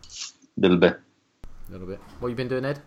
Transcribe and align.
A 0.05 0.61
little 0.61 0.77
bit. 0.77 1.01
A 1.67 1.71
little 1.73 1.85
bit. 1.87 1.99
What 2.21 2.29
you 2.29 2.35
been 2.35 2.47
doing, 2.47 2.63
Ed? 2.63 2.79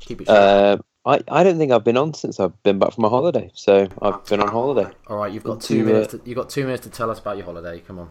Keep 0.00 0.22
it 0.22 0.26
short. 0.26 0.36
Uh, 0.38 0.76
I, 1.06 1.20
I 1.28 1.44
don't 1.44 1.58
think 1.58 1.70
I've 1.70 1.84
been 1.84 1.96
on 1.96 2.14
since 2.14 2.40
I've 2.40 2.60
been 2.62 2.78
back 2.78 2.92
from 2.92 3.02
my 3.02 3.08
holiday. 3.08 3.50
So 3.54 3.88
I've 4.00 4.24
been 4.24 4.40
on 4.40 4.48
holiday. 4.48 4.90
All 5.06 5.18
right, 5.18 5.32
you've 5.32 5.44
got 5.44 5.60
two 5.60 5.82
uh, 5.82 5.84
minutes. 5.84 6.12
To, 6.12 6.20
you've 6.24 6.36
got 6.36 6.48
two 6.48 6.64
minutes 6.64 6.84
to 6.84 6.90
tell 6.90 7.10
us 7.10 7.18
about 7.18 7.36
your 7.36 7.46
holiday. 7.46 7.80
Come 7.80 7.98
on. 7.98 8.10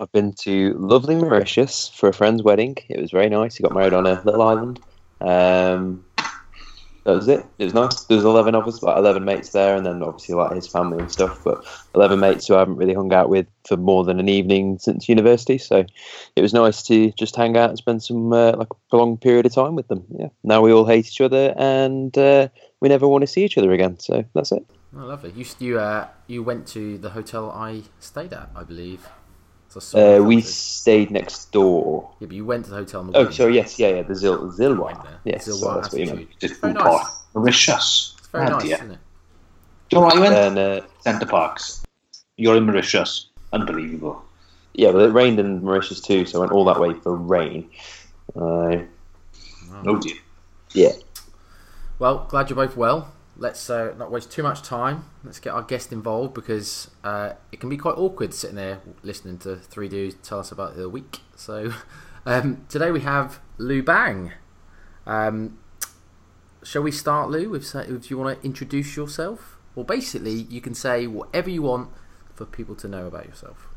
I've 0.00 0.10
been 0.10 0.32
to 0.32 0.74
lovely 0.78 1.14
Mauritius 1.14 1.88
for 1.88 2.08
a 2.08 2.12
friend's 2.12 2.42
wedding. 2.42 2.76
It 2.88 3.00
was 3.00 3.12
very 3.12 3.28
nice. 3.28 3.54
He 3.56 3.62
got 3.62 3.72
married 3.72 3.92
on 3.92 4.06
a 4.06 4.20
little 4.24 4.42
island. 4.42 4.80
Um, 5.20 6.04
that 7.04 7.14
was 7.14 7.28
it. 7.28 7.44
It 7.58 7.64
was 7.64 7.74
nice. 7.74 8.04
There 8.04 8.16
was 8.16 8.24
eleven 8.24 8.54
of 8.54 8.66
us, 8.66 8.82
like 8.82 8.96
eleven 8.96 9.24
mates 9.24 9.50
there, 9.50 9.76
and 9.76 9.84
then 9.84 10.02
obviously 10.02 10.34
like 10.34 10.52
his 10.52 10.66
family 10.66 10.98
and 10.98 11.12
stuff. 11.12 11.44
But 11.44 11.64
eleven 11.94 12.20
mates 12.20 12.46
who 12.46 12.56
I 12.56 12.60
haven't 12.60 12.76
really 12.76 12.94
hung 12.94 13.12
out 13.12 13.28
with 13.28 13.46
for 13.68 13.76
more 13.76 14.04
than 14.04 14.18
an 14.18 14.28
evening 14.28 14.78
since 14.78 15.08
university. 15.08 15.58
So 15.58 15.84
it 16.36 16.42
was 16.42 16.54
nice 16.54 16.82
to 16.84 17.12
just 17.12 17.36
hang 17.36 17.56
out 17.56 17.68
and 17.70 17.78
spend 17.78 18.02
some 18.02 18.32
uh, 18.32 18.56
like 18.56 18.70
a 18.70 18.76
prolonged 18.90 19.20
period 19.20 19.46
of 19.46 19.54
time 19.54 19.74
with 19.76 19.88
them. 19.88 20.04
Yeah. 20.18 20.28
Now 20.42 20.62
we 20.62 20.72
all 20.72 20.86
hate 20.86 21.06
each 21.06 21.20
other, 21.20 21.54
and 21.56 22.16
uh, 22.16 22.48
we 22.80 22.88
never 22.88 23.06
want 23.06 23.22
to 23.22 23.26
see 23.26 23.44
each 23.44 23.58
other 23.58 23.72
again. 23.72 23.98
So 23.98 24.24
that's 24.34 24.52
it. 24.52 24.64
Oh, 24.96 25.06
lovely. 25.06 25.32
You 25.32 25.44
you 25.58 25.78
uh 25.78 26.08
you 26.26 26.42
went 26.42 26.66
to 26.68 26.98
the 26.98 27.10
hotel 27.10 27.50
I 27.50 27.82
stayed 28.00 28.32
at, 28.32 28.50
I 28.54 28.62
believe. 28.62 29.08
So 29.74 29.78
I 29.78 29.82
saw 29.82 29.98
the 29.98 30.16
Uh, 30.20 30.22
we 30.22 30.40
stayed 30.40 31.10
next 31.10 31.50
door. 31.50 32.10
Yeah, 32.20 32.26
but 32.28 32.36
you 32.36 32.44
went 32.44 32.64
to 32.66 32.70
the 32.70 32.76
hotel. 32.76 33.10
Oh, 33.14 33.30
sorry, 33.30 33.54
yes, 33.56 33.78
yeah, 33.78 33.88
yeah, 33.88 34.02
the 34.02 34.14
Zil 34.14 34.38
Zilwa. 34.52 34.78
Right 34.94 35.02
there. 35.02 35.20
Yes, 35.24 35.48
Zilwa 35.48 35.54
so 35.60 35.74
that's 35.74 35.92
what 35.92 36.00
you 36.00 36.06
meant. 36.14 36.28
Just 36.38 36.60
Very 36.60 36.72
nice. 36.74 37.24
Mauritius. 37.34 38.14
It's 38.18 38.28
very 38.28 38.46
Oh, 38.46 38.50
nice, 38.50 38.62
dear. 38.62 38.76
isn't 38.76 38.90
it? 38.92 38.98
Do 39.90 39.96
you 39.96 40.00
know 40.00 40.06
what 40.06 40.14
you 40.14 40.20
went? 40.20 40.34
Then, 40.34 40.58
uh, 40.58 40.80
Center 41.00 41.26
Parcs. 41.26 41.82
You're 42.36 42.56
in 42.56 42.64
Mauritius. 42.66 43.28
Unbelievable. 43.52 44.22
yeah, 44.74 44.90
well, 44.90 45.04
it 45.04 45.12
rained 45.12 45.38
in 45.38 45.62
Mauritius 45.64 46.00
too, 46.00 46.24
so 46.26 46.38
I 46.38 46.40
went 46.40 46.52
all 46.52 46.64
that 46.66 46.80
way 46.80 46.94
for 46.94 47.14
rain. 47.16 47.68
Uh, 48.36 48.78
Oh 49.86 49.98
dear. 50.00 50.16
yeah, 50.72 50.92
Well, 51.98 52.26
glad 52.28 52.48
you're 52.48 52.56
both 52.56 52.76
well. 52.76 53.12
Let's 53.36 53.68
uh, 53.68 53.94
not 53.98 54.12
waste 54.12 54.30
too 54.30 54.42
much 54.42 54.62
time. 54.62 55.06
Let's 55.24 55.40
get 55.40 55.50
our 55.50 55.62
guest 55.62 55.92
involved 55.92 56.34
because 56.34 56.90
uh, 57.02 57.32
it 57.50 57.58
can 57.58 57.68
be 57.68 57.76
quite 57.76 57.96
awkward 57.96 58.32
sitting 58.32 58.56
there 58.56 58.80
listening 59.02 59.38
to 59.38 59.56
three 59.56 59.88
dudes 59.88 60.16
tell 60.22 60.38
us 60.38 60.52
about 60.52 60.76
their 60.76 60.88
week. 60.88 61.18
So 61.34 61.72
um, 62.26 62.64
today 62.68 62.90
we 62.90 63.00
have 63.00 63.40
Lou 63.58 63.82
Bang. 63.82 64.32
Um, 65.06 65.58
shall 66.62 66.82
we 66.82 66.92
start, 66.92 67.30
Lou? 67.30 67.54
If, 67.54 67.74
if 67.74 68.10
you 68.10 68.18
want 68.18 68.40
to 68.40 68.46
introduce 68.46 68.96
yourself, 68.96 69.58
well, 69.74 69.84
basically 69.84 70.32
you 70.32 70.60
can 70.60 70.74
say 70.74 71.06
whatever 71.06 71.50
you 71.50 71.62
want 71.62 71.90
for 72.34 72.44
people 72.44 72.74
to 72.76 72.88
know 72.88 73.06
about 73.06 73.26
yourself. 73.26 73.68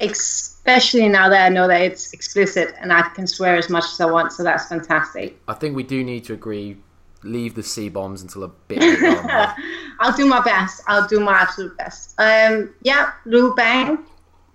Especially 0.00 1.08
now 1.08 1.28
that 1.28 1.44
I 1.44 1.48
know 1.48 1.68
that 1.68 1.80
it's 1.80 2.12
explicit 2.12 2.74
and 2.80 2.92
I 2.92 3.02
can 3.10 3.26
swear 3.26 3.56
as 3.56 3.68
much 3.68 3.84
as 3.84 4.00
I 4.00 4.06
want, 4.06 4.32
so 4.32 4.42
that's 4.42 4.68
fantastic. 4.68 5.40
I 5.46 5.54
think 5.54 5.76
we 5.76 5.82
do 5.82 6.02
need 6.02 6.24
to 6.24 6.32
agree. 6.32 6.78
Leave 7.24 7.54
the 7.54 7.62
C 7.62 7.88
bombs 7.88 8.22
until 8.22 8.44
a 8.44 8.48
bit. 8.48 8.78
I'll 10.00 10.16
do 10.16 10.26
my 10.26 10.40
best. 10.40 10.82
I'll 10.88 11.06
do 11.06 11.20
my 11.20 11.34
absolute 11.34 11.76
best. 11.78 12.14
Um, 12.18 12.74
yeah, 12.82 13.12
Lou 13.26 13.54
Bang, 13.54 13.98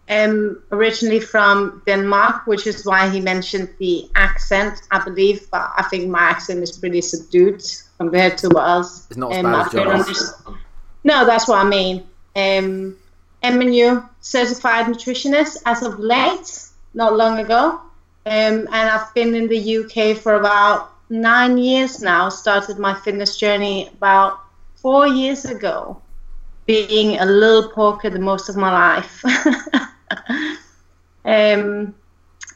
um, 0.09 0.61
originally 0.71 1.19
from 1.21 1.81
Denmark, 1.85 2.45
which 2.47 2.67
is 2.67 2.85
why 2.85 3.09
he 3.09 3.21
mentioned 3.21 3.69
the 3.79 4.09
accent, 4.15 4.81
I 4.91 5.03
believe. 5.03 5.49
But 5.51 5.71
I 5.77 5.83
think 5.83 6.09
my 6.09 6.19
accent 6.19 6.61
is 6.63 6.71
pretty 6.77 7.01
subdued 7.01 7.63
compared 7.97 8.37
to 8.39 8.49
what 8.49 8.67
else. 8.67 9.07
It's 9.09 9.17
not 9.17 9.31
as 9.31 9.37
um, 9.45 9.51
bad 9.51 9.59
as 9.59 9.65
I've 9.67 9.71
heard 9.73 9.87
on 9.87 9.99
Johnny's. 10.01 10.07
this- 10.07 10.33
No, 11.03 11.25
that's 11.25 11.47
what 11.47 11.65
I 11.65 11.69
mean. 11.69 12.03
Um, 12.35 12.97
MNU 13.43 14.07
certified 14.19 14.87
nutritionist 14.87 15.57
as 15.65 15.83
of 15.83 15.99
late, 15.99 16.67
not 16.93 17.15
long 17.15 17.39
ago. 17.39 17.79
Um, 18.25 18.67
and 18.67 18.73
I've 18.89 19.13
been 19.13 19.33
in 19.35 19.47
the 19.47 19.77
UK 19.77 20.17
for 20.17 20.35
about 20.35 20.91
nine 21.09 21.57
years 21.57 22.01
now. 22.01 22.29
Started 22.29 22.77
my 22.79 22.93
fitness 22.93 23.37
journey 23.37 23.89
about 23.89 24.39
four 24.75 25.07
years 25.07 25.45
ago, 25.45 26.01
being 26.65 27.19
a 27.19 27.25
little 27.25 27.69
porker 27.69 28.09
the 28.09 28.19
most 28.19 28.49
of 28.49 28.55
my 28.55 28.71
life. 28.71 29.23
um, 31.25 31.93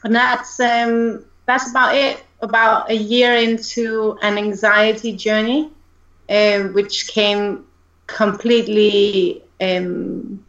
and 0.04 0.14
that's 0.14 0.60
um, 0.60 1.24
that's 1.46 1.70
about 1.70 1.94
it. 1.94 2.24
About 2.40 2.90
a 2.90 2.96
year 2.96 3.36
into 3.36 4.18
an 4.20 4.36
anxiety 4.36 5.12
journey, 5.12 5.70
um, 6.28 6.72
which 6.74 7.06
came 7.06 7.64
completely 8.08 9.42
um, 9.60 10.44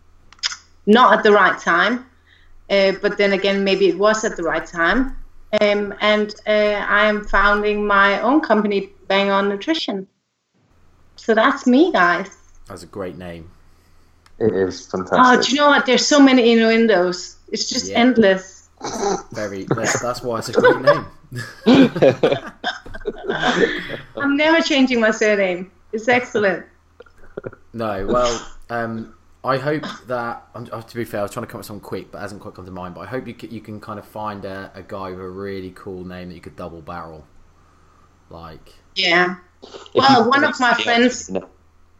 not 0.86 1.18
at 1.18 1.24
the 1.24 1.32
right 1.32 1.60
time. 1.60 2.06
Uh, 2.70 2.94
but 3.02 3.18
then 3.18 3.34
again, 3.34 3.64
maybe 3.64 3.88
it 3.88 3.98
was 3.98 4.24
at 4.24 4.36
the 4.36 4.44
right 4.44 4.66
time. 4.66 5.16
Um, 5.62 5.94
and 6.02 6.34
uh, 6.48 6.52
I 6.88 7.06
am 7.06 7.26
founding 7.26 7.86
my 7.86 8.20
own 8.22 8.42
company, 8.42 8.90
Bang 9.08 9.30
On 9.30 9.48
Nutrition. 9.50 10.08
So 11.16 11.36
that's 11.36 11.68
me, 11.68 11.92
guys. 11.92 12.36
That's 12.68 12.84
a 12.84 12.88
great 12.88 13.18
name. 13.18 13.50
it 14.40 14.54
is 14.54 14.88
fantastic. 14.88 15.20
Oh, 15.20 15.42
do 15.42 15.52
you 15.52 15.58
know 15.58 15.68
what? 15.68 15.86
There's 15.86 16.06
so 16.06 16.20
many 16.20 16.52
innuendos. 16.52 17.38
It's 17.52 17.70
just 17.70 17.92
Yeah. 17.92 18.00
endless. 18.00 18.70
Very. 19.32 19.64
That's, 19.66 20.02
that's 20.02 20.24
why 20.24 20.40
it's 20.40 20.50
a 20.50 20.54
great 20.54 20.82
name. 20.82 21.06
I'm 24.18 24.36
never 24.36 24.62
changing 24.62 25.00
my 25.00 25.12
surname. 25.12 25.72
It's 25.92 26.08
excellent. 26.08 26.66
No, 27.74 28.08
well, 28.08 28.40
um, 28.70 29.14
I 29.44 29.58
hope 29.58 29.84
that. 30.08 30.48
I'm, 30.56 30.68
uh, 30.72 30.82
to 30.82 30.96
be 30.96 31.04
fair, 31.04 31.20
I 31.20 31.24
was 31.24 31.32
trying 31.32 31.46
to 31.46 31.52
come 31.52 31.58
up 31.58 31.60
with 31.60 31.68
something 31.68 31.84
quick, 31.84 32.12
but 32.12 32.20
it 32.20 32.22
hasn't 32.22 32.42
quite 32.42 32.54
come 32.56 32.66
to 32.66 32.72
mind. 32.72 32.96
But 32.96 33.02
I 33.02 33.06
hope 33.08 33.28
you 33.28 33.34
can, 33.34 33.52
you 33.52 33.62
can 33.62 33.80
kind 33.80 34.00
of 34.00 34.06
find 34.06 34.46
a, 34.46 34.72
a 34.76 34.82
guy 34.84 35.10
with 35.12 35.20
a 35.20 35.30
really 35.30 35.72
cool 35.76 36.04
name 36.06 36.30
that 36.30 36.36
you 36.36 36.42
could 36.42 36.56
double 36.56 36.82
barrel. 36.82 37.26
Like, 38.30 38.74
Yeah. 38.96 39.36
Well, 39.96 40.30
one 40.30 40.44
of 40.44 40.60
my 40.60 40.74
friends- 40.74 41.30
No. 41.30 41.48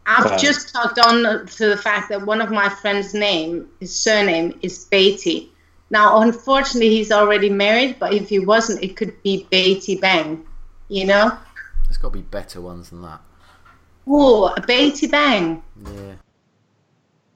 I've 0.06 0.24
Right. 0.26 0.38
just 0.38 0.70
talked 0.74 0.98
on 0.98 1.46
to 1.46 1.66
the 1.66 1.78
fact 1.78 2.10
that 2.10 2.26
one 2.26 2.42
of 2.42 2.50
my 2.50 2.68
friends' 2.68 3.14
name, 3.14 3.68
his 3.80 3.94
surname 3.98 4.58
is 4.60 4.84
Beatty. 4.84 5.50
Now, 5.88 6.20
unfortunately, 6.20 6.90
he's 6.90 7.10
already 7.10 7.48
married, 7.48 7.96
but 7.98 8.12
if 8.12 8.28
he 8.28 8.38
wasn't, 8.38 8.82
it 8.82 8.96
could 8.96 9.22
be 9.22 9.46
Beatty 9.50 9.96
Bang, 9.96 10.44
you 10.88 11.06
know? 11.06 11.38
There's 11.84 11.96
got 11.96 12.08
to 12.08 12.18
be 12.18 12.22
better 12.22 12.60
ones 12.60 12.90
than 12.90 13.00
that. 13.02 13.20
Oh, 14.06 14.48
a 14.54 14.60
Beatty 14.60 15.06
Bang. 15.06 15.62
Yeah. 15.86 16.14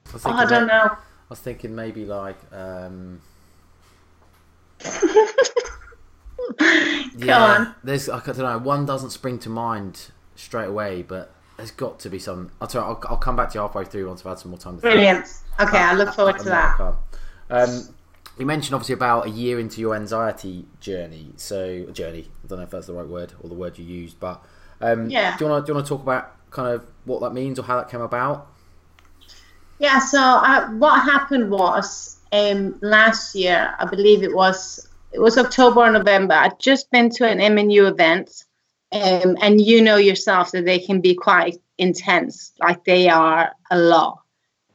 I, 0.09 0.13
was 0.13 0.25
Oh, 0.25 0.29
I 0.31 0.45
don't 0.45 0.67
know. 0.67 0.89
I 0.91 0.97
was 1.29 1.39
thinking 1.39 1.75
maybe 1.75 2.05
like 2.05 2.37
um, 2.53 3.21
on. 7.29 7.75
There's 7.83 8.09
I 8.09 8.19
don't 8.23 8.37
know. 8.39 8.57
One 8.57 8.85
doesn't 8.85 9.11
spring 9.11 9.39
to 9.39 9.49
mind 9.49 10.11
straight 10.35 10.67
away, 10.67 11.01
but 11.03 11.33
there's 11.57 11.71
got 11.71 11.99
to 11.99 12.09
be 12.09 12.19
some. 12.19 12.51
I'll 12.61 12.67
tell. 12.67 12.83
I'll, 12.83 13.01
I'll 13.09 13.17
come 13.17 13.35
back 13.35 13.49
to 13.51 13.55
you 13.55 13.61
halfway 13.61 13.85
through 13.85 14.07
once 14.07 14.21
I've 14.21 14.29
had 14.29 14.39
some 14.39 14.51
more 14.51 14.57
time. 14.57 14.75
To 14.75 14.81
think. 14.81 14.93
Brilliant. 14.93 15.25
Okay, 15.59 15.77
I 15.77 15.93
look 15.93 16.13
forward 16.13 16.39
to 16.39 16.41
I 16.41 16.45
that. 16.45 16.77
can't. 16.77 16.95
Um, 17.49 17.95
you 18.37 18.45
mentioned 18.45 18.73
obviously 18.73 18.93
about 18.93 19.25
a 19.27 19.29
year 19.29 19.59
into 19.59 19.81
your 19.81 19.95
anxiety 19.95 20.65
journey. 20.79 21.33
So 21.35 21.85
journey. 21.91 22.29
I 22.43 22.47
don't 22.47 22.59
know 22.59 22.63
if 22.63 22.69
that's 22.69 22.87
the 22.87 22.93
right 22.93 23.07
word 23.07 23.33
or 23.41 23.49
the 23.49 23.55
word 23.55 23.77
you 23.77 23.85
used, 23.85 24.19
but 24.19 24.43
um, 24.81 25.09
Yeah. 25.09 25.37
Do 25.37 25.45
you 25.45 25.51
want 25.51 25.65
to 25.65 25.67
do 25.67 25.71
you 25.71 25.75
want 25.75 25.85
to 25.85 25.89
talk 25.89 26.01
about 26.01 26.35
kind 26.51 26.73
of 26.73 26.87
what 27.05 27.19
that 27.21 27.33
means 27.33 27.59
or 27.59 27.63
how 27.63 27.77
that 27.77 27.89
came 27.89 28.01
about? 28.01 28.47
Yeah, 29.79 29.99
so 29.99 30.19
uh, 30.19 30.67
what 30.71 31.03
happened 31.03 31.49
was 31.49 32.17
um, 32.33 32.77
last 32.81 33.33
year, 33.33 33.73
I 33.79 33.85
believe 33.85 34.23
it 34.23 34.35
was 34.35 34.85
it 35.13 35.19
was 35.19 35.37
October 35.37 35.79
or 35.79 35.91
November. 35.91 36.33
I'd 36.33 36.59
just 36.59 36.91
been 36.91 37.09
to 37.11 37.25
an 37.25 37.39
MNU 37.39 37.89
event, 37.89 38.43
um, 38.91 39.37
and 39.41 39.61
you 39.61 39.81
know 39.81 39.95
yourself 39.95 40.51
that 40.51 40.65
they 40.65 40.79
can 40.79 40.99
be 40.99 41.15
quite 41.15 41.57
intense, 41.77 42.51
like 42.59 42.83
they 42.83 43.07
are 43.07 43.53
a 43.71 43.79
lot. 43.79 44.19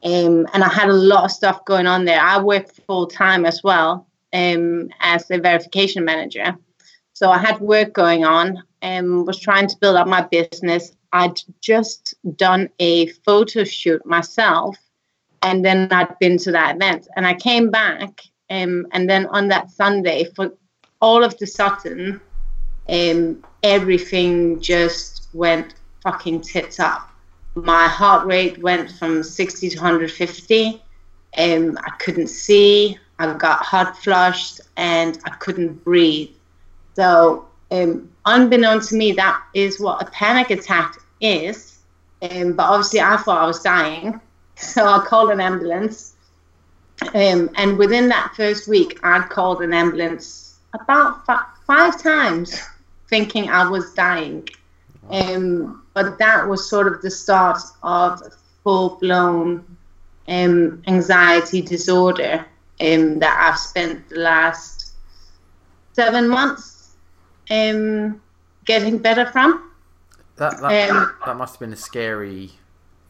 Um, 0.03 0.47
and 0.53 0.63
I 0.63 0.69
had 0.69 0.89
a 0.89 0.93
lot 0.93 1.25
of 1.25 1.31
stuff 1.31 1.63
going 1.65 1.85
on 1.85 2.05
there. 2.05 2.19
I 2.19 2.41
work 2.41 2.73
full 2.87 3.05
time 3.05 3.45
as 3.45 3.61
well 3.63 4.07
um, 4.33 4.89
as 5.01 5.29
a 5.29 5.37
verification 5.37 6.03
manager, 6.03 6.57
so 7.13 7.29
I 7.29 7.37
had 7.37 7.59
work 7.59 7.93
going 7.93 8.25
on 8.25 8.63
and 8.81 9.27
was 9.27 9.39
trying 9.39 9.67
to 9.67 9.77
build 9.79 9.97
up 9.97 10.07
my 10.07 10.21
business. 10.21 10.93
I'd 11.13 11.39
just 11.61 12.15
done 12.35 12.69
a 12.79 13.07
photo 13.23 13.63
shoot 13.63 14.03
myself 14.03 14.75
and 15.45 15.63
then 15.63 15.87
I'd 15.91 16.17
been 16.17 16.37
to 16.39 16.51
that 16.53 16.75
event, 16.75 17.07
and 17.15 17.25
I 17.25 17.35
came 17.35 17.69
back, 17.69 18.19
um, 18.49 18.87
and 18.91 19.07
then 19.07 19.27
on 19.27 19.47
that 19.49 19.69
Sunday, 19.69 20.25
for 20.35 20.51
all 20.99 21.23
of 21.23 21.37
the 21.37 21.45
sudden, 21.45 22.19
um, 22.89 23.43
everything 23.61 24.59
just 24.59 25.27
went 25.33 25.75
fucking 26.01 26.41
tits 26.41 26.79
up. 26.79 27.11
My 27.53 27.87
heart 27.87 28.25
rate 28.25 28.57
went 28.57 28.89
from 28.91 29.21
60 29.21 29.69
to 29.69 29.77
150. 29.77 30.81
Um, 31.37 31.77
I 31.77 31.91
couldn't 31.99 32.27
see. 32.27 32.97
I 33.19 33.31
got 33.33 33.59
hot 33.63 33.97
flushed, 33.99 34.61
and 34.77 35.19
I 35.25 35.29
couldn't 35.29 35.83
breathe. 35.83 36.31
So, 36.95 37.47
um, 37.69 38.09
unbeknown 38.25 38.79
to 38.81 38.95
me, 38.95 39.11
that 39.11 39.43
is 39.53 39.79
what 39.79 40.01
a 40.01 40.09
panic 40.09 40.49
attack 40.49 40.95
is. 41.21 41.79
Um, 42.23 42.53
but 42.53 42.63
obviously, 42.63 42.99
I 42.99 43.17
thought 43.17 43.43
I 43.43 43.45
was 43.45 43.61
dying. 43.61 44.19
So 44.55 44.85
I 44.85 45.05
called 45.05 45.31
an 45.31 45.41
ambulance. 45.41 46.13
Um, 47.13 47.49
and 47.55 47.77
within 47.77 48.07
that 48.09 48.33
first 48.35 48.67
week, 48.67 48.99
I'd 49.03 49.29
called 49.29 49.61
an 49.61 49.73
ambulance 49.73 50.57
about 50.73 51.25
fi- 51.25 51.45
five 51.67 52.01
times, 52.01 52.61
thinking 53.09 53.49
I 53.49 53.67
was 53.69 53.93
dying. 53.93 54.47
Um, 55.09 55.83
but 55.93 56.17
that 56.19 56.47
was 56.47 56.69
sort 56.69 56.87
of 56.87 57.01
the 57.01 57.11
start 57.11 57.59
of 57.83 58.21
full 58.63 58.97
blown 59.01 59.63
um, 60.27 60.81
anxiety 60.87 61.61
disorder 61.61 62.45
um, 62.81 63.19
that 63.19 63.39
I've 63.39 63.59
spent 63.59 64.09
the 64.09 64.19
last 64.19 64.93
seven 65.93 66.27
months 66.27 66.95
um, 67.51 68.21
getting 68.65 68.97
better 68.97 69.25
from. 69.27 69.71
That 70.37 70.59
that, 70.61 70.89
Um, 70.89 71.13
that 71.25 71.37
must 71.37 71.55
have 71.55 71.59
been 71.59 71.73
a 71.73 71.77
scary 71.77 72.51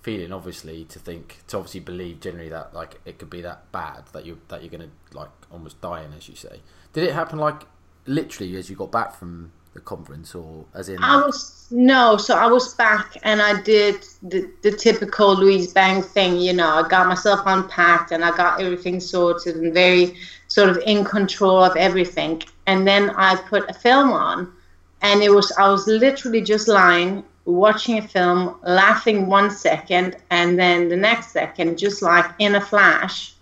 feeling, 0.06 0.32
obviously, 0.32 0.86
to 0.86 1.00
think 1.00 1.40
to 1.48 1.58
obviously 1.58 1.80
believe 1.80 2.20
generally 2.20 2.50
that 2.50 2.76
like 2.76 3.02
it 3.06 3.18
could 3.18 3.32
be 3.32 3.42
that 3.42 3.72
bad 3.72 4.04
that 4.14 4.24
you 4.24 4.40
that 4.50 4.62
you're 4.62 4.70
gonna 4.70 4.92
like 5.14 5.32
almost 5.52 5.82
die 5.82 6.04
in 6.04 6.14
as 6.14 6.30
you 6.30 6.36
say. 6.36 6.62
Did 6.94 7.06
it 7.06 7.14
happen 7.14 7.40
like 7.40 7.64
literally 8.06 8.56
as 8.56 8.70
you 8.70 8.76
got 8.76 8.92
back 8.92 9.16
from 9.16 9.52
the 9.74 9.80
conference, 9.80 10.36
or 10.36 10.66
as 10.76 10.90
in? 10.90 11.04
I 11.04 11.26
was 11.26 11.68
no, 11.72 12.18
so 12.18 12.36
I 12.36 12.46
was 12.46 12.76
back 12.76 13.18
and 13.24 13.42
I 13.42 13.60
did 13.64 14.06
the, 14.22 14.48
the 14.62 14.72
typical 14.72 15.36
Louise 15.36 15.74
Bang 15.74 16.04
thing, 16.04 16.38
you 16.38 16.54
know. 16.54 16.70
I 16.70 16.88
got 16.88 17.08
myself 17.08 17.42
unpacked 17.48 18.12
and 18.12 18.24
I 18.24 18.30
got 18.38 18.62
everything 18.62 19.00
sorted 19.00 19.56
and 19.56 19.74
very 19.74 20.16
sort 20.50 20.70
of 20.70 20.78
in 20.86 21.04
control 21.04 21.64
of 21.64 21.76
everything. 21.76 22.44
And 22.68 22.88
then 22.88 23.10
I 23.10 23.38
put 23.50 23.68
a 23.72 23.74
film 23.74 24.14
on, 24.14 24.54
and 25.02 25.24
it 25.24 25.32
was 25.32 25.52
I 25.58 25.68
was 25.70 25.88
literally 25.88 26.42
just 26.42 26.68
lying 26.68 27.24
watching 27.46 28.00
a 28.00 28.08
film, 28.08 28.60
laughing 28.64 29.28
one 29.28 29.50
second, 29.52 30.18
and 30.30 30.58
then 30.58 30.90
the 30.90 30.96
next 30.96 31.32
second, 31.32 31.78
just 31.78 32.02
like 32.02 32.26
in 32.40 32.56
a 32.56 32.62
flash, 32.62 33.34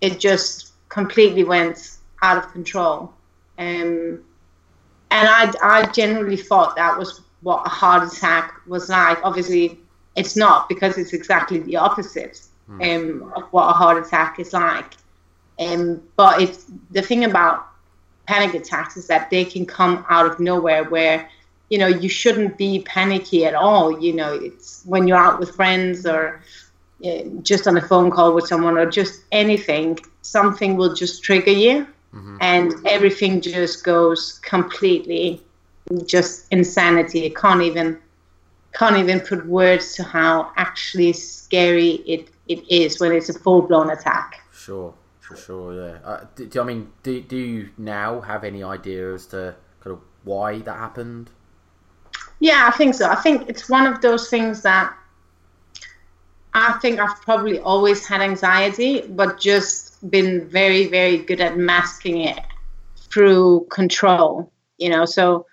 it 0.00 0.18
just 0.18 0.72
completely 0.88 1.44
went 1.44 1.98
out 2.22 2.38
of 2.38 2.50
control. 2.52 3.12
Um, 3.58 4.24
and 5.10 5.28
I, 5.28 5.52
I 5.62 5.86
generally 5.92 6.36
thought 6.36 6.76
that 6.76 6.98
was 6.98 7.22
what 7.42 7.66
a 7.66 7.70
heart 7.70 8.10
attack 8.10 8.60
was 8.66 8.88
like. 8.88 9.18
Obviously, 9.22 9.78
it's 10.16 10.36
not 10.36 10.68
because 10.68 10.98
it's 10.98 11.12
exactly 11.12 11.60
the 11.60 11.76
opposite 11.76 12.40
um, 12.68 13.32
of 13.36 13.44
what 13.52 13.68
a 13.68 13.72
heart 13.72 14.04
attack 14.04 14.38
is 14.38 14.52
like. 14.52 14.94
Um, 15.58 16.02
but 16.16 16.40
it's 16.40 16.66
the 16.90 17.02
thing 17.02 17.24
about 17.24 17.66
panic 18.26 18.54
attacks 18.54 18.96
is 18.96 19.06
that 19.06 19.30
they 19.30 19.44
can 19.44 19.64
come 19.64 20.04
out 20.08 20.26
of 20.26 20.38
nowhere 20.38 20.84
where 20.84 21.28
you 21.68 21.78
know 21.78 21.86
you 21.86 22.08
shouldn't 22.08 22.56
be 22.58 22.80
panicky 22.80 23.44
at 23.44 23.54
all. 23.54 24.00
You 24.00 24.14
know, 24.14 24.32
it's 24.34 24.82
when 24.86 25.06
you're 25.06 25.18
out 25.18 25.38
with 25.40 25.54
friends 25.54 26.06
or 26.06 26.42
uh, 27.04 27.22
just 27.42 27.66
on 27.66 27.76
a 27.76 27.82
phone 27.82 28.10
call 28.10 28.34
with 28.34 28.46
someone 28.46 28.76
or 28.76 28.90
just 28.90 29.22
anything, 29.32 29.98
something 30.22 30.76
will 30.76 30.94
just 30.94 31.22
trigger 31.22 31.52
you 31.52 31.86
and 32.40 32.74
everything 32.86 33.40
just 33.40 33.84
goes 33.84 34.38
completely 34.42 35.42
just 36.06 36.46
insanity. 36.50 37.26
I 37.26 37.30
can't 37.30 37.62
even 37.62 37.98
can't 38.74 38.96
even 38.96 39.20
put 39.20 39.46
words 39.46 39.94
to 39.96 40.02
how 40.02 40.52
actually 40.56 41.12
scary 41.12 42.02
it, 42.06 42.28
it 42.48 42.70
is 42.70 43.00
when 43.00 43.12
it's 43.12 43.28
a 43.28 43.38
full 43.38 43.62
blown 43.62 43.90
attack. 43.90 44.42
Sure, 44.52 44.94
for 45.20 45.36
sure, 45.36 45.74
yeah. 45.74 45.98
Uh, 46.04 46.24
do, 46.36 46.46
do- 46.46 46.60
I 46.60 46.64
mean, 46.64 46.92
do, 47.02 47.20
do 47.20 47.36
you 47.36 47.70
now 47.78 48.20
have 48.20 48.44
any 48.44 48.62
idea 48.62 49.14
as 49.14 49.26
to 49.28 49.56
kind 49.80 49.96
of 49.96 50.02
why 50.24 50.58
that 50.58 50.76
happened? 50.76 51.30
Yeah, 52.40 52.70
I 52.72 52.76
think 52.76 52.94
so. 52.94 53.08
I 53.08 53.16
think 53.16 53.48
it's 53.48 53.68
one 53.68 53.86
of 53.86 54.00
those 54.00 54.30
things 54.30 54.62
that 54.62 54.94
I 56.54 56.72
think 56.80 56.98
I've 56.98 57.20
probably 57.22 57.58
always 57.58 58.06
had 58.06 58.20
anxiety, 58.20 59.02
but 59.08 59.38
just 59.38 60.10
been 60.10 60.48
very, 60.48 60.86
very 60.86 61.18
good 61.18 61.40
at 61.40 61.56
masking 61.56 62.22
it 62.22 62.40
through 62.96 63.66
control. 63.70 64.52
You 64.78 64.90
know, 64.90 65.04
so 65.04 65.46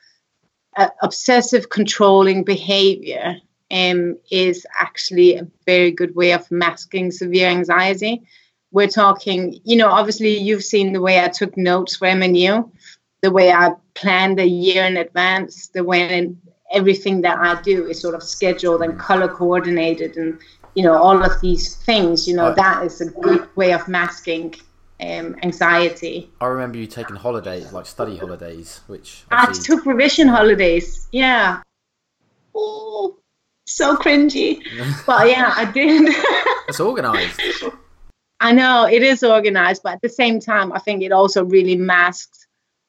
uh, 0.77 0.89
obsessive 1.01 1.69
controlling 1.69 2.43
behavior 2.43 3.37
um, 3.71 4.17
is 4.31 4.65
actually 4.79 5.35
a 5.35 5.47
very 5.65 5.91
good 5.91 6.15
way 6.15 6.33
of 6.33 6.49
masking 6.51 7.11
severe 7.11 7.47
anxiety. 7.47 8.21
We're 8.71 8.87
talking, 8.87 9.59
you 9.63 9.77
know, 9.77 9.89
obviously 9.89 10.37
you've 10.37 10.63
seen 10.63 10.93
the 10.93 11.01
way 11.01 11.23
I 11.23 11.29
took 11.29 11.57
notes 11.57 11.95
for 11.95 12.07
MNU, 12.07 12.69
the 13.21 13.31
way 13.31 13.51
I 13.51 13.71
planned 13.93 14.39
a 14.39 14.47
year 14.47 14.83
in 14.85 14.97
advance, 14.97 15.67
the 15.69 15.83
way 15.83 16.35
everything 16.73 17.21
that 17.21 17.37
I 17.39 17.61
do 17.61 17.85
is 17.87 17.99
sort 18.01 18.15
of 18.15 18.23
scheduled 18.23 18.81
and 18.81 18.97
color 18.99 19.27
coordinated 19.27 20.17
and 20.17 20.39
you 20.73 20.83
know 20.83 20.97
all 20.97 21.23
of 21.23 21.39
these 21.41 21.75
things 21.75 22.27
you 22.27 22.35
know 22.35 22.47
Right. 22.47 22.55
that 22.57 22.85
is 22.85 23.01
a 23.01 23.05
good 23.05 23.47
way 23.55 23.71
of 23.73 23.87
masking 23.87 24.55
um, 25.01 25.35
anxiety 25.43 26.29
I 26.41 26.45
remember 26.47 26.77
you 26.77 26.87
taking 26.87 27.17
holidays, 27.17 27.71
like 27.73 27.85
study 27.85 28.17
holidays, 28.17 28.79
which 28.87 29.23
I 29.29 29.51
took 29.51 29.85
revision 29.85 30.27
holidays 30.27 31.07
yeah 31.11 31.61
oh 32.55 33.17
so 33.65 33.95
cringy 33.95 34.59
but 35.05 35.27
yeah 35.27 35.53
I 35.55 35.65
did 35.65 36.03
it's 36.67 36.79
organised. 36.79 37.41
I 38.41 38.51
know 38.51 38.85
it 38.85 39.01
is 39.01 39.23
organized, 39.23 39.81
but 39.83 39.93
at 39.93 40.01
the 40.01 40.09
same 40.09 40.39
time, 40.41 40.73
I 40.73 40.79
think 40.79 41.01
it 41.01 41.11
also 41.13 41.45
really 41.45 41.77
masked 41.77 42.47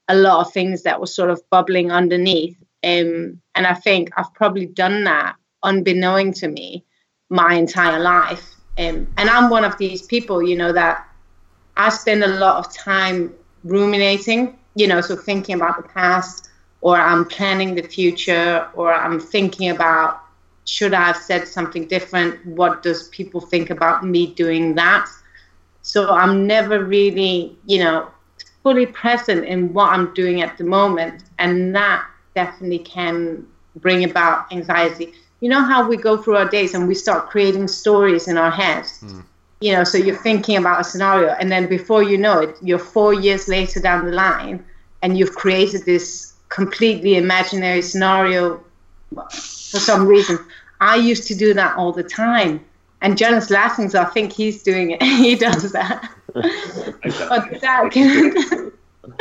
a 0.09 0.14
lot 0.14 0.45
of 0.45 0.52
things 0.52 0.83
that 0.83 0.99
were 1.00 1.06
sort 1.06 1.30
of 1.30 1.40
bubbling 1.50 1.92
underneath. 1.92 2.56
Um, 2.83 3.40
and 3.56 3.66
I 3.66 3.75
think 3.75 4.10
I've 4.16 4.32
probably 4.34 4.66
done 4.66 5.04
that 5.04 5.36
unbeknown 5.62 6.32
to 6.34 6.48
me 6.48 6.84
my 7.30 7.54
entire 7.54 7.98
life. 7.98 8.54
Um, 8.78 9.08
and 9.16 9.28
I'm 9.30 9.50
one 9.50 9.64
of 9.64 9.76
these 9.78 10.02
people, 10.02 10.42
you 10.42 10.56
know, 10.56 10.72
that 10.72 11.08
I 11.76 11.88
spend 11.88 12.22
a 12.22 12.28
lot 12.28 12.64
of 12.64 12.72
time 12.72 13.34
ruminating, 13.64 14.58
you 14.75 14.86
know, 14.86 15.00
so 15.00 15.16
thinking 15.16 15.56
about 15.56 15.76
the 15.78 15.88
past, 15.88 16.50
or 16.82 16.96
I'm 16.96 17.25
planning 17.25 17.75
the 17.75 17.82
future, 17.82 18.68
or 18.75 18.94
I'm 18.94 19.18
thinking 19.18 19.70
about 19.70 20.20
should 20.66 20.94
I 20.94 21.04
have 21.06 21.16
said 21.16 21.48
something 21.48 21.86
different? 21.86 22.44
What 22.44 22.82
does 22.82 23.08
people 23.08 23.40
think 23.40 23.70
about 23.70 24.04
me 24.04 24.34
doing 24.34 24.75
that? 24.75 25.08
So 25.82 26.10
I'm 26.10 26.46
never 26.46 26.84
really, 26.84 27.56
you 27.66 27.78
know, 27.78 28.10
fully 28.62 28.86
present 28.86 29.44
in 29.44 29.72
what 29.72 29.92
I'm 29.92 30.12
doing 30.12 30.42
at 30.42 30.58
the 30.58 30.64
moment. 30.64 31.22
And 31.38 31.75
that 31.75 32.04
definitely 32.37 32.78
can 32.78 33.45
bring 33.75 34.05
about 34.05 34.52
anxiety. 34.52 35.12
You 35.40 35.49
know 35.49 35.62
how 35.62 35.88
we 35.88 35.97
go 35.97 36.16
through 36.16 36.37
our 36.37 36.49
days 36.49 36.75
and 36.75 36.87
we 36.87 36.95
start 36.95 37.28
creating 37.28 37.66
stories 37.66 38.28
in 38.28 38.37
our 38.38 38.52
heads? 38.52 39.00
Mm. 39.02 39.25
You 39.61 39.73
know, 39.73 39.85
so 39.85 39.99
you're 39.99 40.23
thinking 40.28 40.57
about 40.59 40.81
a 40.83 40.85
scenario, 40.85 41.31
and 41.40 41.50
then 41.50 41.66
before 41.66 42.02
you 42.02 42.19
know 42.19 42.40
it, 42.40 42.57
you're 42.62 42.78
four 42.78 43.14
years 43.14 43.49
later 43.49 43.81
down 43.81 44.05
the 44.05 44.12
line, 44.12 44.62
and 45.02 45.19
you've 45.19 45.35
created 45.35 45.85
this 45.87 46.35
completely 46.50 47.16
imaginary 47.16 47.83
scenario 47.83 48.62
for 49.14 49.81
some 49.90 50.07
reason. 50.07 50.38
I 50.81 50.97
used 50.97 51.26
to 51.28 51.35
do 51.35 51.55
that 51.55 51.76
all 51.76 51.93
the 51.93 52.02
time. 52.02 52.64
And 53.00 53.16
Johnny's 53.16 53.50
laughing, 53.50 53.88
so 53.88 54.00
I 54.02 54.05
think 54.05 54.33
he's 54.33 54.62
doing 54.62 54.90
it. 54.90 55.02
he 55.25 55.37
does 55.37 55.73
that. 55.73 56.11
but 56.35 57.61
that 57.62 57.90
can 57.93 58.73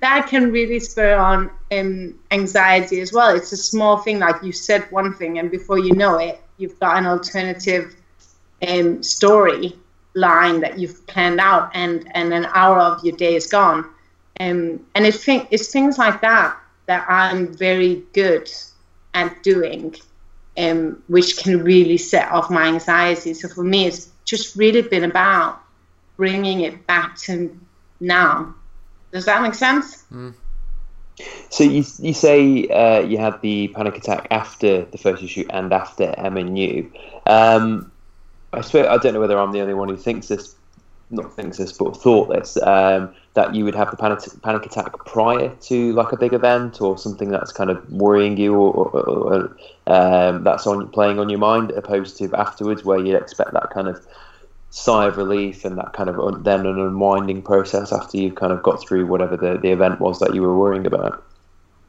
that 0.00 0.26
can 0.28 0.52
really 0.52 0.80
spur 0.80 1.16
on 1.16 1.50
um, 1.70 2.18
anxiety 2.30 3.00
as 3.00 3.12
well. 3.12 3.34
It's 3.34 3.52
a 3.52 3.56
small 3.56 3.98
thing, 3.98 4.18
like 4.18 4.42
you 4.42 4.52
said 4.52 4.90
one 4.90 5.14
thing, 5.14 5.38
and 5.38 5.50
before 5.50 5.78
you 5.78 5.94
know 5.94 6.18
it, 6.18 6.40
you've 6.58 6.78
got 6.80 6.96
an 6.98 7.06
alternative 7.06 7.94
um, 8.66 9.02
story 9.02 9.76
line 10.14 10.60
that 10.60 10.78
you've 10.78 11.06
planned 11.06 11.40
out, 11.40 11.70
and, 11.74 12.10
and 12.14 12.32
an 12.32 12.46
hour 12.52 12.78
of 12.78 13.04
your 13.04 13.16
day 13.16 13.34
is 13.34 13.46
gone. 13.46 13.88
Um, 14.40 14.84
and 14.94 15.06
it's, 15.06 15.24
it's 15.26 15.72
things 15.72 15.98
like 15.98 16.20
that 16.22 16.58
that 16.86 17.06
I'm 17.08 17.54
very 17.54 18.02
good 18.12 18.50
at 19.14 19.42
doing, 19.42 19.94
um, 20.58 21.02
which 21.08 21.36
can 21.36 21.62
really 21.62 21.98
set 21.98 22.30
off 22.30 22.50
my 22.50 22.66
anxiety. 22.66 23.34
So 23.34 23.48
for 23.48 23.64
me, 23.64 23.86
it's 23.86 24.10
just 24.24 24.56
really 24.56 24.82
been 24.82 25.04
about 25.04 25.60
bringing 26.16 26.60
it 26.60 26.86
back 26.86 27.16
to 27.18 27.58
now. 28.00 28.54
Does 29.12 29.26
that 29.26 29.42
make 29.42 29.54
sense? 29.54 30.04
Mm. 30.12 30.34
So 31.50 31.64
you 31.64 31.84
you 31.98 32.14
say 32.14 32.66
uh, 32.68 33.00
you 33.00 33.18
had 33.18 33.40
the 33.42 33.68
panic 33.68 33.96
attack 33.96 34.26
after 34.30 34.84
the 34.86 34.98
photo 34.98 35.26
shoot 35.26 35.46
and 35.50 35.72
after 35.72 36.06
MNU. 36.18 36.90
Um, 37.26 37.92
I 38.52 38.62
swear 38.62 38.90
I 38.90 38.96
don't 38.98 39.14
know 39.14 39.20
whether 39.20 39.38
I'm 39.38 39.52
the 39.52 39.60
only 39.60 39.74
one 39.74 39.88
who 39.88 39.96
thinks 39.96 40.28
this, 40.28 40.54
not 41.10 41.34
thinks 41.34 41.58
this, 41.58 41.72
but 41.72 41.96
thought 41.96 42.30
this. 42.30 42.56
Um, 42.62 43.14
that 43.34 43.54
you 43.54 43.64
would 43.64 43.74
have 43.74 43.90
the 43.90 43.96
panic, 43.96 44.20
panic 44.42 44.66
attack 44.66 44.92
prior 45.06 45.48
to 45.48 45.92
like 45.94 46.12
a 46.12 46.16
big 46.16 46.34
event 46.34 46.82
or 46.82 46.98
something 46.98 47.30
that's 47.30 47.50
kind 47.50 47.70
of 47.70 47.90
worrying 47.90 48.36
you 48.36 48.54
or, 48.54 48.88
or, 48.90 49.02
or 49.08 49.56
um, 49.86 50.44
that's 50.44 50.66
on 50.66 50.88
playing 50.88 51.18
on 51.18 51.30
your 51.30 51.38
mind 51.38 51.70
opposed 51.70 52.18
to 52.18 52.30
afterwards 52.34 52.84
where 52.84 52.98
you'd 52.98 53.16
expect 53.16 53.52
that 53.52 53.70
kind 53.70 53.88
of 53.88 54.06
sigh 54.72 55.06
of 55.06 55.18
relief 55.18 55.66
and 55.66 55.76
that 55.76 55.92
kind 55.92 56.08
of 56.08 56.18
un- 56.18 56.42
then 56.42 56.64
an 56.64 56.80
unwinding 56.80 57.42
process 57.42 57.92
after 57.92 58.16
you've 58.16 58.34
kind 58.34 58.52
of 58.52 58.62
got 58.62 58.80
through 58.80 59.06
whatever 59.06 59.36
the, 59.36 59.58
the 59.58 59.70
event 59.70 60.00
was 60.00 60.18
that 60.18 60.34
you 60.34 60.40
were 60.40 60.58
worrying 60.58 60.86
about? 60.86 61.22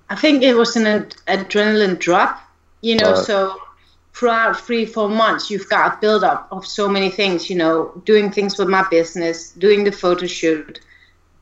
I 0.10 0.16
think 0.16 0.44
it 0.44 0.56
was 0.56 0.76
an 0.76 0.86
ad- 0.86 1.16
adrenaline 1.28 1.98
drop 1.98 2.40
you 2.82 2.98
know 2.98 3.12
uh, 3.12 3.16
so 3.16 3.58
throughout 4.14 4.60
three 4.60 4.86
four 4.86 5.08
months 5.08 5.50
you've 5.50 5.70
got 5.70 5.94
a 5.94 6.02
build 6.02 6.26
up 6.26 6.48
of 6.52 6.68
so 6.68 6.90
many 6.90 7.10
things 7.10 7.50
you 7.50 7.56
know 7.56 7.90
doing 8.04 8.30
things 8.30 8.58
with 8.58 8.68
my 8.68 8.86
business 8.92 9.52
doing 9.52 9.86
the 9.86 9.92
photo 9.92 10.28
shoot 10.28 10.82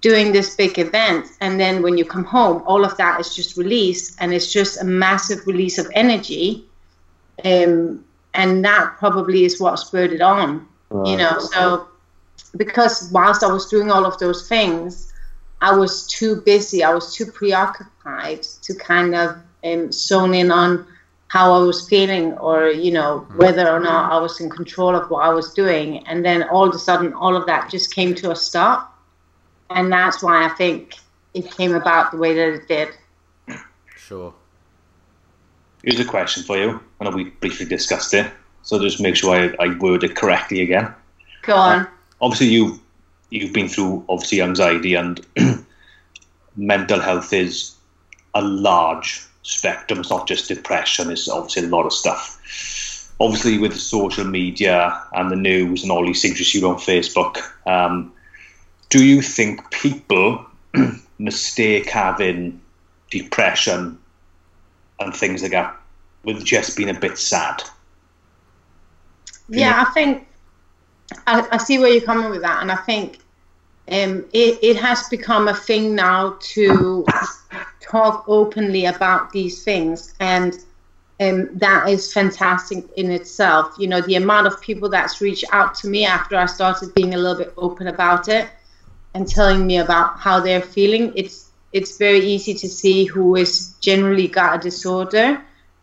doing 0.02 0.32
this 0.32 0.56
big 0.56 0.78
event 0.78 1.26
and 1.42 1.60
then 1.60 1.82
when 1.82 1.98
you 1.98 2.06
come 2.06 2.24
home 2.24 2.62
all 2.68 2.86
of 2.86 2.96
that 2.98 3.20
is 3.20 3.36
just 3.36 3.58
released 3.58 4.16
and 4.20 4.32
it's 4.32 4.54
just 4.54 4.80
a 4.80 4.86
massive 4.86 5.46
release 5.48 5.80
of 5.80 5.88
energy 5.96 6.64
um, 7.44 8.06
and 8.36 8.64
that 8.64 8.96
probably 9.00 9.44
is 9.44 9.60
what 9.60 9.76
spurred 9.78 10.14
it 10.14 10.22
on 10.22 10.68
you 11.06 11.18
know 11.18 11.40
so 11.40 11.88
because 12.58 13.10
whilst 13.12 13.44
i 13.44 13.52
was 13.52 13.68
doing 13.68 13.90
all 13.90 14.06
of 14.06 14.18
those 14.20 14.48
things 14.48 15.14
i 15.62 15.76
was 15.76 16.08
too 16.08 16.42
busy 16.42 16.84
i 16.84 16.94
was 16.94 17.16
too 17.16 17.26
preoccupied 17.26 18.44
to 18.44 18.74
kind 18.76 19.16
of 19.16 19.36
um, 19.64 19.92
zone 19.92 20.34
in 20.34 20.52
on 20.52 20.86
how 21.28 21.54
i 21.54 21.64
was 21.64 21.88
feeling 21.88 22.34
or 22.40 22.68
you 22.68 22.92
know 22.92 23.20
hmm. 23.20 23.38
whether 23.38 23.70
or 23.70 23.80
not 23.80 24.12
i 24.12 24.20
was 24.20 24.40
in 24.42 24.50
control 24.50 24.96
of 24.96 25.10
what 25.10 25.24
i 25.24 25.30
was 25.30 25.54
doing 25.54 26.06
and 26.08 26.26
then 26.26 26.44
all 26.44 26.68
of 26.68 26.76
a 26.76 26.80
sudden 26.80 27.14
all 27.14 27.36
of 27.36 27.46
that 27.46 27.70
just 27.70 27.94
came 27.94 28.14
to 28.14 28.32
a 28.32 28.36
stop 28.36 28.92
and 29.76 29.92
that's 29.92 30.22
why 30.22 30.46
I 30.46 30.50
think 30.50 30.96
it 31.34 31.50
came 31.52 31.74
about 31.74 32.12
the 32.12 32.18
way 32.18 32.34
that 32.34 32.54
it 32.54 32.68
did. 32.68 32.90
Sure. 33.96 34.34
Here's 35.84 36.00
a 36.00 36.06
question 36.06 36.44
for 36.44 36.58
you. 36.58 36.80
I 37.00 37.06
know 37.06 37.12
we 37.12 37.26
briefly 37.26 37.66
discussed 37.66 38.14
it, 38.14 38.32
so 38.64 38.80
just 38.80 39.02
make 39.02 39.16
sure 39.16 39.36
I, 39.36 39.56
I 39.64 39.78
word 39.78 40.04
it 40.04 40.16
correctly 40.16 40.62
again. 40.62 40.94
Go 41.44 41.56
on. 41.56 41.80
Uh, 41.80 41.86
obviously, 42.22 42.48
you 42.48 42.80
you've 43.30 43.54
been 43.54 43.68
through 43.68 44.06
obviously 44.10 44.42
anxiety 44.42 44.94
and 44.94 45.26
mental 46.56 47.00
health 47.00 47.34
is 47.34 47.76
a 48.34 48.42
large 48.42 49.26
spectrum. 49.44 50.00
It's 50.00 50.10
not 50.10 50.28
just 50.28 50.48
depression. 50.48 51.10
It's 51.10 51.28
obviously 51.28 51.64
a 51.64 51.68
lot 51.68 51.86
of 51.86 51.94
stuff. 51.94 52.38
Obviously, 53.20 53.58
with 53.58 53.78
social 53.78 54.26
media 54.26 55.02
and 55.14 55.32
the 55.32 55.36
news 55.36 55.84
and 55.84 55.92
all 55.92 56.06
these 56.06 56.22
things 56.22 56.40
you 56.40 56.46
see 56.46 56.64
on 56.64 56.76
Facebook, 56.76 57.38
um, 57.68 58.12
do 58.90 59.04
you 59.04 59.22
think 59.22 59.70
people 59.72 60.46
mistake 61.20 61.90
having 61.90 62.60
depression 63.10 63.98
and 65.00 65.16
things 65.16 65.42
like 65.42 65.52
that 65.52 65.76
with 66.24 66.44
just 66.44 66.76
being 66.76 66.90
a 66.90 67.00
bit 67.00 67.18
sad? 67.18 67.64
Yeah, 69.60 69.84
I 69.86 69.92
think 69.92 70.28
I, 71.28 71.48
I, 71.52 71.58
see 71.58 71.78
where 71.78 71.90
you're 71.90 72.02
coming 72.02 72.30
with 72.30 72.42
that, 72.42 72.62
and 72.62 72.72
I 72.72 72.78
think 72.78 73.20
um, 73.90 74.26
it, 74.34 74.60
it 74.62 74.78
has 74.78 75.10
become 75.10 75.50
a 75.50 75.54
thing 75.54 75.94
now 75.94 76.38
to 76.40 77.06
talk 77.82 78.24
openly 78.28 78.86
about 78.86 79.32
these 79.32 79.64
things, 79.64 80.14
and 80.22 80.54
um, 81.20 81.50
that 81.58 81.90
is 81.90 82.14
fantastic 82.14 82.86
in 82.96 83.12
itself. 83.12 83.76
You 83.78 83.88
know, 83.88 84.02
the 84.02 84.16
amount 84.16 84.48
of 84.48 84.62
people 84.62 84.90
that's 84.90 85.20
reached 85.20 85.46
out 85.52 85.76
to 85.76 85.88
me 85.88 86.06
after 86.06 86.38
I 86.38 86.46
started 86.46 86.96
being 86.96 87.14
a 87.14 87.18
little 87.18 87.38
bit 87.38 87.54
open 87.58 87.88
about 87.88 88.30
it 88.30 88.48
and 89.14 89.28
telling 89.28 89.68
me 89.68 89.80
about 89.80 90.18
how 90.18 90.40
they're 90.40 90.62
feeling, 90.62 91.12
it's 91.16 91.52
it's 91.74 91.98
very 91.98 92.20
easy 92.20 92.54
to 92.54 92.68
see 92.68 93.06
who 93.06 93.36
is 93.36 93.74
generally 93.82 94.28
got 94.28 94.56
a 94.56 94.60
disorder 94.60 95.42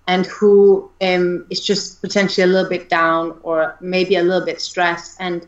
and 0.08 0.24
who 0.26 0.90
um, 1.02 1.46
is 1.50 1.60
just 1.60 2.00
potentially 2.00 2.42
a 2.42 2.46
little 2.46 2.68
bit 2.68 2.88
down 2.88 3.38
or 3.42 3.76
maybe 3.80 4.16
a 4.16 4.22
little 4.22 4.44
bit 4.44 4.60
stressed. 4.60 5.18
And 5.20 5.46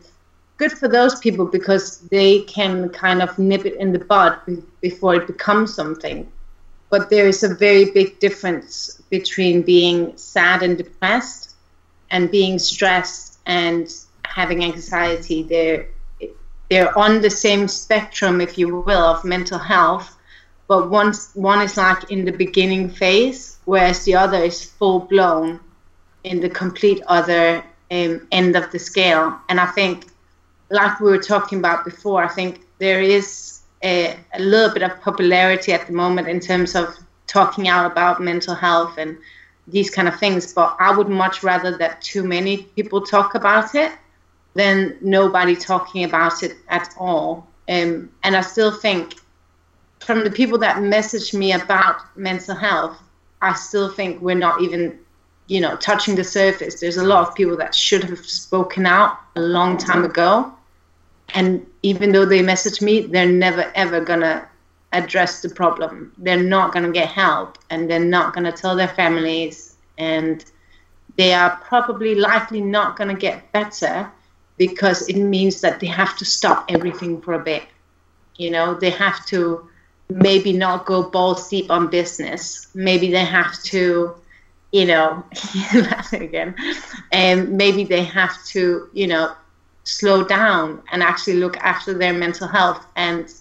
good 0.57 0.71
for 0.71 0.87
those 0.87 1.19
people 1.19 1.45
because 1.47 2.01
they 2.09 2.41
can 2.43 2.89
kind 2.89 3.23
of 3.23 3.37
nip 3.39 3.65
it 3.65 3.75
in 3.77 3.91
the 3.91 3.99
bud 3.99 4.37
before 4.79 5.15
it 5.15 5.25
becomes 5.25 5.73
something. 5.73 6.31
But 6.91 7.09
there 7.09 7.27
is 7.27 7.41
a 7.43 7.55
very 7.55 7.85
big 7.91 8.19
difference 8.19 9.01
between 9.09 9.63
being 9.63 10.15
sad 10.15 10.61
and 10.61 10.77
depressed 10.77 11.55
and 12.11 12.29
being 12.29 12.59
stressed 12.59 13.39
and 13.47 13.91
having 14.25 14.63
anxiety. 14.63 15.41
There 15.41 15.87
they're 16.69 16.97
on 16.97 17.19
the 17.19 17.29
same 17.29 17.67
spectrum, 17.67 18.39
if 18.39 18.57
you 18.57 18.77
will, 18.79 19.03
of 19.03 19.25
mental 19.25 19.59
health, 19.59 20.15
but 20.67 20.89
one 20.89 21.13
one 21.33 21.61
is 21.61 21.75
like 21.75 22.11
in 22.11 22.23
the 22.23 22.31
beginning 22.31 22.89
phase, 22.89 23.50
whereas 23.71 24.03
the 24.03 24.13
other 24.13 24.43
is 24.43 24.65
full 24.65 24.99
blown 24.99 25.57
in 26.25 26.41
the 26.41 26.49
complete 26.49 27.01
other 27.07 27.63
um, 27.89 28.27
end 28.29 28.53
of 28.57 28.69
the 28.73 28.77
scale. 28.77 29.39
And 29.47 29.61
I 29.61 29.67
think, 29.67 30.07
like 30.69 30.99
we 30.99 31.09
were 31.09 31.23
talking 31.33 31.59
about 31.59 31.85
before, 31.85 32.21
I 32.21 32.27
think 32.27 32.65
there 32.79 33.01
is 33.01 33.61
a, 33.81 34.17
a 34.33 34.41
little 34.41 34.73
bit 34.73 34.83
of 34.83 34.99
popularity 34.99 35.71
at 35.71 35.87
the 35.87 35.93
moment 35.93 36.27
in 36.27 36.41
terms 36.41 36.75
of 36.75 36.97
talking 37.27 37.69
out 37.69 37.89
about 37.89 38.21
mental 38.21 38.55
health 38.55 38.97
and 38.97 39.17
these 39.69 39.89
kind 39.89 40.09
of 40.09 40.19
things. 40.19 40.53
But 40.53 40.75
I 40.77 40.93
would 40.93 41.07
much 41.07 41.41
rather 41.41 41.77
that 41.77 42.01
too 42.01 42.25
many 42.25 42.63
people 42.75 42.99
talk 42.99 43.35
about 43.35 43.73
it 43.73 43.93
than 44.53 44.97
nobody 44.99 45.55
talking 45.55 46.03
about 46.03 46.43
it 46.43 46.57
at 46.67 46.93
all. 46.99 47.47
Um, 47.69 48.11
and 48.23 48.35
I 48.35 48.41
still 48.41 48.73
think 48.73 49.13
from 50.01 50.25
the 50.25 50.31
people 50.31 50.57
that 50.57 50.83
message 50.83 51.33
me 51.33 51.53
about 51.53 51.95
mental 52.17 52.55
health, 52.55 52.97
I 53.41 53.53
still 53.53 53.89
think 53.89 54.21
we're 54.21 54.35
not 54.35 54.61
even, 54.61 54.99
you 55.47 55.61
know, 55.61 55.75
touching 55.77 56.15
the 56.15 56.23
surface. 56.23 56.79
There's 56.79 56.97
a 56.97 57.03
lot 57.03 57.27
of 57.27 57.35
people 57.35 57.57
that 57.57 57.73
should 57.73 58.03
have 58.03 58.19
spoken 58.25 58.85
out 58.85 59.17
a 59.35 59.41
long 59.41 59.77
time 59.77 60.03
ago. 60.03 60.53
And 61.33 61.65
even 61.81 62.11
though 62.11 62.25
they 62.25 62.41
message 62.41 62.81
me, 62.81 63.01
they're 63.01 63.31
never 63.31 63.71
ever 63.75 64.01
gonna 64.01 64.47
address 64.93 65.41
the 65.41 65.49
problem. 65.49 66.11
They're 66.17 66.43
not 66.43 66.73
gonna 66.73 66.91
get 66.91 67.09
help 67.09 67.57
and 67.69 67.89
they're 67.89 67.99
not 67.99 68.33
gonna 68.33 68.51
tell 68.51 68.75
their 68.75 68.89
families 68.89 69.75
and 69.97 70.43
they 71.17 71.33
are 71.33 71.57
probably 71.63 72.15
likely 72.15 72.61
not 72.61 72.97
gonna 72.97 73.15
get 73.15 73.51
better 73.51 74.11
because 74.57 75.07
it 75.09 75.17
means 75.17 75.61
that 75.61 75.79
they 75.79 75.87
have 75.87 76.17
to 76.17 76.25
stop 76.25 76.65
everything 76.69 77.21
for 77.21 77.33
a 77.33 77.39
bit. 77.39 77.63
You 78.35 78.51
know, 78.51 78.75
they 78.75 78.89
have 78.91 79.25
to 79.27 79.69
maybe 80.15 80.53
not 80.53 80.85
go 80.85 81.09
balls 81.09 81.49
deep 81.49 81.69
on 81.69 81.87
business. 81.87 82.67
Maybe 82.73 83.11
they 83.11 83.25
have 83.25 83.61
to, 83.63 84.15
you 84.71 84.85
know, 84.85 85.23
again, 86.13 86.55
and 87.11 87.51
maybe 87.57 87.83
they 87.83 88.03
have 88.03 88.43
to, 88.47 88.89
you 88.93 89.07
know, 89.07 89.33
slow 89.83 90.23
down 90.23 90.81
and 90.91 91.01
actually 91.01 91.37
look 91.37 91.57
after 91.57 91.93
their 91.93 92.13
mental 92.13 92.47
health. 92.47 92.85
And 92.95 93.33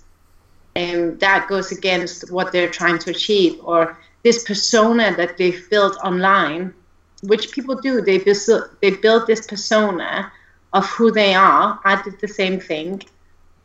and 0.77 1.19
that 1.21 1.49
goes 1.49 1.73
against 1.73 2.31
what 2.31 2.53
they're 2.53 2.71
trying 2.71 2.99
to 3.01 3.11
achieve. 3.11 3.61
Or 3.63 3.99
this 4.23 4.45
persona 4.45 5.15
that 5.17 5.37
they've 5.37 5.69
built 5.71 5.97
online 6.05 6.75
which 7.23 7.53
people 7.53 7.75
do 7.75 8.01
they 8.01 8.19
build, 8.19 8.39
they 8.81 8.91
build 8.91 9.27
this 9.27 9.47
persona 9.47 10.33
of 10.73 10.87
who 10.87 11.11
they 11.11 11.35
are 11.35 11.79
i 11.85 12.01
did 12.03 12.19
the 12.21 12.29
same 12.29 12.61
thing. 12.61 13.03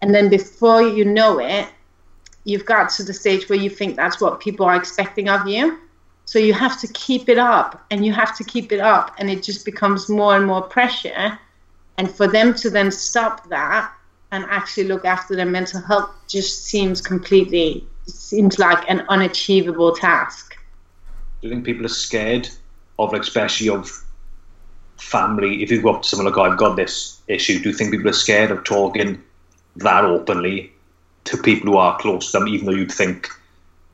And 0.01 0.13
then 0.13 0.29
before 0.29 0.81
you 0.81 1.05
know 1.05 1.39
it 1.39 1.67
you've 2.46 2.66
got 2.66 2.90
to 2.90 3.04
the 3.04 3.14
stage 3.14 3.50
where 3.50 3.60
you 3.60 3.70
think 3.70 3.96
that's 3.96 4.22
what 4.22 4.40
people 4.40 4.66
are 4.66 4.75
expecting 4.75 5.28
of 5.30 5.48
you 5.48 5.80
so 6.25 6.40
you 6.40 6.54
have 6.54 6.80
to 6.80 6.88
keep 6.94 7.30
it 7.30 7.38
up 7.38 7.86
and 7.92 8.06
you 8.06 8.12
have 8.12 8.36
to 8.38 8.44
keep 8.44 8.72
it 8.72 8.80
up 8.80 9.14
and 9.20 9.30
it 9.30 9.44
just 9.44 9.66
becomes 9.66 10.10
more 10.10 10.36
and 10.36 10.46
more 10.46 10.62
pressure 10.62 11.38
and 11.98 12.10
for 12.10 12.28
them 12.28 12.54
to 12.54 12.70
then 12.70 12.92
stop 12.92 13.48
that 13.50 13.92
and 14.32 14.46
actually 14.50 14.86
look 14.86 15.06
after 15.06 15.36
their 15.36 15.46
mental 15.46 15.82
health 15.82 16.10
just 16.28 16.66
seems 16.66 17.02
completely 17.02 17.86
seems 18.08 18.60
like 18.60 18.88
an 18.90 19.06
unachievable 19.10 19.96
task. 19.96 20.56
Do 21.42 21.48
you 21.48 21.54
think 21.54 21.66
people 21.66 21.86
are 21.86 21.90
scared 21.90 22.50
of, 23.00 23.14
especially 23.14 23.70
of 23.70 23.90
family? 24.98 25.64
If 25.64 25.72
you 25.72 25.82
go 25.82 25.96
up 25.96 26.04
to 26.04 26.08
someone 26.08 26.28
like, 26.28 26.38
oh, 26.38 26.44
I've 26.44 26.58
got 26.58 26.75
this 26.75 27.22
issue, 27.28 27.62
do 27.62 27.70
you 27.70 27.75
think 27.75 27.92
people 27.92 28.10
are 28.10 28.14
scared 28.14 28.52
of 28.52 28.64
talking 28.64 29.24
that 29.78 30.06
openly 30.06 30.72
to 31.25 31.38
people 31.38 31.72
who 31.72 31.77
are 31.77 31.98
close 32.00 32.32
to 32.32 32.39
them, 32.39 32.48
even 32.48 32.65
though 32.65 32.74
you'd 32.74 32.91
think, 32.91 33.29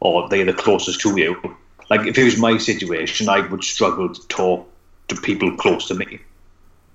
oh, 0.02 0.28
they're 0.28 0.46
the 0.46 0.54
closest 0.54 1.02
to 1.02 1.18
you? 1.20 1.58
Like, 1.90 2.08
if 2.08 2.18
it 2.18 2.24
was 2.24 2.38
my 2.38 2.58
situation, 2.58 3.28
I 3.30 3.42
would 3.48 3.64
struggle 3.64 4.14
to 4.14 4.28
talk 4.28 4.70
to 5.10 5.16
people 5.16 5.56
close 5.58 5.88
to 5.88 5.96
me. 5.96 6.20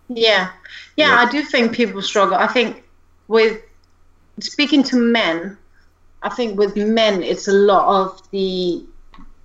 Yeah. 0.09 0.51
yeah, 0.97 1.09
yeah. 1.09 1.17
I 1.21 1.31
do 1.31 1.43
think 1.43 1.75
people 1.75 2.01
struggle. 2.01 2.37
I 2.37 2.47
think 2.47 2.85
with 3.29 3.61
speaking 4.41 4.83
to 4.85 4.97
men, 4.97 5.57
I 6.23 6.29
think 6.29 6.59
with 6.59 6.77
men 6.77 7.23
it's 7.23 7.49
a 7.49 7.53
lot 7.53 7.87
of 8.03 8.31
the 8.31 8.85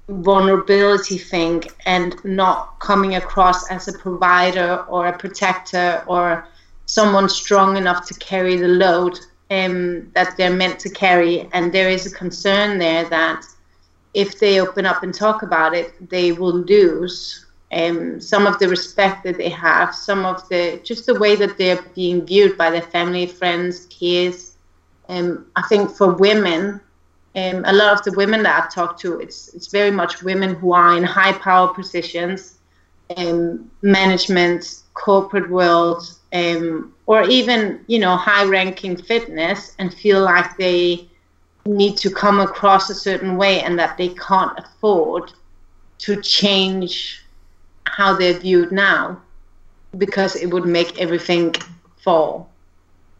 vulnerability 0.09 1.17
thing 1.17 1.63
and 1.85 2.15
not 2.25 2.79
coming 2.79 3.15
across 3.15 3.69
as 3.71 3.87
a 3.87 3.97
provider 3.97 4.83
or 4.87 5.07
a 5.07 5.17
protector 5.17 6.03
or 6.07 6.47
someone 6.85 7.29
strong 7.29 7.77
enough 7.77 8.05
to 8.07 8.13
carry 8.15 8.57
the 8.57 8.67
load 8.67 9.17
um, 9.51 10.09
that 10.15 10.37
they're 10.37 10.55
meant 10.55 10.79
to 10.79 10.89
carry. 10.89 11.47
And 11.53 11.71
there 11.71 11.89
is 11.89 12.05
a 12.05 12.15
concern 12.15 12.79
there 12.79 13.07
that 13.09 13.45
if 14.13 14.39
they 14.39 14.59
open 14.59 14.85
up 14.85 15.03
and 15.03 15.13
talk 15.13 15.43
about 15.43 15.75
it, 15.75 16.09
they 16.09 16.31
will 16.31 16.59
lose 16.59 17.45
um, 17.71 18.19
some 18.19 18.47
of 18.47 18.59
the 18.59 18.67
respect 18.67 19.23
that 19.23 19.37
they 19.37 19.49
have, 19.49 19.93
some 19.93 20.25
of 20.25 20.47
the 20.49 20.79
just 20.83 21.05
the 21.05 21.19
way 21.19 21.35
that 21.35 21.57
they're 21.57 21.81
being 21.95 22.25
viewed 22.25 22.57
by 22.57 22.69
their 22.69 22.81
family, 22.81 23.25
friends, 23.25 23.87
peers. 23.87 24.57
Um, 25.09 25.45
I 25.55 25.61
think 25.67 25.91
for 25.91 26.13
women, 26.13 26.81
um, 27.35 27.63
a 27.65 27.73
lot 27.73 27.93
of 27.93 28.03
the 28.03 28.11
women 28.17 28.43
that 28.43 28.63
I've 28.63 28.73
talked 28.73 28.99
to, 29.01 29.19
it's 29.19 29.53
it's 29.53 29.67
very 29.67 29.91
much 29.91 30.23
women 30.23 30.55
who 30.55 30.73
are 30.73 30.97
in 30.97 31.03
high 31.03 31.33
power 31.33 31.73
positions, 31.73 32.57
um, 33.15 33.71
management, 33.81 34.83
corporate 34.93 35.49
world, 35.49 36.03
um, 36.33 36.87
or 37.05 37.23
even 37.23 37.79
you 37.87 37.99
know 37.99 38.15
high 38.15 38.43
ranking 38.43 38.95
fitness, 38.95 39.71
and 39.77 39.93
feel 39.93 40.21
like 40.21 40.55
they 40.57 41.01
need 41.65 41.95
to 41.97 42.09
come 42.09 42.39
across 42.39 42.89
a 42.89 42.95
certain 42.95 43.35
way 43.37 43.61
and 43.61 43.77
that 43.79 43.97
they 43.97 44.09
can't 44.09 44.51
afford 44.57 45.31
to 45.99 46.15
change 46.17 47.21
how 47.85 48.13
they're 48.13 48.33
viewed 48.33 48.71
now 48.71 49.17
because 49.97 50.35
it 50.35 50.47
would 50.51 50.65
make 50.65 50.97
everything 50.99 51.53
fall. 51.97 52.47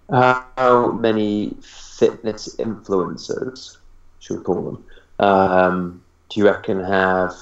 How 0.09 0.91
many 0.91 1.53
fitness 1.61 2.49
influencers, 2.57 3.77
should 4.19 4.37
we 4.37 4.43
call 4.43 4.61
them, 4.61 4.83
um, 5.19 6.01
do 6.29 6.39
you 6.39 6.45
reckon 6.45 6.79
have 6.79 7.33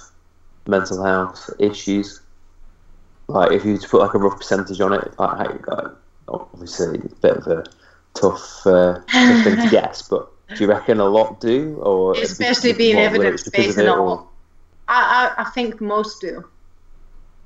mental 0.68 1.04
health 1.04 1.50
issues? 1.60 2.22
Like, 3.30 3.52
if 3.52 3.66
you 3.66 3.78
put 3.78 4.02
like 4.02 4.14
a 4.14 4.18
rough 4.18 4.38
percentage 4.38 4.82
on 4.82 4.94
it, 4.94 5.18
like, 5.20 5.68
like 5.68 5.92
obviously 6.28 7.00
it's 7.00 7.14
a 7.14 7.16
bit 7.18 7.38
of 7.38 7.48
a 7.48 7.64
tough, 8.14 8.66
uh, 8.66 9.00
tough 9.08 9.44
thing 9.44 9.56
to 9.58 9.68
guess, 9.72 10.02
but 10.08 10.32
do 10.56 10.64
you 10.64 10.70
reckon 10.70 11.00
a 11.00 11.06
lot 11.06 11.40
do, 11.40 11.76
or 11.84 12.18
especially 12.18 12.74
being 12.74 12.98
evidence 12.98 13.48
based 13.50 13.78
and 13.78 13.88
all? 13.88 14.32
I, 14.88 15.34
I, 15.38 15.44
I 15.44 15.50
think 15.52 15.80
most 15.80 16.22
do. 16.22 16.44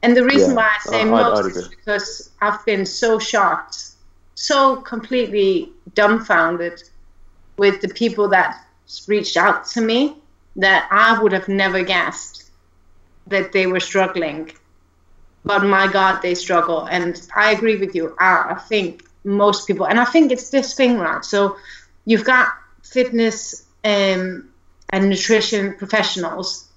And 0.01 0.15
the 0.15 0.23
reason 0.23 0.51
yeah, 0.51 0.55
why 0.55 0.75
I 0.75 0.89
say 0.89 1.01
I, 1.01 1.05
most 1.05 1.55
is 1.55 1.67
because 1.67 2.29
I've 2.41 2.65
been 2.65 2.85
so 2.85 3.19
shocked, 3.19 3.91
so 4.35 4.77
completely 4.77 5.69
dumbfounded 5.95 6.81
with 7.57 7.81
the 7.81 7.89
people 7.89 8.29
that 8.29 8.65
reached 9.07 9.37
out 9.37 9.65
to 9.67 9.81
me 9.81 10.15
that 10.55 10.87
I 10.91 11.21
would 11.21 11.31
have 11.31 11.47
never 11.47 11.83
guessed 11.83 12.51
that 13.27 13.51
they 13.51 13.67
were 13.67 13.79
struggling. 13.79 14.51
But 15.45 15.63
my 15.63 15.91
God, 15.91 16.21
they 16.21 16.35
struggle. 16.35 16.85
And 16.85 17.21
I 17.35 17.51
agree 17.51 17.77
with 17.77 17.95
you. 17.95 18.15
I, 18.19 18.53
I 18.55 18.59
think 18.59 19.03
most 19.23 19.67
people, 19.67 19.85
and 19.87 19.99
I 19.99 20.05
think 20.05 20.31
it's 20.31 20.49
this 20.49 20.73
thing, 20.73 20.97
right? 20.97 21.23
So 21.23 21.57
you've 22.05 22.25
got 22.25 22.49
fitness 22.83 23.65
um, 23.83 24.49
and 24.89 25.09
nutrition 25.09 25.75
professionals 25.75 26.69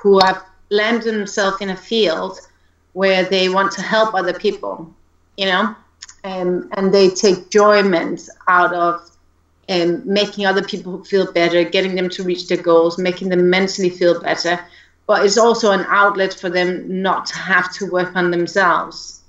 who 0.00 0.18
have 0.20 0.44
landed 0.70 1.14
themselves 1.14 1.60
in 1.60 1.70
a 1.70 1.76
field 1.76 2.38
where 2.92 3.24
they 3.24 3.48
want 3.48 3.72
to 3.72 3.82
help 3.82 4.14
other 4.14 4.32
people, 4.32 4.92
you 5.36 5.46
know, 5.46 5.74
and 6.24 6.68
and 6.76 6.92
they 6.92 7.08
take 7.08 7.50
joyment 7.50 8.28
out 8.48 8.72
of 8.72 9.10
um, 9.68 10.02
making 10.04 10.46
other 10.46 10.62
people 10.62 11.04
feel 11.04 11.30
better, 11.32 11.62
getting 11.64 11.94
them 11.94 12.08
to 12.10 12.24
reach 12.24 12.48
their 12.48 12.62
goals, 12.62 12.98
making 12.98 13.28
them 13.28 13.48
mentally 13.48 13.90
feel 13.90 14.20
better. 14.20 14.58
But 15.10 15.26
it's 15.26 15.38
also 15.38 15.72
an 15.72 15.84
outlet 15.88 16.32
for 16.34 16.48
them 16.48 17.02
not 17.02 17.26
to 17.26 17.36
have 17.36 17.72
to 17.78 17.86
work 17.90 18.14
on 18.14 18.30
themselves. 18.30 19.22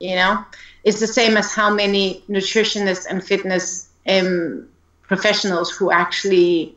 You 0.00 0.14
know, 0.14 0.42
it's 0.84 1.00
the 1.00 1.06
same 1.06 1.36
as 1.36 1.52
how 1.52 1.68
many 1.68 2.24
nutritionists 2.30 3.04
and 3.10 3.22
fitness 3.22 3.90
um, 4.08 4.66
professionals 5.02 5.70
who 5.70 5.90
actually 5.90 6.74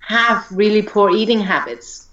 have 0.00 0.46
really 0.50 0.82
poor 0.82 1.08
eating 1.10 1.40
habits 1.40 2.08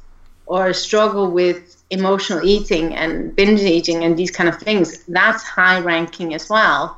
or 0.45 0.71
struggle 0.71 1.29
with 1.29 1.83
emotional 1.89 2.39
eating 2.45 2.95
and 2.95 3.35
binge 3.35 3.59
eating 3.59 4.05
and 4.05 4.15
these 4.15 4.31
kind 4.31 4.47
of 4.47 4.57
things, 4.57 5.03
that's 5.09 5.43
high 5.43 5.81
ranking 5.81 6.33
as 6.33 6.47
well. 6.49 6.97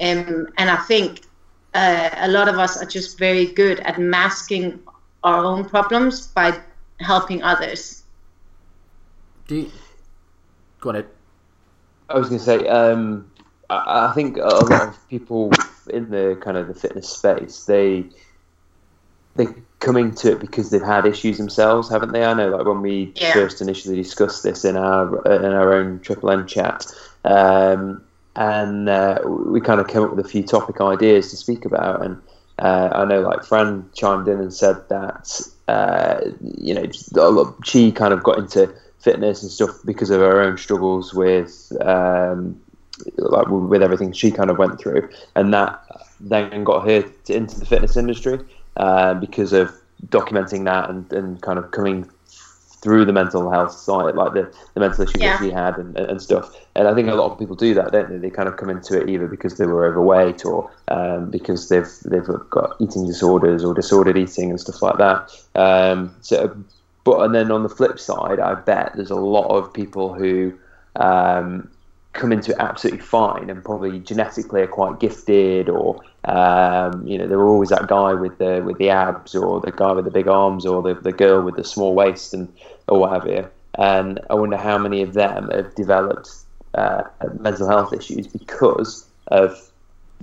Um, 0.00 0.48
and 0.58 0.68
I 0.68 0.76
think 0.90 1.20
uh, 1.72 2.10
a 2.16 2.26
lot 2.26 2.48
of 2.48 2.58
us 2.58 2.82
are 2.82 2.90
just 2.98 3.16
very 3.16 3.46
good 3.46 3.78
at 3.78 4.00
masking 4.00 4.80
our 5.22 5.44
own 5.44 5.64
problems 5.66 6.26
by 6.26 6.58
helping 7.02 7.42
others. 7.42 8.02
Do 9.48 9.56
you... 9.56 9.70
Go 10.80 10.90
on, 10.90 10.96
Ed. 10.96 11.06
I 12.08 12.18
was 12.18 12.28
going 12.28 12.38
to 12.38 12.44
say, 12.44 12.66
um, 12.68 13.30
I, 13.70 14.08
I 14.08 14.12
think 14.14 14.36
a 14.36 14.40
lot 14.40 14.88
of 14.88 15.08
people 15.08 15.50
in 15.90 16.10
the 16.10 16.38
kind 16.40 16.56
of 16.56 16.68
the 16.68 16.74
fitness 16.74 17.08
space, 17.08 17.64
they 17.64 18.04
they 19.34 19.46
coming 19.78 20.14
to 20.14 20.32
it 20.32 20.40
because 20.40 20.70
they've 20.70 20.82
had 20.82 21.06
issues 21.06 21.38
themselves, 21.38 21.88
haven't 21.88 22.12
they? 22.12 22.24
I 22.24 22.34
know, 22.34 22.48
like 22.56 22.66
when 22.66 22.82
we 22.82 23.12
yeah. 23.16 23.32
first 23.32 23.60
initially 23.60 23.96
discussed 23.96 24.42
this 24.42 24.64
in 24.64 24.76
our 24.76 25.24
in 25.26 25.52
our 25.52 25.72
own 25.72 26.00
Triple 26.00 26.30
M 26.30 26.46
chat, 26.46 26.86
um, 27.24 28.02
and 28.36 28.88
uh, 28.88 29.20
we 29.24 29.60
kind 29.60 29.80
of 29.80 29.88
came 29.88 30.02
up 30.02 30.14
with 30.14 30.24
a 30.24 30.28
few 30.28 30.42
topic 30.42 30.80
ideas 30.80 31.30
to 31.30 31.36
speak 31.36 31.64
about. 31.64 32.04
And 32.04 32.20
uh, 32.62 32.90
I 32.92 33.04
know, 33.04 33.20
like 33.22 33.44
Fran 33.44 33.90
chimed 33.92 34.28
in 34.28 34.38
and 34.40 34.54
said 34.54 34.76
that 34.88 35.40
uh, 35.66 36.20
you 36.40 36.74
know 36.74 37.54
she 37.64 37.90
kind 37.90 38.14
of 38.14 38.22
got 38.22 38.38
into 38.38 38.72
fitness 39.00 39.42
and 39.42 39.50
stuff 39.50 39.70
because 39.84 40.10
of 40.10 40.20
her 40.20 40.40
own 40.40 40.56
struggles 40.56 41.12
with 41.12 41.72
um, 41.80 42.60
like 43.16 43.48
with 43.48 43.82
everything 43.82 44.12
she 44.12 44.30
kind 44.30 44.48
of 44.48 44.58
went 44.58 44.80
through, 44.80 45.08
and 45.34 45.52
that 45.52 45.82
then 46.20 46.62
got 46.62 46.88
her 46.88 47.04
into 47.28 47.58
the 47.58 47.66
fitness 47.66 47.96
industry. 47.96 48.38
Uh, 48.76 49.12
because 49.12 49.52
of 49.52 49.70
documenting 50.08 50.64
that 50.64 50.88
and, 50.88 51.12
and 51.12 51.42
kind 51.42 51.58
of 51.58 51.70
coming 51.72 52.10
through 52.82 53.04
the 53.04 53.12
mental 53.12 53.48
health 53.50 53.72
side, 53.72 54.16
like 54.16 54.34
the, 54.34 54.52
the 54.74 54.80
mental 54.80 55.04
issues 55.04 55.22
yeah. 55.22 55.36
that 55.36 55.44
she 55.44 55.50
had 55.50 55.76
and, 55.78 55.96
and 55.96 56.20
stuff. 56.20 56.54
And 56.74 56.88
I 56.88 56.94
think 56.94 57.08
a 57.08 57.14
lot 57.14 57.30
of 57.30 57.38
people 57.38 57.54
do 57.54 57.74
that, 57.74 57.92
don't 57.92 58.10
they? 58.10 58.18
They 58.18 58.30
kind 58.30 58.48
of 58.48 58.56
come 58.56 58.68
into 58.68 59.00
it 59.00 59.08
either 59.08 59.28
because 59.28 59.56
they 59.56 59.66
were 59.66 59.86
overweight 59.86 60.44
or 60.44 60.70
um, 60.88 61.30
because 61.30 61.68
they've 61.68 61.88
they've 62.04 62.26
got 62.50 62.76
eating 62.80 63.06
disorders 63.06 63.64
or 63.64 63.72
disordered 63.72 64.18
eating 64.18 64.50
and 64.50 64.60
stuff 64.60 64.82
like 64.82 64.98
that. 64.98 65.30
Um, 65.54 66.14
so, 66.20 66.56
but 67.04 67.20
and 67.20 67.34
then 67.34 67.50
on 67.52 67.62
the 67.62 67.68
flip 67.68 68.00
side, 68.00 68.40
I 68.40 68.54
bet 68.54 68.92
there's 68.96 69.10
a 69.10 69.16
lot 69.16 69.48
of 69.48 69.72
people 69.72 70.12
who 70.12 70.52
um, 70.96 71.70
come 72.12 72.32
into 72.32 72.52
it 72.52 72.58
absolutely 72.58 73.00
fine 73.00 73.48
and 73.48 73.64
probably 73.64 73.98
genetically 74.00 74.60
are 74.60 74.66
quite 74.66 75.00
gifted 75.00 75.68
or 75.68 76.00
um, 76.24 77.06
you 77.06 77.16
know 77.16 77.26
they're 77.26 77.46
always 77.46 77.70
that 77.70 77.86
guy 77.86 78.12
with 78.12 78.36
the 78.38 78.62
with 78.64 78.76
the 78.78 78.90
abs 78.90 79.34
or 79.34 79.60
the 79.60 79.72
guy 79.72 79.92
with 79.92 80.04
the 80.04 80.10
big 80.10 80.28
arms 80.28 80.66
or 80.66 80.82
the, 80.82 80.94
the 80.94 81.12
girl 81.12 81.42
with 81.42 81.56
the 81.56 81.64
small 81.64 81.94
waist 81.94 82.34
and 82.34 82.52
or 82.88 83.00
what 83.00 83.12
have 83.12 83.26
you 83.26 83.48
and 83.78 84.20
I 84.28 84.34
wonder 84.34 84.56
how 84.56 84.78
many 84.78 85.02
of 85.02 85.14
them 85.14 85.50
have 85.50 85.74
developed 85.74 86.30
uh, 86.74 87.04
mental 87.38 87.68
health 87.68 87.92
issues 87.92 88.26
because 88.26 89.06
of 89.28 89.72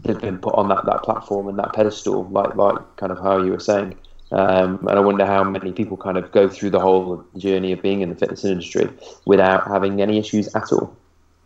they've 0.03 0.19
been 0.19 0.37
put 0.37 0.55
on 0.55 0.69
that, 0.69 0.85
that 0.85 1.03
platform 1.03 1.47
and 1.47 1.57
that 1.59 1.73
pedestal, 1.73 2.27
like 2.29 2.55
like 2.55 2.77
kind 2.97 3.11
of 3.11 3.19
how 3.19 3.41
you 3.41 3.51
were 3.51 3.59
saying. 3.59 3.95
Um, 4.31 4.85
and 4.87 4.91
I 4.91 4.99
wonder 4.99 5.25
how 5.25 5.43
many 5.43 5.71
people 5.71 5.97
kind 5.97 6.15
of 6.15 6.31
go 6.31 6.47
through 6.47 6.69
the 6.69 6.79
whole 6.79 7.25
journey 7.37 7.71
of 7.71 7.81
being 7.81 8.01
in 8.01 8.09
the 8.09 8.15
fitness 8.15 8.45
industry 8.45 8.87
without 9.25 9.67
having 9.67 10.01
any 10.01 10.19
issues 10.19 10.53
at 10.55 10.71
all. 10.71 10.95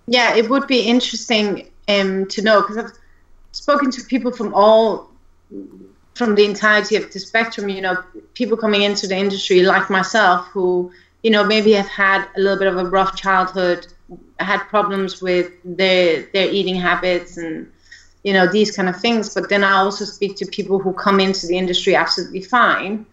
Yeah, 0.08 0.36
it 0.36 0.50
would 0.50 0.68
be 0.68 0.82
interesting 0.82 1.70
um, 1.88 2.28
to 2.28 2.42
know 2.42 2.62
because 2.62 2.78
I've 2.78 2.92
spoken 3.52 3.92
to 3.92 4.04
people 4.04 4.32
from 4.32 4.54
all 4.54 5.10
from 6.16 6.36
the 6.36 6.46
entirety 6.46 6.96
of 6.96 7.10
the 7.12 7.20
spectrum. 7.20 7.70
You 7.70 7.82
know, 7.82 7.98
people 8.34 8.58
coming 8.58 8.84
into 8.84 9.08
the 9.08 9.16
industry 9.16 9.62
like 9.62 9.90
myself 9.90 10.48
who 10.54 10.92
you 11.24 11.32
know 11.32 11.44
maybe 11.44 11.72
have 11.74 11.88
had 11.88 12.28
a 12.36 12.40
little 12.42 12.58
bit 12.58 12.68
of 12.68 12.78
a 12.78 12.86
rough 12.86 13.16
childhood, 13.16 13.88
had 14.40 14.60
problems 14.68 15.22
with 15.22 15.50
their 15.64 16.24
their 16.34 16.48
eating 16.50 16.76
habits 16.76 17.38
and 17.38 17.68
you 18.24 18.34
know 18.34 18.48
these 18.48 18.72
kind 18.72 18.90
of 18.90 19.00
things. 19.00 19.30
But 19.34 19.50
then 19.50 19.64
I 19.64 19.74
also 19.74 20.06
speak 20.06 20.36
to 20.38 20.46
people 20.46 20.80
who 20.80 20.94
come 20.94 21.20
into 21.20 21.48
the 21.48 21.58
industry 21.58 21.96
absolutely 21.96 22.42
fine, 22.42 23.06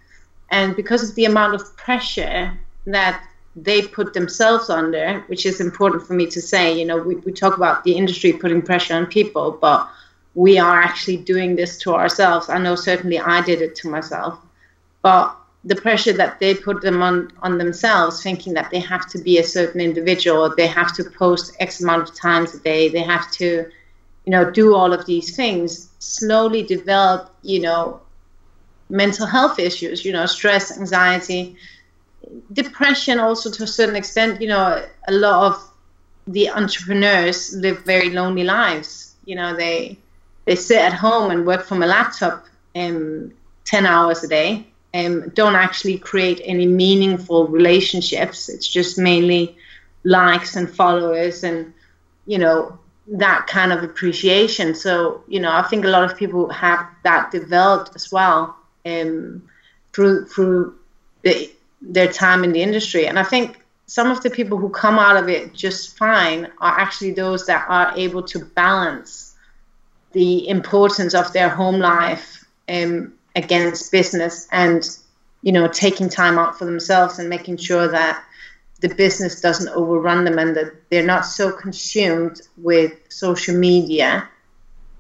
and 0.51 0.75
because 0.77 1.09
of 1.09 1.15
the 1.15 1.25
amount 1.27 1.55
of 1.55 1.77
pressure 1.77 2.59
that 2.87 3.23
they 3.57 3.83
put 3.83 4.15
themselves 4.15 4.71
under, 4.71 5.21
which 5.27 5.45
is 5.45 5.61
important 5.61 6.07
for 6.07 6.15
me 6.15 6.27
to 6.27 6.41
say. 6.41 6.79
You 6.79 6.85
know, 6.85 6.99
we, 6.99 7.17
we 7.17 7.33
talk 7.33 7.57
about 7.57 7.85
the 7.85 7.93
industry 7.93 8.33
putting 8.33 8.63
pressure 8.63 8.95
on 8.95 9.07
people, 9.07 9.59
but 9.61 9.89
we 10.35 10.59
are 10.59 10.81
actually 10.81 11.17
doing 11.17 11.57
this 11.57 11.77
to 11.79 11.95
ourselves. 11.95 12.49
I 12.49 12.59
know 12.59 12.77
certainly 12.77 13.19
I 13.19 13.43
did 13.43 13.61
it 13.61 13.75
to 13.77 13.89
myself, 13.89 14.39
but 15.03 15.35
the 15.65 15.77
pressure 15.77 16.13
that 16.13 16.39
they 16.41 16.55
put 16.55 16.81
them 16.81 17.03
on 17.03 17.31
on 17.43 17.59
themselves, 17.59 18.23
thinking 18.23 18.55
that 18.55 18.71
they 18.71 18.81
have 18.81 19.09
to 19.11 19.19
be 19.19 19.39
a 19.39 19.45
certain 19.45 19.81
individual, 19.81 20.55
they 20.57 20.67
have 20.67 20.95
to 20.97 21.05
post 21.05 21.55
X 21.61 21.83
amount 21.83 22.09
of 22.09 22.15
times 22.15 22.55
a 22.55 22.61
day, 22.61 22.89
they 22.89 23.03
have 23.03 23.31
to, 23.33 23.69
you 24.25 24.31
know, 24.31 24.51
do 24.51 24.75
all 24.75 24.93
of 24.93 25.05
these 25.07 25.37
things, 25.37 25.91
slowly 25.99 26.63
develop, 26.63 27.35
you 27.43 27.61
know, 27.61 28.01
mental 28.89 29.27
health 29.27 29.59
issues, 29.59 30.05
you 30.05 30.13
know, 30.13 30.25
stress, 30.27 30.79
anxiety, 30.79 31.57
depression 32.53 33.19
also 33.19 33.51
to 33.51 33.63
a 33.65 33.67
certain 33.67 33.97
extent 33.97 34.41
you 34.41 34.49
know 34.49 34.85
a 35.09 35.13
lot 35.13 35.47
of 35.47 35.71
the 36.27 36.49
entrepreneurs 36.51 37.55
live 37.57 37.81
very 37.85 38.11
lonely 38.11 38.45
lives. 38.45 39.15
You 39.25 39.37
know 39.37 39.55
they 39.55 39.99
they 40.47 40.57
sit 40.57 40.79
at 40.79 40.93
home 40.93 41.31
and 41.31 41.47
work 41.47 41.65
from 41.65 41.83
a 41.83 41.87
laptop 41.87 42.47
um, 42.77 43.33
10 43.65 43.87
hours 43.87 44.25
a 44.25 44.29
day 44.29 44.67
and 44.95 45.25
um, 45.25 45.29
don't 45.31 45.55
actually 45.55 45.99
create 45.99 46.41
any 46.45 46.67
meaningful 46.67 47.47
relationships. 47.47 48.49
It's 48.49 48.67
just 48.67 48.99
mainly 48.99 49.57
likes 50.05 50.57
and 50.57 50.69
followers 50.69 51.45
and 51.45 51.73
you 52.27 52.39
know 52.39 52.79
that 53.07 53.47
kind 53.47 53.73
of 53.73 53.83
appreciation. 53.83 54.75
So 54.75 55.23
you 55.29 55.41
know 55.41 55.53
i 55.53 55.63
think 55.63 55.85
a 55.85 55.89
lot 55.89 56.05
of 56.05 56.17
people 56.17 56.49
have 56.51 56.87
that 57.03 57.31
developed 57.31 57.93
as 57.95 58.11
well 58.13 58.57
um, 58.87 59.43
through 59.93 60.27
through 60.27 60.75
the 61.23 61.51
their 61.81 62.09
time 62.09 62.45
in 62.45 62.53
the 62.53 62.63
industry. 62.63 63.07
And 63.07 63.19
I 63.19 63.23
think 63.23 63.59
some 63.87 64.11
of 64.11 64.23
the 64.23 64.31
people 64.31 64.59
who 64.59 64.69
come 64.69 64.99
out 64.99 65.17
of 65.17 65.29
it 65.29 65.53
just 65.53 65.97
fine 65.97 66.47
are 66.61 66.79
actually 66.79 67.13
those 67.13 67.47
that 67.47 67.65
are 67.69 67.93
able 67.97 68.23
to 68.23 68.39
balance 68.55 69.35
the 70.13 70.49
importance 70.49 71.15
of 71.15 71.33
their 71.33 71.49
home 71.49 71.79
life 71.79 72.45
um, 72.69 73.13
against 73.37 73.91
business 73.93 74.49
and 74.53 74.99
you 75.43 75.53
know 75.53 75.67
taking 75.69 76.09
time 76.09 76.39
out 76.39 76.59
for 76.59 76.65
themselves 76.65 77.19
and 77.19 77.29
making 77.29 77.57
sure 77.57 77.89
that 77.89 78.23
the 78.81 78.95
business 78.95 79.41
doesn't 79.41 79.69
overrun 79.75 80.25
them 80.25 80.39
and 80.39 80.57
that 80.57 80.73
they're 80.91 81.05
not 81.05 81.25
so 81.25 81.53
consumed 81.53 82.41
with 82.57 82.93
social 83.09 83.57
media 83.57 84.29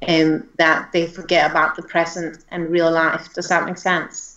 um, 0.06 0.46
that 0.58 0.90
they 0.92 1.06
forget 1.06 1.50
about 1.50 1.76
the 1.76 1.82
present 1.82 2.44
and 2.50 2.70
real 2.70 2.90
life. 2.90 3.32
Does 3.34 3.48
that 3.48 3.64
make 3.64 3.78
sense? 3.78 4.29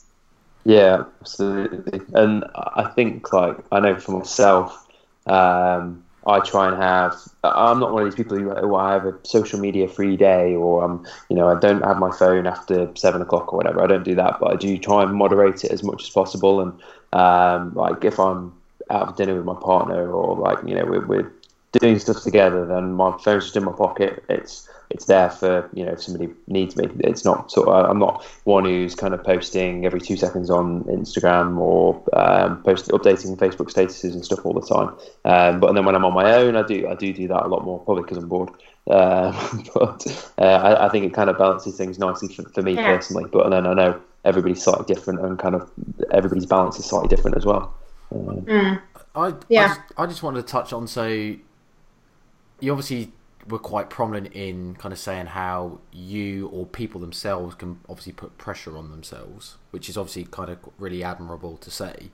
Yeah, 0.65 1.03
absolutely. 1.21 2.01
And 2.13 2.43
I 2.55 2.85
think, 2.85 3.33
like, 3.33 3.57
I 3.71 3.79
know 3.79 3.95
for 3.97 4.13
myself, 4.19 4.85
um, 5.25 6.03
I 6.25 6.39
try 6.39 6.67
and 6.67 6.75
have. 6.81 7.15
I'm 7.43 7.79
not 7.79 7.91
one 7.91 8.03
of 8.03 8.05
these 8.05 8.15
people 8.15 8.37
who, 8.37 8.49
who 8.49 8.75
I 8.75 8.93
have 8.93 9.05
a 9.05 9.13
social 9.25 9.59
media 9.59 9.89
free 9.89 10.15
day, 10.15 10.55
or 10.55 10.83
um, 10.85 11.03
you 11.29 11.35
know, 11.35 11.49
I 11.49 11.55
don't 11.55 11.83
have 11.83 11.97
my 11.97 12.11
phone 12.11 12.47
after 12.47 12.89
seven 12.95 13.21
o'clock 13.21 13.51
or 13.51 13.57
whatever. 13.57 13.81
I 13.83 13.87
don't 13.87 14.03
do 14.03 14.15
that, 14.15 14.37
but 14.39 14.51
I 14.53 14.55
do 14.55 14.77
try 14.77 15.03
and 15.03 15.13
moderate 15.13 15.65
it 15.65 15.71
as 15.71 15.83
much 15.83 16.03
as 16.03 16.09
possible. 16.09 16.61
And 16.61 16.73
um, 17.11 17.73
like, 17.73 18.05
if 18.05 18.17
I'm 18.17 18.53
out 18.89 19.07
for 19.09 19.13
dinner 19.15 19.35
with 19.35 19.45
my 19.45 19.55
partner, 19.61 20.09
or 20.13 20.37
like, 20.37 20.59
you 20.65 20.75
know, 20.75 20.85
we're, 20.85 21.05
we're 21.05 21.33
doing 21.81 21.99
stuff 21.99 22.21
together, 22.21 22.65
then 22.65 22.93
my 22.93 23.11
phone's 23.23 23.43
just 23.45 23.57
in 23.57 23.63
my 23.65 23.73
pocket. 23.73 24.23
It's 24.29 24.65
it's 24.93 25.05
there 25.05 25.29
for 25.29 25.69
you 25.73 25.83
know 25.83 25.91
if 25.93 26.03
somebody 26.03 26.31
needs 26.47 26.75
me. 26.75 26.87
It's 26.99 27.25
not 27.25 27.51
sort 27.51 27.67
of 27.67 27.89
I'm 27.89 27.99
not 27.99 28.23
one 28.43 28.65
who's 28.65 28.93
kind 28.95 29.13
of 29.13 29.23
posting 29.23 29.85
every 29.85 29.99
two 29.99 30.15
seconds 30.15 30.49
on 30.49 30.83
Instagram 30.83 31.57
or 31.57 32.01
um, 32.13 32.61
post 32.63 32.87
updating 32.89 33.35
Facebook 33.35 33.71
statuses 33.71 34.13
and 34.13 34.23
stuff 34.23 34.45
all 34.45 34.53
the 34.53 34.61
time. 34.61 34.95
Um, 35.25 35.59
but 35.59 35.73
then 35.73 35.83
when 35.85 35.95
I'm 35.95 36.05
on 36.05 36.13
my 36.13 36.33
own, 36.33 36.55
I 36.55 36.65
do 36.65 36.87
I 36.87 36.95
do 36.95 37.11
do 37.11 37.27
that 37.27 37.45
a 37.45 37.47
lot 37.47 37.65
more, 37.65 37.79
probably 37.79 38.03
because 38.03 38.19
I'm 38.19 38.29
bored. 38.29 38.49
Um, 38.89 39.63
but 39.73 40.05
uh, 40.37 40.41
I, 40.41 40.85
I, 40.85 40.89
think 40.89 41.05
it 41.05 41.13
kind 41.13 41.29
of 41.29 41.37
balances 41.37 41.77
things 41.77 41.97
nicely 41.97 42.27
for, 42.27 42.43
for 42.49 42.61
me 42.61 42.75
yeah. 42.75 42.95
personally. 42.95 43.29
But 43.31 43.49
then 43.49 43.65
I 43.65 43.73
know 43.73 44.01
everybody's 44.25 44.61
slightly 44.61 44.93
different 44.93 45.21
and 45.21 45.39
kind 45.39 45.55
of 45.55 45.71
everybody's 46.11 46.45
balance 46.45 46.77
is 46.79 46.85
slightly 46.85 47.07
different 47.07 47.37
as 47.37 47.45
well. 47.45 47.73
Mm. 48.13 48.81
I, 49.15 49.33
yeah. 49.47 49.63
I 49.63 49.67
just, 49.67 49.81
I 49.97 50.05
just 50.05 50.23
wanted 50.23 50.41
to 50.45 50.47
touch 50.51 50.73
on 50.73 50.87
so 50.87 51.07
you 51.07 52.71
obviously 52.71 53.11
were 53.47 53.59
quite 53.59 53.89
prominent 53.89 54.33
in 54.33 54.75
kind 54.75 54.93
of 54.93 54.99
saying 54.99 55.27
how 55.27 55.79
you 55.91 56.47
or 56.47 56.65
people 56.65 57.01
themselves 57.01 57.55
can 57.55 57.79
obviously 57.89 58.13
put 58.13 58.37
pressure 58.37 58.77
on 58.77 58.91
themselves, 58.91 59.57
which 59.71 59.89
is 59.89 59.97
obviously 59.97 60.25
kind 60.25 60.49
of 60.49 60.59
really 60.77 61.03
admirable 61.03 61.57
to 61.57 61.69
say. 61.69 62.11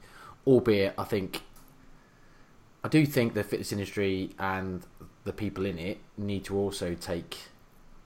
Albeit, 0.48 0.94
I 0.98 1.04
think 1.04 1.44
I 2.84 2.88
do 2.88 3.06
think 3.06 3.34
the 3.34 3.44
fitness 3.44 3.72
industry 3.72 4.32
and 4.40 4.84
the 5.24 5.34
people 5.34 5.66
in 5.66 5.78
it 5.78 6.00
need 6.18 6.46
to 6.46 6.58
also 6.58 6.96
take 6.96 7.38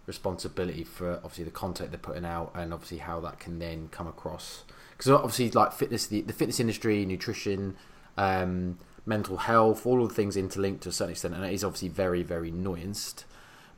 responsibility 0.05 0.83
for 0.83 1.15
obviously 1.17 1.45
the 1.45 1.51
content 1.51 1.91
they're 1.91 1.99
putting 1.99 2.25
out 2.25 2.51
and 2.55 2.73
obviously 2.73 2.97
how 2.97 3.19
that 3.21 3.39
can 3.39 3.59
then 3.59 3.87
come 3.91 4.07
across. 4.07 4.63
Because 4.91 5.11
obviously, 5.11 5.51
like 5.51 5.73
fitness, 5.73 6.07
the, 6.07 6.21
the 6.21 6.33
fitness 6.33 6.59
industry, 6.59 7.05
nutrition. 7.05 7.75
Um, 8.17 8.77
mental 9.05 9.37
health, 9.37 9.85
all 9.85 10.01
of 10.01 10.09
the 10.09 10.15
things 10.15 10.37
interlinked 10.37 10.83
to 10.83 10.89
a 10.89 10.91
certain 10.91 11.11
extent, 11.11 11.33
and 11.33 11.45
it 11.45 11.53
is 11.53 11.63
obviously 11.63 11.89
very, 11.89 12.23
very 12.23 12.51
nuanced. 12.51 13.25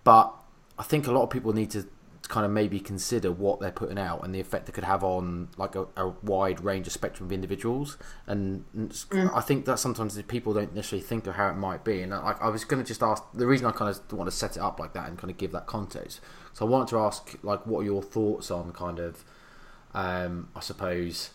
But 0.03 0.33
I 0.77 0.83
think 0.83 1.07
a 1.07 1.11
lot 1.11 1.23
of 1.23 1.29
people 1.29 1.53
need 1.53 1.71
to 1.71 1.88
kind 2.27 2.45
of 2.45 2.51
maybe 2.51 2.79
consider 2.79 3.31
what 3.31 3.59
they're 3.59 3.71
putting 3.71 3.99
out 3.99 4.23
and 4.23 4.33
the 4.33 4.39
effect 4.39 4.67
it 4.67 4.71
could 4.71 4.83
have 4.83 5.03
on 5.03 5.47
like 5.57 5.75
a, 5.75 5.85
a 5.95 6.07
wide 6.23 6.63
range 6.63 6.88
of 6.88 6.93
spectrum 6.93 7.27
of 7.27 7.31
individuals. 7.31 7.97
And 8.25 8.65
mm. 8.75 9.31
I 9.35 9.41
think 9.41 9.65
that 9.65 9.79
sometimes 9.79 10.19
people 10.23 10.53
don't 10.53 10.73
necessarily 10.73 11.05
think 11.05 11.27
of 11.27 11.35
how 11.35 11.49
it 11.49 11.55
might 11.55 11.83
be. 11.83 12.01
And 12.01 12.13
I, 12.13 12.35
I 12.41 12.49
was 12.49 12.65
going 12.65 12.81
to 12.81 12.88
just 12.88 13.03
ask 13.03 13.23
the 13.33 13.45
reason 13.45 13.67
I 13.67 13.71
kind 13.71 13.91
of 13.91 14.13
want 14.13 14.29
to 14.29 14.35
set 14.35 14.57
it 14.57 14.59
up 14.59 14.79
like 14.79 14.93
that 14.93 15.07
and 15.07 15.17
kind 15.17 15.29
of 15.29 15.38
give 15.38 15.51
that 15.51 15.67
context. 15.67 16.19
So 16.53 16.65
I 16.65 16.69
wanted 16.69 16.88
to 16.89 16.99
ask 16.99 17.38
like 17.43 17.65
what 17.67 17.81
are 17.81 17.85
your 17.85 18.01
thoughts 18.01 18.49
on 18.49 18.71
kind 18.71 18.99
of 18.99 19.23
um, 19.93 20.49
I 20.55 20.59
suppose 20.59 21.29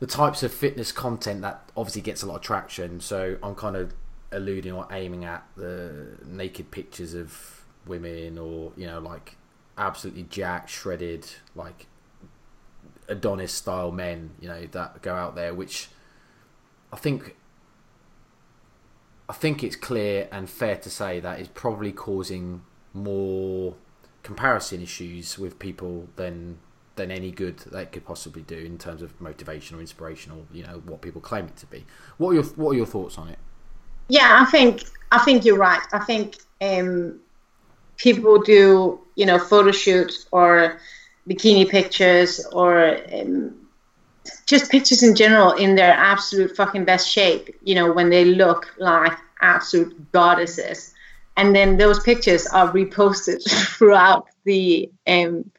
the 0.00 0.06
types 0.06 0.42
of 0.42 0.52
fitness 0.52 0.92
content 0.92 1.42
that 1.42 1.70
obviously 1.76 2.02
gets 2.02 2.22
a 2.22 2.26
lot 2.26 2.36
of 2.36 2.42
traction. 2.42 3.00
So 3.00 3.36
I'm 3.42 3.54
kind 3.54 3.76
of 3.76 3.94
alluding 4.30 4.72
or 4.72 4.86
aiming 4.90 5.24
at 5.24 5.44
the 5.56 6.18
naked 6.24 6.70
pictures 6.70 7.14
of 7.14 7.64
women 7.86 8.36
or 8.36 8.72
you 8.76 8.86
know 8.86 9.00
like 9.00 9.36
absolutely 9.78 10.24
jacked, 10.24 10.68
shredded, 10.68 11.26
like 11.54 11.86
Adonis 13.08 13.52
style 13.52 13.92
men, 13.92 14.30
you 14.40 14.48
know, 14.48 14.66
that 14.72 15.00
go 15.00 15.14
out 15.14 15.34
there, 15.34 15.54
which 15.54 15.88
I 16.92 16.96
think 16.96 17.36
I 19.28 19.32
think 19.32 19.62
it's 19.62 19.76
clear 19.76 20.28
and 20.32 20.48
fair 20.48 20.76
to 20.76 20.90
say 20.90 21.20
that 21.20 21.40
is 21.40 21.48
probably 21.48 21.92
causing 21.92 22.62
more 22.92 23.74
comparison 24.22 24.82
issues 24.82 25.38
with 25.38 25.58
people 25.58 26.08
than 26.16 26.58
than 26.98 27.10
any 27.10 27.30
good 27.30 27.58
they 27.60 27.86
could 27.86 28.04
possibly 28.04 28.42
do 28.42 28.56
in 28.56 28.76
terms 28.76 29.00
of 29.00 29.18
motivation 29.20 29.78
or 29.78 29.80
inspirational. 29.80 30.46
You 30.52 30.64
know 30.64 30.82
what 30.84 31.00
people 31.00 31.22
claim 31.22 31.46
it 31.46 31.56
to 31.56 31.66
be. 31.66 31.86
What 32.18 32.30
are 32.30 32.34
your 32.34 32.44
What 32.44 32.72
are 32.72 32.76
your 32.76 32.86
thoughts 32.86 33.16
on 33.16 33.28
it? 33.28 33.38
Yeah, 34.08 34.44
I 34.46 34.50
think 34.50 34.84
I 35.10 35.18
think 35.18 35.44
you're 35.46 35.56
right. 35.56 35.80
I 35.92 36.00
think 36.00 36.36
um, 36.60 37.20
people 37.96 38.42
do 38.42 39.00
you 39.14 39.24
know 39.24 39.38
photo 39.38 39.72
shoots 39.72 40.26
or 40.30 40.78
bikini 41.28 41.68
pictures 41.68 42.44
or 42.52 42.98
um, 43.14 43.54
just 44.46 44.70
pictures 44.70 45.02
in 45.02 45.14
general 45.14 45.52
in 45.52 45.74
their 45.74 45.92
absolute 45.92 46.54
fucking 46.56 46.84
best 46.84 47.08
shape. 47.08 47.56
You 47.62 47.76
know 47.76 47.92
when 47.92 48.10
they 48.10 48.24
look 48.24 48.74
like 48.78 49.16
absolute 49.40 50.12
goddesses, 50.12 50.92
and 51.36 51.54
then 51.54 51.76
those 51.76 52.00
pictures 52.00 52.46
are 52.48 52.72
reposted 52.72 53.40
throughout 53.76 54.26
the 54.44 54.90
um, 55.06 55.50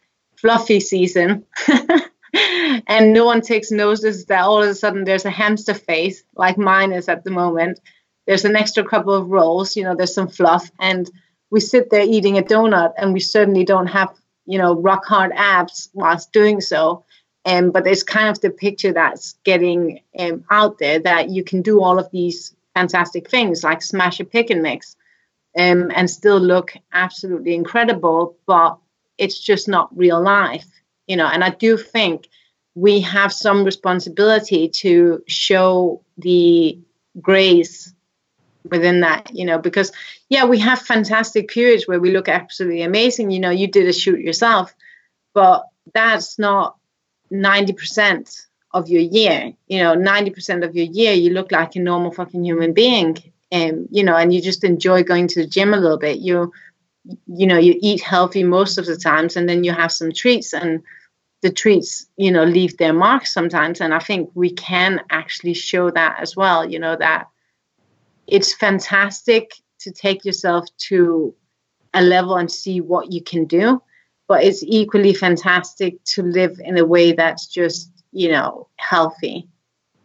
fluffy 0.42 0.80
season. 0.80 1.46
and 2.88 3.14
no 3.14 3.26
one 3.26 3.42
takes 3.42 3.72
notice 3.72 4.26
that 4.26 4.44
all 4.44 4.62
of 4.62 4.70
a 4.70 4.76
sudden 4.76 5.04
there's 5.04 5.26
a 5.26 5.32
hamster 5.32 5.74
face, 5.74 6.24
like 6.36 6.58
mine 6.58 6.92
is 6.92 7.10
at 7.10 7.24
the 7.24 7.32
moment. 7.32 7.80
There's 8.28 8.46
an 8.46 8.56
extra 8.56 8.84
couple 8.84 9.14
of 9.14 9.30
rolls, 9.30 9.76
you 9.76 9.84
know, 9.84 9.96
there's 9.96 10.14
some 10.14 10.28
fluff. 10.28 10.70
And 10.80 11.10
we 11.50 11.60
sit 11.60 11.90
there 11.90 12.04
eating 12.04 12.38
a 12.38 12.44
donut 12.44 12.94
and 12.98 13.14
we 13.14 13.20
certainly 13.20 13.64
don't 13.64 13.88
have 13.88 14.14
you 14.46 14.58
know 14.58 14.76
rock 14.76 15.06
hard 15.06 15.32
abs 15.36 15.90
whilst 15.94 16.34
doing 16.34 16.60
so 16.60 17.06
um, 17.46 17.72
but 17.72 17.88
it's 17.88 18.04
kind 18.04 18.30
of 18.30 18.42
the 18.42 18.50
picture 18.50 18.92
that's 18.92 19.34
getting 19.44 20.02
um, 20.18 20.44
out 20.50 20.78
there 20.78 21.00
that 21.00 21.30
you 21.30 21.44
can 21.44 21.62
do 21.62 21.82
all 21.82 22.00
of 22.00 22.10
these 22.12 22.56
fantastic 22.74 23.30
things 23.30 23.64
like 23.64 23.82
smash 23.82 24.20
a 24.20 24.26
pick 24.26 24.50
and 24.50 24.62
mix 24.62 24.96
um, 25.58 25.92
and 25.96 26.10
still 26.10 26.40
look 26.40 26.74
absolutely 26.94 27.54
incredible 27.54 28.36
but 28.46 28.78
it's 29.20 29.40
just 29.40 29.68
not 29.68 29.96
real 29.96 30.22
life 30.22 30.66
you 31.08 31.16
know 31.16 31.28
and 31.28 31.44
i 31.44 31.50
do 31.50 31.78
think 31.78 32.28
we 32.76 33.02
have 33.02 33.34
some 33.34 33.64
responsibility 33.64 34.70
to 34.70 35.22
show 35.28 36.02
the 36.18 36.80
grace 37.22 37.94
within 38.70 39.02
that 39.02 39.30
you 39.34 39.46
know 39.46 39.58
because 39.58 39.92
yeah 40.30 40.46
we 40.46 40.60
have 40.60 40.80
fantastic 40.82 41.50
periods 41.50 41.88
where 41.88 42.00
we 42.00 42.12
look 42.12 42.30
absolutely 42.30 42.82
amazing 42.82 43.32
you 43.32 43.40
know 43.40 43.50
you 43.50 43.68
did 43.68 43.88
a 43.88 43.94
shoot 43.94 44.20
yourself 44.20 44.74
but 45.34 45.66
that's 45.94 46.40
not 46.40 46.76
90% 47.32 48.46
of 48.74 48.90
your 48.90 49.02
year 49.02 49.54
you 49.68 49.80
know 49.80 49.96
90% 49.96 50.66
of 50.66 50.76
your 50.76 50.86
year 50.86 51.14
you 51.14 51.32
look 51.32 51.52
like 51.52 51.76
a 51.76 51.80
normal 51.80 52.12
fucking 52.12 52.44
human 52.44 52.74
being 52.74 53.18
and 53.52 53.88
you 53.92 54.04
know 54.04 54.16
and 54.16 54.34
you 54.34 54.42
just 54.42 54.64
enjoy 54.64 55.04
going 55.04 55.28
to 55.28 55.42
the 55.42 55.48
gym 55.48 55.74
a 55.74 55.78
little 55.78 55.98
bit. 55.98 56.20
You 56.20 56.52
you 57.28 57.48
know 57.48 57.58
you 57.58 57.78
eat 57.82 58.02
healthy 58.02 58.44
most 58.44 58.78
of 58.78 58.86
the 58.86 58.98
times 58.98 59.36
and 59.36 59.48
then 59.48 59.64
you 59.64 59.72
have 59.72 59.92
some 59.92 60.12
treats 60.12 60.54
and 60.54 60.82
the 61.42 61.52
treats 61.52 62.08
you 62.18 62.32
know 62.32 62.44
leave 62.44 62.78
their 62.78 62.94
mark 62.94 63.26
sometimes. 63.26 63.82
And 63.82 63.94
i 63.94 64.00
think 64.00 64.30
we 64.34 64.52
can 64.52 65.02
actually 65.10 65.54
show 65.54 65.90
that 65.92 66.18
as 66.20 66.36
well 66.36 66.70
you 66.70 66.80
know 66.80 66.96
that 66.96 67.28
it's 68.28 68.54
fantastic 68.54 69.54
to 69.80 69.92
take 69.92 70.26
yourself 70.26 70.66
to 70.90 71.34
a 71.94 72.02
level 72.02 72.36
and 72.36 72.52
see 72.52 72.82
what 72.82 73.12
you 73.12 73.22
can 73.24 73.46
do 73.46 73.82
but 74.28 74.44
it's 74.44 74.64
equally 74.64 75.14
fantastic 75.14 76.04
to 76.04 76.22
live 76.22 76.60
in 76.64 76.78
a 76.78 76.86
way 76.86 77.12
that's 77.12 77.48
just 77.48 77.92
you 78.12 78.32
know 78.32 78.68
healthy. 78.78 79.48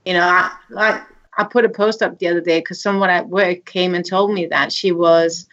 You 0.05 0.14
know 0.14 0.27
i 0.27 0.51
like 0.71 1.03
i 1.37 1.45
put 1.45 1.64
a 1.64 1.69
post 1.69 2.03
up 2.03 2.19
the 2.19 2.29
other 2.29 2.40
day 2.40 2.61
because 2.61 2.83
someone 2.83 3.11
at 3.11 3.29
work 3.29 3.64
came 3.64 3.95
and 3.95 4.05
told 4.05 4.33
me 4.33 4.47
that 4.47 4.73
she 4.73 4.93
was 4.93 5.47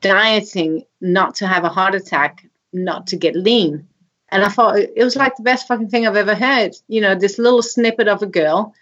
dieting 0.00 0.84
not 1.00 1.34
to 1.34 1.46
have 1.46 1.64
a 1.64 1.68
heart 1.68 1.94
attack 1.94 2.46
not 2.72 3.06
to 3.06 3.16
get 3.16 3.34
lean 3.34 3.86
and 4.30 4.44
i 4.44 4.48
thought 4.48 4.78
it 4.78 5.02
was 5.02 5.16
like 5.16 5.34
the 5.36 5.42
best 5.42 5.66
fucking 5.66 5.88
thing 5.88 6.06
i've 6.06 6.16
ever 6.16 6.34
heard 6.34 6.74
you 6.88 7.00
know 7.00 7.14
this 7.14 7.38
little 7.38 7.62
snippet 7.62 8.08
of 8.08 8.22
a 8.22 8.26
girl 8.26 8.74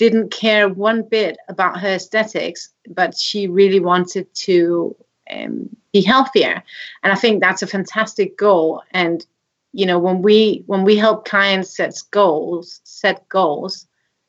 didn't 0.00 0.30
care 0.30 0.66
one 0.66 1.02
bit 1.02 1.36
about 1.48 1.78
her 1.78 1.96
aesthetics, 1.96 2.70
but 2.88 3.14
she 3.14 3.46
really 3.46 3.80
wanted 3.80 4.26
to 4.32 4.96
um, 5.30 5.68
be 5.92 6.00
healthier. 6.00 6.62
And 7.02 7.12
I 7.12 7.16
think 7.16 7.42
that's 7.42 7.60
a 7.60 7.66
fantastic 7.66 8.38
goal. 8.38 8.82
And 8.92 9.26
you 9.74 9.84
know, 9.84 9.98
when 9.98 10.22
we 10.22 10.64
when 10.64 10.84
we 10.84 10.96
help 10.96 11.28
clients 11.28 11.76
set 11.76 11.94
goals, 12.12 12.80
set 12.82 13.28
goals, 13.28 13.86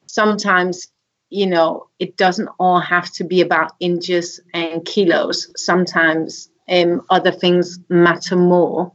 sometimes 0.08 0.90
you 1.32 1.48
know 1.48 1.88
it 1.98 2.17
doesn't 2.17 2.50
all 2.60 2.80
have 2.80 3.10
to 3.13 3.24
be 3.24 3.41
about 3.41 3.72
inches 3.80 4.39
and 4.54 4.86
kilos. 4.86 5.52
Sometimes 5.56 6.50
um, 6.70 7.02
other 7.10 7.32
things 7.32 7.80
matter 7.89 8.36
more. 8.36 8.91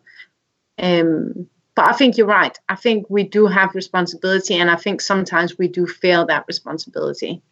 Um, 0.78 1.48
but 1.74 1.88
I 1.88 1.92
think 1.92 2.16
you're 2.16 2.26
right. 2.26 2.56
I 2.68 2.76
think 2.76 3.06
we 3.10 3.24
do 3.24 3.46
have 3.46 3.74
responsibility, 3.74 4.54
and 4.54 4.70
I 4.70 4.76
think 4.76 5.00
sometimes 5.00 5.58
we 5.58 5.68
do 5.68 5.86
fail 5.86 6.26
that 6.26 6.44
responsibility. 6.46 7.42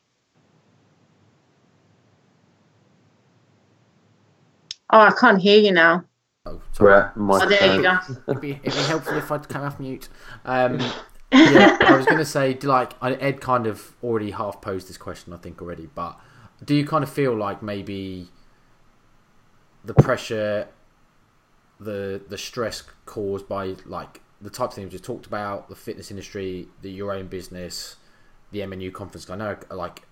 Oh, 4.91 5.01
I 5.01 5.13
can't 5.19 5.41
hear 5.41 5.59
you 5.59 5.73
now. 5.73 6.05
Oh, 6.47 6.61
sorry. 6.73 7.11
oh 7.17 7.49
there 7.49 7.77
you 7.77 7.83
go. 7.83 7.99
it'd, 8.29 8.41
be, 8.41 8.51
it'd 8.63 8.65
be 8.65 8.83
helpful 8.83 9.17
if 9.17 9.33
I'd 9.33 9.49
come 9.49 9.63
off 9.63 9.81
mute. 9.81 10.09
Um, 10.45 10.79
yeah, 11.35 11.79
I 11.83 11.97
was 11.97 12.07
going 12.07 12.19
to 12.19 12.25
say, 12.25 12.57
like 12.63 12.93
Ed 13.03 13.41
kind 13.41 13.67
of 13.67 13.93
already 14.03 14.31
half 14.31 14.61
posed 14.61 14.89
this 14.89 14.97
question, 14.97 15.33
I 15.33 15.37
think 15.37 15.61
already. 15.61 15.89
But 15.95 16.19
do 16.65 16.75
you 16.75 16.87
kind 16.87 17.03
of 17.05 17.11
feel 17.11 17.35
like 17.35 17.63
maybe 17.63 18.29
the 19.85 19.95
pressure 19.95 20.69
the 21.81 22.23
the 22.29 22.39
stress 22.39 22.83
caused 23.05 23.49
by 23.49 23.75
like 23.85 24.21
the 24.41 24.51
types 24.51 24.73
of 24.73 24.77
things 24.77 24.87
we 24.87 24.91
just 24.93 25.05
talked 25.05 25.27
about, 25.27 25.69
the 25.69 25.75
fitness 25.75 26.11
industry, 26.11 26.69
the 26.83 26.91
your 26.91 27.13
own 27.13 27.27
business, 27.27 27.97
the 28.53 28.61
MNU 28.61 28.93
conference. 28.93 29.29
I 29.31 29.37
know 29.37 29.57
like 29.71 30.03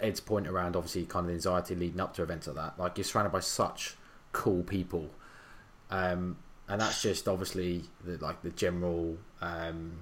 Ed's 0.00 0.20
point 0.20 0.46
around 0.46 0.76
obviously 0.76 1.04
kind 1.06 1.24
of 1.24 1.28
the 1.28 1.34
anxiety 1.34 1.74
leading 1.74 2.00
up 2.00 2.14
to 2.14 2.22
events 2.22 2.46
like 2.46 2.56
that. 2.56 2.78
Like 2.78 2.98
you're 2.98 3.04
surrounded 3.04 3.32
by 3.32 3.40
such 3.40 3.96
cool 4.32 4.62
people, 4.62 5.10
um, 5.90 6.36
and 6.68 6.80
that's 6.80 7.02
just 7.02 7.28
obviously 7.28 7.84
the, 8.04 8.16
like 8.18 8.42
the 8.42 8.50
general 8.50 9.16
um, 9.40 9.92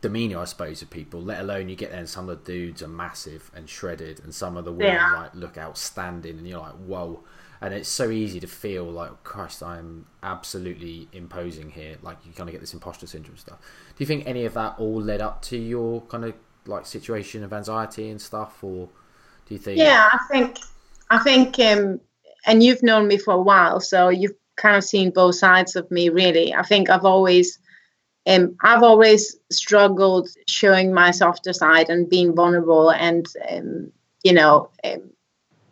demeanor, 0.00 0.38
I 0.38 0.44
suppose, 0.44 0.82
of 0.82 0.90
people. 0.90 1.20
Let 1.20 1.40
alone 1.40 1.68
you 1.68 1.76
get 1.76 1.90
there 1.90 2.00
and 2.00 2.08
some 2.08 2.28
of 2.28 2.44
the 2.44 2.52
dudes 2.52 2.82
are 2.82 2.88
massive 2.88 3.50
and 3.54 3.68
shredded, 3.68 4.20
and 4.20 4.34
some 4.34 4.56
of 4.56 4.64
the 4.64 4.72
women 4.72 4.94
yeah. 4.94 5.12
like 5.12 5.34
look 5.34 5.58
outstanding, 5.58 6.38
and 6.38 6.46
you're 6.48 6.60
like, 6.60 6.74
whoa 6.74 7.22
and 7.62 7.74
it's 7.74 7.88
so 7.88 8.10
easy 8.10 8.40
to 8.40 8.46
feel 8.46 8.84
like 8.84 9.22
Christ, 9.22 9.62
I'm 9.62 10.06
absolutely 10.22 11.08
imposing 11.12 11.70
here. 11.70 11.96
Like 12.02 12.16
you 12.24 12.32
kind 12.32 12.48
of 12.48 12.52
get 12.52 12.60
this 12.60 12.72
imposter 12.72 13.06
syndrome 13.06 13.36
stuff. 13.36 13.58
Do 13.60 13.96
you 13.98 14.06
think 14.06 14.26
any 14.26 14.46
of 14.46 14.54
that 14.54 14.76
all 14.78 15.00
led 15.00 15.20
up 15.20 15.42
to 15.42 15.58
your 15.58 16.00
kind 16.02 16.24
of 16.24 16.34
like 16.66 16.86
situation 16.86 17.44
of 17.44 17.52
anxiety 17.52 18.08
and 18.08 18.20
stuff, 18.20 18.64
or 18.64 18.88
do 19.46 19.54
you 19.54 19.58
think? 19.58 19.78
Yeah, 19.78 20.08
I 20.10 20.18
think 20.30 20.58
I 21.10 21.18
think, 21.18 21.58
um, 21.58 22.00
and 22.46 22.62
you've 22.62 22.82
known 22.82 23.06
me 23.08 23.18
for 23.18 23.34
a 23.34 23.40
while, 23.40 23.80
so 23.80 24.08
you've 24.08 24.34
kind 24.56 24.76
of 24.76 24.84
seen 24.84 25.10
both 25.10 25.34
sides 25.34 25.76
of 25.76 25.90
me. 25.90 26.08
Really, 26.08 26.54
I 26.54 26.62
think 26.62 26.88
I've 26.88 27.04
always. 27.04 27.58
Um, 28.26 28.56
I've 28.62 28.82
always 28.82 29.36
struggled 29.50 30.28
showing 30.46 30.92
my 30.92 31.10
softer 31.10 31.52
side 31.52 31.88
and 31.88 32.08
being 32.08 32.34
vulnerable 32.34 32.90
and 32.90 33.26
um, 33.50 33.92
you 34.22 34.32
know 34.32 34.70
um, 34.84 35.10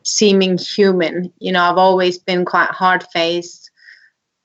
seeming 0.08 0.58
human. 0.58 1.32
You 1.38 1.52
know, 1.52 1.62
I've 1.62 1.78
always 1.78 2.18
been 2.18 2.44
quite 2.44 2.70
hard 2.70 3.04
faced, 3.12 3.70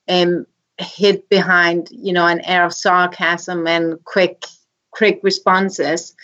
um, 0.09 0.45
hid 0.77 1.27
behind, 1.29 1.87
you 1.91 2.13
know, 2.13 2.27
an 2.27 2.41
air 2.41 2.65
of 2.65 2.73
sarcasm 2.73 3.65
and 3.67 4.03
quick, 4.03 4.45
quick 4.91 5.19
responses. 5.23 6.15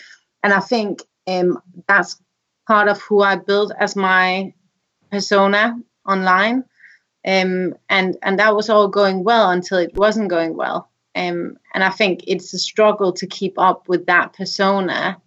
And 0.42 0.52
I 0.52 0.60
think 0.60 1.02
um, 1.26 1.60
that's 1.88 2.20
part 2.66 2.88
of 2.88 3.00
who 3.00 3.22
I 3.22 3.36
built 3.36 3.72
as 3.78 3.96
my 3.96 4.52
persona 5.10 5.78
online. 6.06 6.64
Um, 7.26 7.74
and 7.90 8.16
and 8.22 8.38
that 8.38 8.56
was 8.56 8.70
all 8.70 8.88
going 8.88 9.24
well 9.24 9.50
until 9.50 9.76
it 9.76 9.94
wasn't 9.94 10.30
going 10.30 10.56
well. 10.56 10.90
Um, 11.14 11.58
and 11.74 11.82
I 11.82 11.90
think 11.90 12.24
it's 12.26 12.54
a 12.54 12.58
struggle 12.58 13.12
to 13.14 13.26
keep 13.26 13.58
up 13.58 13.88
with 13.88 14.06
that 14.06 14.32
persona 14.32 15.20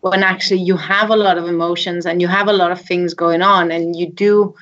when 0.00 0.22
actually 0.24 0.60
you 0.60 0.76
have 0.76 1.10
a 1.10 1.16
lot 1.16 1.38
of 1.38 1.46
emotions 1.46 2.06
and 2.06 2.20
you 2.20 2.26
have 2.26 2.48
a 2.48 2.52
lot 2.52 2.72
of 2.72 2.80
things 2.80 3.14
going 3.14 3.40
on 3.40 3.70
and 3.70 3.96
you 3.96 4.10
do 4.10 4.54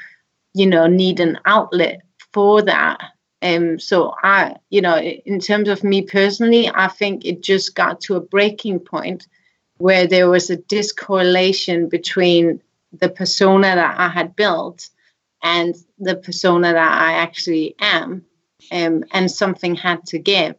you 0.53 0.67
know 0.67 0.87
need 0.87 1.19
an 1.19 1.39
outlet 1.47 2.03
for 2.33 2.63
that. 2.63 3.01
Um 3.43 3.79
so 3.79 4.15
i 4.23 4.57
you 4.69 4.83
know 4.83 4.99
in 4.99 5.41
terms 5.41 5.69
of 5.71 5.83
me 5.83 6.03
personally 6.03 6.71
i 6.75 6.89
think 6.89 7.25
it 7.25 7.43
just 7.43 7.75
got 7.75 8.01
to 8.03 8.17
a 8.17 8.21
breaking 8.21 8.81
point 8.81 9.27
where 9.79 10.07
there 10.07 10.29
was 10.29 10.51
a 10.51 10.59
discorrelation 10.59 11.89
between 11.89 12.61
the 12.93 13.09
persona 13.09 13.75
that 13.77 13.99
i 13.99 14.09
had 14.09 14.37
built 14.37 14.91
and 15.43 15.75
the 15.99 16.17
persona 16.17 16.75
that 16.75 16.93
i 17.01 17.13
actually 17.15 17.75
am 17.79 18.27
um, 18.73 19.05
and 19.13 19.31
something 19.31 19.75
had 19.75 20.05
to 20.07 20.19
give 20.19 20.57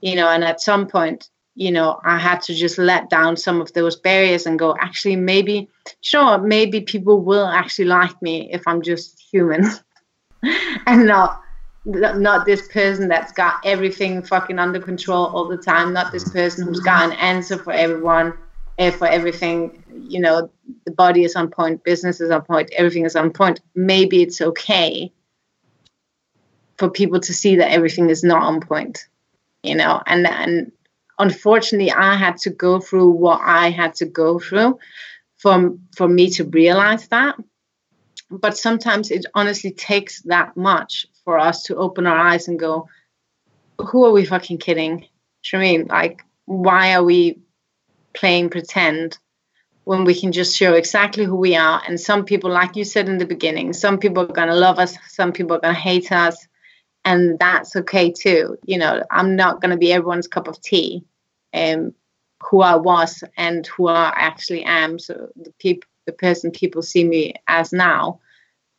you 0.00 0.14
know 0.14 0.28
and 0.28 0.44
at 0.44 0.60
some 0.60 0.86
point 0.86 1.30
you 1.54 1.70
know, 1.70 2.00
I 2.04 2.18
had 2.18 2.40
to 2.42 2.54
just 2.54 2.78
let 2.78 3.10
down 3.10 3.36
some 3.36 3.60
of 3.60 3.72
those 3.74 3.96
barriers 3.96 4.46
and 4.46 4.58
go, 4.58 4.74
actually, 4.80 5.16
maybe, 5.16 5.68
sure, 6.00 6.38
maybe 6.38 6.80
people 6.80 7.20
will 7.20 7.46
actually 7.46 7.84
like 7.86 8.20
me 8.22 8.50
if 8.52 8.66
I'm 8.66 8.80
just 8.82 9.20
human 9.20 9.66
and 10.86 11.06
not 11.06 11.40
not 11.84 12.46
this 12.46 12.68
person 12.68 13.08
that's 13.08 13.32
got 13.32 13.56
everything 13.64 14.22
fucking 14.22 14.60
under 14.60 14.78
control 14.78 15.26
all 15.26 15.48
the 15.48 15.56
time, 15.56 15.92
not 15.92 16.12
this 16.12 16.28
person 16.30 16.64
who's 16.64 16.78
got 16.78 17.10
an 17.10 17.12
answer 17.18 17.58
for 17.58 17.72
everyone, 17.72 18.32
uh, 18.78 18.92
for 18.92 19.08
everything. 19.08 19.82
You 19.90 20.20
know, 20.20 20.48
the 20.86 20.92
body 20.92 21.24
is 21.24 21.34
on 21.34 21.50
point, 21.50 21.82
business 21.82 22.20
is 22.20 22.30
on 22.30 22.42
point, 22.42 22.70
everything 22.78 23.04
is 23.04 23.16
on 23.16 23.32
point. 23.32 23.60
Maybe 23.74 24.22
it's 24.22 24.40
okay 24.40 25.12
for 26.82 26.90
people 26.90 27.20
to 27.20 27.32
see 27.32 27.54
that 27.54 27.70
everything 27.70 28.10
is 28.10 28.24
not 28.24 28.42
on 28.42 28.60
point, 28.60 29.06
you 29.62 29.76
know, 29.76 30.02
and 30.04 30.26
and 30.26 30.72
unfortunately 31.16 31.92
I 31.92 32.16
had 32.16 32.38
to 32.38 32.50
go 32.50 32.80
through 32.80 33.10
what 33.10 33.40
I 33.40 33.70
had 33.70 33.94
to 34.00 34.04
go 34.04 34.40
through 34.40 34.80
for, 35.38 35.78
for 35.96 36.08
me 36.08 36.28
to 36.30 36.42
realize 36.42 37.06
that. 37.06 37.36
But 38.32 38.58
sometimes 38.58 39.12
it 39.12 39.26
honestly 39.32 39.70
takes 39.70 40.22
that 40.22 40.56
much 40.56 41.06
for 41.24 41.38
us 41.38 41.62
to 41.64 41.76
open 41.76 42.08
our 42.08 42.18
eyes 42.18 42.48
and 42.48 42.58
go, 42.58 42.88
who 43.78 44.04
are 44.04 44.10
we 44.10 44.24
fucking 44.24 44.58
kidding? 44.58 45.06
I 45.54 45.58
mean, 45.58 45.86
like, 45.86 46.24
why 46.46 46.94
are 46.94 47.04
we 47.04 47.38
playing 48.12 48.50
pretend? 48.50 49.18
when 49.84 50.04
we 50.04 50.14
can 50.14 50.30
just 50.30 50.56
show 50.56 50.74
exactly 50.74 51.24
who 51.24 51.34
we 51.34 51.56
are. 51.56 51.82
And 51.88 51.98
some 51.98 52.24
people, 52.24 52.52
like 52.52 52.76
you 52.76 52.84
said 52.84 53.08
in 53.08 53.18
the 53.18 53.26
beginning, 53.26 53.72
some 53.72 53.98
people 53.98 54.30
are 54.30 54.46
to 54.46 54.54
love 54.54 54.78
us, 54.78 54.96
some 55.08 55.32
people 55.32 55.56
are 55.56 55.60
to 55.60 55.72
hate 55.72 56.12
us. 56.12 56.46
And 57.04 57.38
that's 57.38 57.74
okay 57.76 58.12
too. 58.12 58.58
You 58.64 58.78
know, 58.78 59.02
I'm 59.10 59.36
not 59.36 59.60
going 59.60 59.72
to 59.72 59.76
be 59.76 59.92
everyone's 59.92 60.28
cup 60.28 60.48
of 60.48 60.60
tea, 60.60 61.04
um, 61.52 61.94
who 62.42 62.60
I 62.62 62.76
was 62.76 63.24
and 63.36 63.66
who 63.66 63.88
I 63.88 64.12
actually 64.14 64.64
am. 64.64 64.98
So 64.98 65.28
the 65.36 65.52
people, 65.58 65.88
the 66.06 66.12
person 66.12 66.50
people 66.50 66.82
see 66.82 67.04
me 67.04 67.34
as 67.48 67.72
now. 67.72 68.20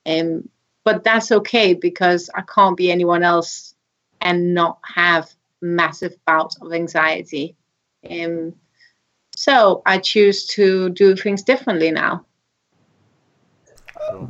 Um, 0.06 0.50
but 0.84 1.04
that's 1.04 1.32
okay 1.32 1.74
because 1.74 2.30
I 2.34 2.42
can't 2.42 2.78
be 2.78 2.92
anyone 2.92 3.24
else 3.24 3.74
and 4.22 4.54
not 4.54 4.80
have 4.84 5.34
massive 5.62 6.16
bouts 6.26 6.58
of 6.62 6.74
anxiety. 6.74 7.56
Um, 8.10 8.54
so 9.36 9.82
I 9.86 9.98
choose 9.98 10.46
to 10.48 10.90
do 10.90 11.16
things 11.16 11.44
differently 11.44 11.92
now. 11.92 12.26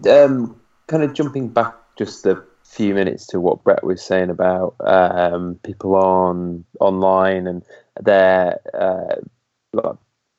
Um, 0.08 0.60
kind 0.88 1.03
of 1.03 1.13
jumping 1.13 1.49
back 1.49 1.75
just 1.97 2.25
a 2.25 2.43
few 2.73 2.93
minutes 2.95 3.27
to 3.27 3.39
what 3.39 3.63
Brett 3.63 3.83
was 3.83 4.01
saying 4.01 4.29
about 4.29 4.75
um, 4.81 5.59
people 5.63 5.95
on 5.95 6.65
online 6.79 7.47
and 7.47 7.63
they're 8.01 8.59
uh, 8.73 9.15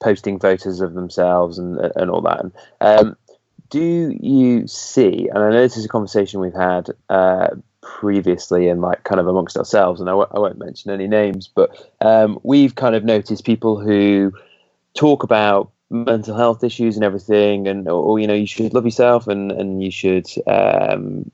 posting 0.01 0.39
photos 0.39 0.81
of 0.81 0.95
themselves 0.95 1.59
and 1.59 1.79
and 1.97 2.11
all 2.11 2.23
that. 2.23 2.45
Um, 2.81 3.17
do 3.71 4.17
you 4.21 4.67
see? 4.67 5.29
And 5.29 5.43
I 5.43 5.51
know 5.51 5.63
this 5.63 5.77
is 5.77 5.85
a 5.85 5.89
conversation 5.89 6.41
we've 6.41 6.55
had 6.55 6.91
uh, 7.09 7.49
previously 7.83 8.69
and 8.69 8.81
like 8.81 9.05
kind 9.05 9.21
of 9.21 9.27
amongst 9.27 9.57
ourselves, 9.57 10.01
and 10.01 10.09
I 10.09 10.13
w- 10.13 10.29
I 10.33 10.39
won't 10.39 10.59
mention 10.59 10.91
any 10.93 11.09
names, 11.09 11.49
but 11.49 11.71
um, 12.01 12.39
we've 12.43 12.75
kind 12.75 12.95
of 12.95 13.05
noticed 13.05 13.45
people 13.45 13.81
who 13.81 14.33
talk 14.95 15.23
about 15.23 15.71
mental 15.91 16.37
health 16.37 16.65
issues 16.65 16.97
and 16.97 17.05
everything, 17.05 17.67
and 17.69 17.89
or 17.89 18.19
you 18.19 18.27
know 18.27 18.35
you 18.35 18.47
should 18.47 18.75
love 18.75 18.85
yourself 18.85 19.27
and 19.29 19.53
and 19.53 19.83
you 19.83 19.91
should 19.91 20.29
um, 20.47 21.31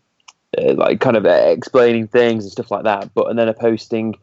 uh, 0.58 0.74
like 0.74 1.00
kind 1.00 1.16
of 1.16 1.26
explaining 1.26 2.08
things 2.08 2.44
and 2.44 2.52
stuff 2.52 2.70
like 2.70 2.84
that, 2.84 3.12
but 3.14 3.28
and 3.28 3.38
then 3.38 3.48
are 3.48 3.54
posting 3.54 4.16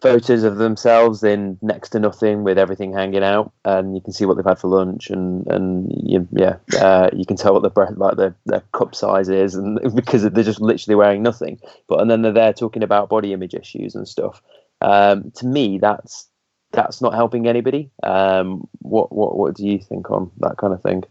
photos 0.00 0.44
of 0.44 0.56
themselves 0.56 1.24
in 1.24 1.58
next 1.60 1.90
to 1.90 1.98
nothing 1.98 2.44
with 2.44 2.58
everything 2.58 2.92
hanging 2.92 3.24
out, 3.24 3.52
and 3.64 3.94
you 3.94 4.00
can 4.00 4.12
see 4.12 4.24
what 4.24 4.36
they've 4.36 4.44
had 4.44 4.58
for 4.58 4.68
lunch, 4.68 5.10
and 5.10 5.46
and 5.48 5.90
you, 6.04 6.28
yeah, 6.32 6.56
uh, 6.80 7.10
you 7.12 7.24
can 7.24 7.36
tell 7.36 7.54
what 7.54 7.62
the 7.62 7.70
breath 7.70 7.94
like 7.96 8.16
their, 8.16 8.36
their 8.46 8.62
cup 8.72 8.94
size 8.94 9.28
is, 9.28 9.54
and 9.54 9.78
because 9.94 10.22
they're 10.22 10.44
just 10.44 10.60
literally 10.60 10.94
wearing 10.94 11.22
nothing. 11.22 11.58
But 11.88 12.00
and 12.00 12.10
then 12.10 12.22
they're 12.22 12.32
there 12.32 12.52
talking 12.52 12.82
about 12.82 13.08
body 13.08 13.32
image 13.32 13.54
issues 13.54 13.94
and 13.94 14.06
stuff. 14.06 14.42
Um, 14.80 15.32
to 15.36 15.46
me, 15.46 15.78
that's 15.78 16.28
that's 16.72 17.00
not 17.00 17.14
helping 17.14 17.46
anybody. 17.46 17.90
Um, 18.02 18.68
what 18.80 19.10
what 19.12 19.36
what 19.36 19.54
do 19.54 19.66
you 19.66 19.78
think 19.78 20.10
on 20.10 20.30
that 20.38 20.58
kind 20.58 20.72
of 20.72 20.82
thing? 20.82 21.04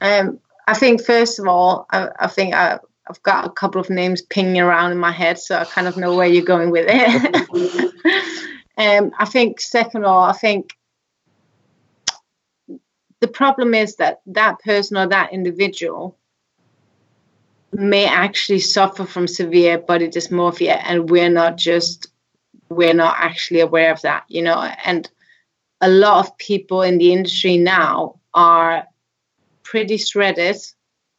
Um, 0.00 0.38
I 0.66 0.74
think 0.74 1.02
first 1.02 1.38
of 1.38 1.46
all, 1.46 1.86
I, 1.90 2.08
I 2.20 2.26
think 2.28 2.54
I, 2.54 2.78
I've 3.08 3.22
got 3.22 3.46
a 3.46 3.50
couple 3.50 3.80
of 3.80 3.88
names 3.88 4.22
pinging 4.22 4.60
around 4.60 4.92
in 4.92 4.98
my 4.98 5.12
head, 5.12 5.38
so 5.38 5.58
I 5.58 5.64
kind 5.64 5.86
of 5.86 5.96
know 5.96 6.14
where 6.14 6.26
you're 6.26 6.44
going 6.44 6.70
with 6.70 6.86
it. 6.88 7.94
um, 8.78 9.12
I 9.18 9.24
think, 9.24 9.60
second 9.60 10.04
of 10.04 10.10
all, 10.10 10.24
I 10.24 10.32
think 10.32 10.76
the 13.20 13.28
problem 13.28 13.74
is 13.74 13.96
that 13.96 14.20
that 14.26 14.58
person 14.60 14.96
or 14.96 15.06
that 15.06 15.32
individual 15.32 16.16
may 17.72 18.06
actually 18.06 18.60
suffer 18.60 19.04
from 19.04 19.26
severe 19.26 19.78
body 19.78 20.08
dysmorphia, 20.08 20.80
and 20.84 21.10
we're 21.10 21.30
not 21.30 21.56
just 21.56 22.08
we're 22.68 22.94
not 22.94 23.16
actually 23.18 23.60
aware 23.60 23.92
of 23.92 24.02
that, 24.02 24.24
you 24.28 24.42
know. 24.42 24.70
And 24.84 25.08
a 25.80 25.88
lot 25.88 26.26
of 26.26 26.36
people 26.38 26.82
in 26.82 26.98
the 26.98 27.12
industry 27.12 27.56
now 27.56 28.20
are 28.34 28.86
pretty 29.62 29.96
shredded, 29.96 30.56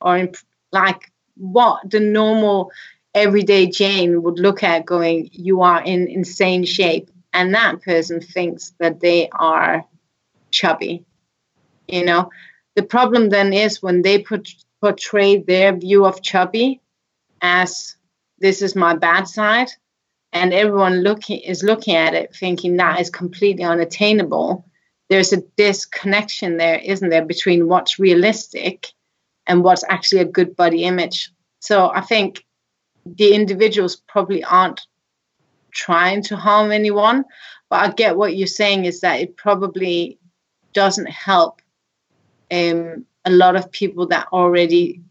or 0.01 0.17
in, 0.17 0.33
like 0.71 1.08
what 1.39 1.89
the 1.89 1.99
normal 1.99 2.71
everyday 3.15 3.67
Jane 3.67 4.21
would 4.23 4.39
look 4.39 4.63
at 4.63 4.85
going, 4.85 5.29
You 5.31 5.61
are 5.61 5.81
in 5.81 6.07
insane 6.07 6.65
shape. 6.65 7.09
And 7.33 7.53
that 7.53 7.81
person 7.81 8.21
thinks 8.21 8.73
that 8.79 8.99
they 8.99 9.29
are 9.29 9.85
chubby. 10.51 11.05
You 11.87 12.05
know, 12.05 12.29
the 12.75 12.83
problem 12.83 13.29
then 13.29 13.53
is 13.53 13.81
when 13.81 14.01
they 14.01 14.19
put, 14.19 14.49
portray 14.81 15.37
their 15.37 15.75
view 15.75 16.05
of 16.05 16.21
chubby 16.21 16.81
as 17.41 17.95
this 18.39 18.61
is 18.61 18.75
my 18.75 18.95
bad 18.95 19.27
side, 19.27 19.69
and 20.31 20.53
everyone 20.53 21.01
looking 21.01 21.39
is 21.39 21.63
looking 21.63 21.95
at 21.95 22.13
it 22.13 22.35
thinking 22.35 22.77
that 22.77 22.99
is 22.99 23.09
completely 23.09 23.63
unattainable. 23.63 24.65
There's 25.09 25.33
a 25.33 25.41
disconnection 25.57 26.57
there, 26.57 26.79
isn't 26.79 27.09
there, 27.09 27.25
between 27.25 27.67
what's 27.67 27.99
realistic 27.99 28.93
and 29.49 29.63
what's 29.63 29.83
actually 29.89 30.21
a 30.21 30.25
good 30.25 30.55
body 30.55 30.85
image. 30.85 31.31
So 31.59 31.89
I 31.89 32.01
think 32.01 32.45
the 33.05 33.33
individuals 33.33 33.97
probably 34.07 34.43
aren't 34.43 34.81
trying 35.71 36.21
to 36.23 36.37
harm 36.37 36.71
anyone, 36.71 37.25
but 37.69 37.81
I 37.81 37.91
get 37.91 38.15
what 38.15 38.37
you're 38.37 38.47
saying 38.47 38.85
is 38.85 39.01
that 39.01 39.19
it 39.19 39.35
probably 39.35 40.19
doesn't 40.73 41.09
help 41.09 41.61
um, 42.51 43.05
a 43.25 43.31
lot 43.31 43.55
of 43.55 43.71
people 43.71 44.07
that 44.07 44.27
already 44.31 45.01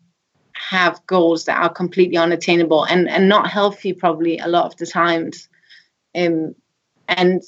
have 0.52 1.04
goals 1.06 1.44
that 1.44 1.60
are 1.60 1.72
completely 1.72 2.16
unattainable 2.16 2.84
and, 2.84 3.08
and 3.08 3.28
not 3.28 3.50
healthy 3.50 3.92
probably 3.92 4.38
a 4.38 4.48
lot 4.48 4.66
of 4.66 4.76
the 4.76 4.86
times. 4.86 5.48
Um, 6.14 6.54
and 7.08 7.42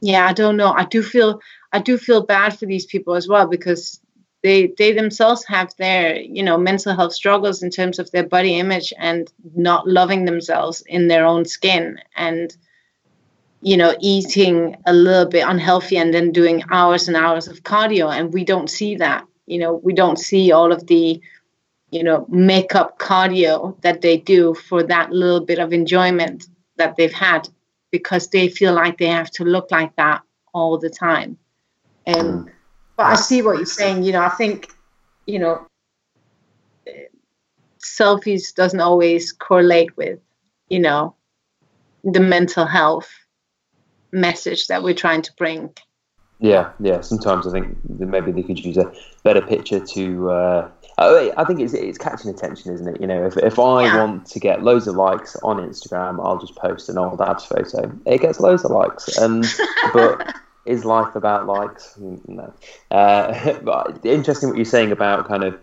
yeah, 0.00 0.26
I 0.26 0.32
don't 0.32 0.56
know. 0.56 0.72
I 0.72 0.84
do 0.84 1.02
feel 1.02 1.40
I 1.72 1.80
do 1.80 1.98
feel 1.98 2.22
bad 2.22 2.58
for 2.58 2.66
these 2.66 2.86
people 2.86 3.14
as 3.14 3.26
well 3.26 3.48
because 3.48 4.00
they 4.44 4.66
they 4.76 4.92
themselves 4.92 5.42
have 5.46 5.74
their 5.78 6.16
you 6.20 6.42
know 6.42 6.58
mental 6.58 6.94
health 6.94 7.14
struggles 7.14 7.62
in 7.62 7.70
terms 7.70 7.98
of 7.98 8.10
their 8.10 8.28
body 8.28 8.56
image 8.58 8.92
and 8.98 9.32
not 9.54 9.88
loving 9.88 10.26
themselves 10.26 10.82
in 10.86 11.08
their 11.08 11.24
own 11.24 11.46
skin 11.46 11.98
and 12.14 12.54
you 13.62 13.76
know 13.76 13.96
eating 14.00 14.76
a 14.84 14.92
little 14.92 15.24
bit 15.24 15.48
unhealthy 15.48 15.96
and 15.96 16.12
then 16.12 16.30
doing 16.30 16.62
hours 16.70 17.08
and 17.08 17.16
hours 17.16 17.48
of 17.48 17.62
cardio. 17.62 18.12
And 18.12 18.34
we 18.34 18.44
don't 18.44 18.68
see 18.68 18.94
that 18.96 19.26
you 19.46 19.58
know 19.58 19.80
we 19.82 19.94
don't 19.94 20.18
see 20.18 20.52
all 20.52 20.72
of 20.72 20.86
the 20.88 21.18
you 21.90 22.04
know 22.04 22.26
makeup 22.28 22.98
cardio 22.98 23.80
that 23.80 24.02
they 24.02 24.18
do 24.18 24.52
for 24.52 24.82
that 24.82 25.10
little 25.10 25.40
bit 25.40 25.58
of 25.58 25.72
enjoyment 25.72 26.48
that 26.76 26.96
they've 26.96 27.20
had 27.28 27.48
because 27.90 28.28
they 28.28 28.48
feel 28.48 28.74
like 28.74 28.98
they 28.98 29.06
have 29.06 29.30
to 29.30 29.44
look 29.44 29.70
like 29.70 29.96
that 29.96 30.20
all 30.52 30.76
the 30.76 30.90
time. 30.90 31.38
And 32.04 32.28
mm. 32.46 32.53
But 32.96 33.06
I 33.06 33.14
see 33.16 33.42
what 33.42 33.56
you're 33.56 33.66
saying. 33.66 34.02
You 34.02 34.12
know, 34.12 34.22
I 34.22 34.30
think, 34.30 34.72
you 35.26 35.38
know, 35.38 35.66
selfies 37.80 38.54
doesn't 38.54 38.80
always 38.80 39.32
correlate 39.32 39.96
with, 39.96 40.18
you 40.68 40.78
know, 40.78 41.14
the 42.04 42.20
mental 42.20 42.66
health 42.66 43.10
message 44.12 44.68
that 44.68 44.82
we're 44.82 44.94
trying 44.94 45.22
to 45.22 45.32
bring. 45.36 45.70
Yeah, 46.40 46.72
yeah. 46.80 47.00
Sometimes 47.00 47.46
I 47.46 47.52
think 47.52 47.78
maybe 47.88 48.32
they 48.32 48.42
could 48.42 48.58
use 48.64 48.76
a 48.76 48.92
better 49.22 49.40
picture 49.40 49.80
to. 49.80 50.30
Uh, 50.30 50.70
I 50.98 51.44
think 51.44 51.60
it's 51.60 51.74
it's 51.74 51.98
catching 51.98 52.30
attention, 52.30 52.72
isn't 52.72 52.86
it? 52.86 53.00
You 53.00 53.06
know, 53.06 53.24
if 53.26 53.36
if 53.36 53.58
I 53.58 53.84
yeah. 53.84 53.96
want 53.96 54.26
to 54.26 54.40
get 54.40 54.62
loads 54.62 54.86
of 54.86 54.96
likes 54.96 55.36
on 55.36 55.56
Instagram, 55.56 56.24
I'll 56.24 56.38
just 56.38 56.54
post 56.56 56.88
an 56.88 56.98
old 56.98 57.18
dad's 57.18 57.44
photo. 57.44 57.90
It 58.06 58.20
gets 58.20 58.40
loads 58.40 58.64
of 58.64 58.72
likes, 58.72 59.16
and 59.16 59.44
but 59.92 60.34
is 60.66 60.84
life 60.84 61.14
about 61.14 61.46
likes? 61.46 61.96
No. 61.98 62.52
Uh, 62.90 63.58
but 63.62 64.04
interesting 64.04 64.48
what 64.48 64.56
you're 64.56 64.64
saying 64.64 64.92
about 64.92 65.26
kind 65.26 65.44
of 65.44 65.58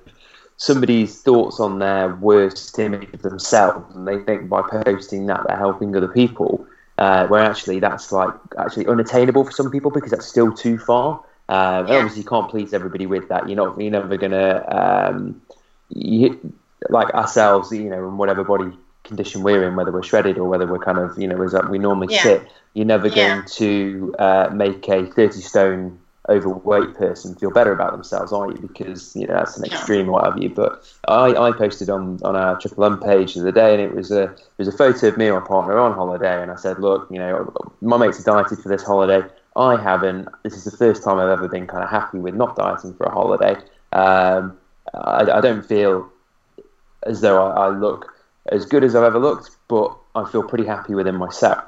somebody's 0.57 1.19
thoughts 1.21 1.59
on 1.59 1.79
their 1.79 2.15
worst 2.15 2.77
image 2.77 3.11
of 3.13 3.21
themselves, 3.21 3.95
and 3.95 4.07
they 4.07 4.19
think 4.19 4.47
by 4.47 4.61
posting 4.61 5.25
that 5.25 5.45
they're 5.47 5.57
helping 5.57 5.95
other 5.95 6.07
people. 6.07 6.65
Uh, 6.97 7.25
where 7.27 7.41
actually 7.41 7.79
that's 7.79 8.11
like 8.11 8.33
actually 8.59 8.85
unattainable 8.85 9.43
for 9.43 9.51
some 9.51 9.71
people 9.71 9.89
because 9.89 10.11
that's 10.11 10.27
still 10.27 10.53
too 10.53 10.77
far. 10.77 11.23
Uh, 11.49 11.83
yeah. 11.87 11.95
Obviously, 11.95 12.21
you 12.21 12.27
can't 12.27 12.49
please 12.49 12.73
everybody 12.73 13.07
with 13.07 13.27
that. 13.29 13.49
You're 13.49 13.55
not. 13.55 13.81
You're 13.81 13.91
never 13.91 14.17
gonna 14.17 14.63
um, 14.67 15.41
you, 15.89 16.53
like 16.89 17.11
ourselves. 17.15 17.71
You 17.71 17.89
know, 17.89 18.07
and 18.07 18.19
whatever 18.19 18.43
body 18.43 18.77
condition 19.11 19.43
we're 19.43 19.67
in, 19.67 19.75
whether 19.75 19.91
we're 19.91 20.03
shredded 20.03 20.37
or 20.37 20.47
whether 20.47 20.65
we're 20.65 20.79
kind 20.79 20.97
of, 20.97 21.19
you 21.19 21.27
know, 21.27 21.41
as 21.43 21.53
we 21.69 21.77
normally 21.77 22.13
yeah. 22.13 22.23
sit, 22.23 22.51
you're 22.73 22.85
never 22.85 23.07
yeah. 23.07 23.15
going 23.15 23.47
to 23.47 24.15
uh, 24.17 24.49
make 24.53 24.87
a 24.87 25.05
30 25.05 25.41
stone 25.41 25.99
overweight 26.29 26.93
person 26.95 27.35
feel 27.35 27.51
better 27.51 27.73
about 27.73 27.91
themselves, 27.91 28.31
are 28.31 28.49
you? 28.49 28.57
Because 28.57 29.15
you 29.15 29.27
know 29.27 29.33
that's 29.33 29.57
an 29.57 29.65
extreme, 29.65 30.07
what 30.07 30.23
have 30.23 30.41
you. 30.41 30.49
But 30.49 30.83
I, 31.07 31.33
I 31.33 31.51
posted 31.51 31.89
on, 31.89 32.19
on 32.23 32.35
our 32.35 32.59
Triple 32.59 32.85
M 32.85 32.99
page 32.99 33.33
the 33.33 33.41
other 33.41 33.51
day, 33.51 33.73
and 33.73 33.81
it 33.81 33.93
was 33.93 34.11
a 34.11 34.23
it 34.23 34.57
was 34.57 34.67
a 34.67 34.71
photo 34.71 35.07
of 35.07 35.17
me 35.17 35.27
and 35.27 35.35
my 35.35 35.45
partner 35.45 35.77
on 35.77 35.93
holiday, 35.93 36.41
and 36.41 36.51
I 36.51 36.55
said, 36.55 36.79
look, 36.79 37.07
you 37.11 37.17
know, 37.17 37.51
my 37.81 37.97
mates 37.97 38.19
are 38.19 38.23
dieted 38.23 38.59
for 38.59 38.69
this 38.69 38.83
holiday. 38.83 39.27
I 39.55 39.81
haven't. 39.81 40.29
This 40.43 40.55
is 40.55 40.63
the 40.63 40.77
first 40.77 41.03
time 41.03 41.17
I've 41.17 41.29
ever 41.29 41.49
been 41.49 41.67
kind 41.67 41.83
of 41.83 41.89
happy 41.89 42.19
with 42.19 42.35
not 42.35 42.55
dieting 42.55 42.93
for 42.93 43.05
a 43.05 43.11
holiday. 43.11 43.55
Um, 43.91 44.57
I, 44.93 45.29
I, 45.29 45.41
don't 45.41 45.65
feel 45.65 46.09
as 47.03 47.19
though 47.19 47.45
I, 47.45 47.65
I 47.65 47.69
look 47.69 48.13
as 48.47 48.65
good 48.65 48.83
as 48.83 48.95
I've 48.95 49.03
ever 49.03 49.19
looked, 49.19 49.51
but 49.67 49.95
I 50.15 50.29
feel 50.29 50.43
pretty 50.43 50.65
happy 50.65 50.95
within 50.95 51.15
myself. 51.15 51.63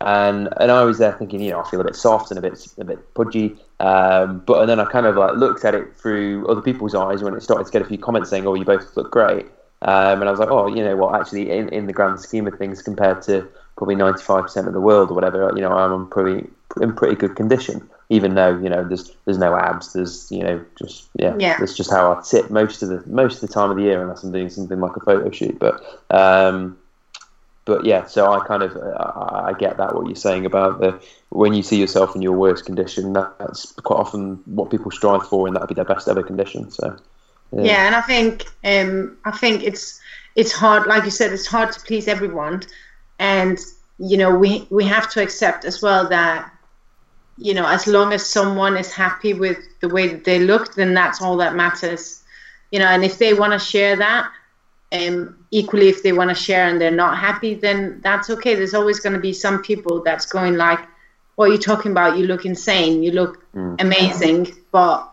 and 0.00 0.48
and 0.56 0.70
I 0.70 0.82
was 0.84 0.98
there 0.98 1.12
thinking, 1.12 1.40
you 1.40 1.50
know, 1.50 1.60
I 1.60 1.70
feel 1.70 1.80
a 1.80 1.84
bit 1.84 1.96
soft 1.96 2.30
and 2.30 2.38
a 2.38 2.42
bit 2.42 2.66
a 2.78 2.84
bit 2.84 3.14
pudgy. 3.14 3.56
Um, 3.80 4.42
but 4.46 4.60
and 4.60 4.68
then 4.68 4.80
I 4.80 4.84
kind 4.86 5.06
of 5.06 5.16
like 5.16 5.36
looked 5.36 5.64
at 5.64 5.74
it 5.74 5.94
through 5.96 6.46
other 6.48 6.62
people's 6.62 6.94
eyes 6.94 7.22
when 7.22 7.34
it 7.34 7.42
started 7.42 7.66
to 7.66 7.72
get 7.72 7.82
a 7.82 7.84
few 7.84 7.98
comments 7.98 8.30
saying, 8.30 8.46
"Oh, 8.46 8.54
you 8.54 8.64
both 8.64 8.96
look 8.96 9.10
great," 9.10 9.46
um, 9.82 10.20
and 10.20 10.24
I 10.24 10.30
was 10.30 10.40
like, 10.40 10.50
"Oh, 10.50 10.66
you 10.66 10.82
know 10.82 10.96
what? 10.96 11.20
Actually, 11.20 11.50
in, 11.50 11.68
in 11.70 11.86
the 11.86 11.92
grand 11.92 12.20
scheme 12.20 12.46
of 12.46 12.58
things, 12.58 12.82
compared 12.82 13.22
to 13.22 13.46
probably 13.76 13.94
ninety 13.94 14.22
five 14.22 14.44
percent 14.44 14.66
of 14.66 14.72
the 14.72 14.80
world 14.80 15.10
or 15.10 15.14
whatever, 15.14 15.52
you 15.54 15.62
know, 15.62 15.72
I'm 15.72 15.92
in 16.80 16.92
pretty 16.94 17.16
good 17.16 17.36
condition." 17.36 17.88
Even 18.10 18.34
though 18.34 18.58
you 18.58 18.68
know 18.68 18.86
there's 18.86 19.12
there's 19.24 19.38
no 19.38 19.56
abs, 19.56 19.92
there's 19.92 20.30
you 20.30 20.42
know 20.42 20.64
just 20.78 21.08
yeah, 21.14 21.34
Yeah. 21.38 21.56
that's 21.58 21.74
just 21.74 21.90
how 21.90 22.12
I 22.12 22.22
sit 22.22 22.50
most 22.50 22.82
of 22.82 22.90
the 22.90 23.02
most 23.06 23.42
of 23.42 23.48
the 23.48 23.54
time 23.54 23.70
of 23.70 23.76
the 23.76 23.84
year 23.84 24.02
unless 24.02 24.22
I'm 24.22 24.32
doing 24.32 24.50
something 24.50 24.80
like 24.80 24.96
a 24.96 25.00
photo 25.00 25.30
shoot. 25.30 25.58
But 25.58 25.82
um, 26.10 26.76
but 27.64 27.84
yeah, 27.84 28.06
so 28.06 28.30
I 28.32 28.44
kind 28.46 28.62
of 28.62 28.76
I, 28.76 29.50
I 29.50 29.52
get 29.58 29.78
that 29.78 29.94
what 29.94 30.06
you're 30.06 30.16
saying 30.16 30.44
about 30.44 30.80
the 30.80 31.00
when 31.30 31.54
you 31.54 31.62
see 31.62 31.78
yourself 31.78 32.14
in 32.14 32.22
your 32.22 32.32
worst 32.32 32.66
condition, 32.66 33.12
that, 33.14 33.38
that's 33.38 33.72
quite 33.72 33.96
often 33.96 34.42
what 34.44 34.70
people 34.70 34.90
strive 34.90 35.26
for, 35.26 35.46
and 35.46 35.56
that'll 35.56 35.68
be 35.68 35.74
their 35.74 35.84
best 35.84 36.08
ever 36.08 36.22
condition. 36.22 36.70
So 36.70 36.98
yeah 37.52 37.86
and 37.86 37.94
i 37.94 38.00
think 38.00 38.46
um 38.64 39.16
i 39.24 39.30
think 39.30 39.62
it's 39.62 40.00
it's 40.36 40.52
hard 40.52 40.86
like 40.86 41.04
you 41.04 41.10
said 41.10 41.32
it's 41.32 41.46
hard 41.46 41.72
to 41.72 41.80
please 41.80 42.06
everyone 42.06 42.62
and 43.18 43.58
you 43.98 44.16
know 44.16 44.34
we 44.34 44.66
we 44.70 44.84
have 44.84 45.10
to 45.10 45.22
accept 45.22 45.64
as 45.64 45.82
well 45.82 46.08
that 46.08 46.50
you 47.40 47.54
know 47.54 47.66
as 47.66 47.86
long 47.86 48.12
as 48.12 48.24
someone 48.24 48.76
is 48.76 48.92
happy 48.92 49.32
with 49.34 49.58
the 49.80 49.88
way 49.88 50.06
that 50.08 50.24
they 50.24 50.38
look 50.38 50.74
then 50.74 50.94
that's 50.94 51.20
all 51.22 51.36
that 51.38 51.54
matters. 51.54 52.22
You 52.70 52.78
know 52.80 52.86
and 52.86 53.04
if 53.04 53.18
they 53.18 53.34
want 53.34 53.52
to 53.52 53.58
share 53.58 53.96
that 53.96 54.30
um 54.92 55.36
equally 55.50 55.88
if 55.88 56.02
they 56.02 56.12
want 56.12 56.30
to 56.30 56.34
share 56.34 56.66
and 56.68 56.80
they're 56.80 56.90
not 57.04 57.18
happy 57.18 57.54
then 57.54 58.00
that's 58.02 58.30
okay. 58.30 58.54
There's 58.54 58.74
always 58.74 59.00
going 59.00 59.14
to 59.14 59.20
be 59.20 59.32
some 59.32 59.62
people 59.62 60.02
that's 60.02 60.26
going 60.26 60.56
like 60.56 60.80
what 61.36 61.48
are 61.48 61.52
you 61.52 61.58
talking 61.58 61.92
about? 61.92 62.18
You 62.18 62.26
look 62.26 62.44
insane. 62.44 63.02
You 63.02 63.12
look 63.12 63.42
amazing. 63.78 64.48
But 64.72 65.10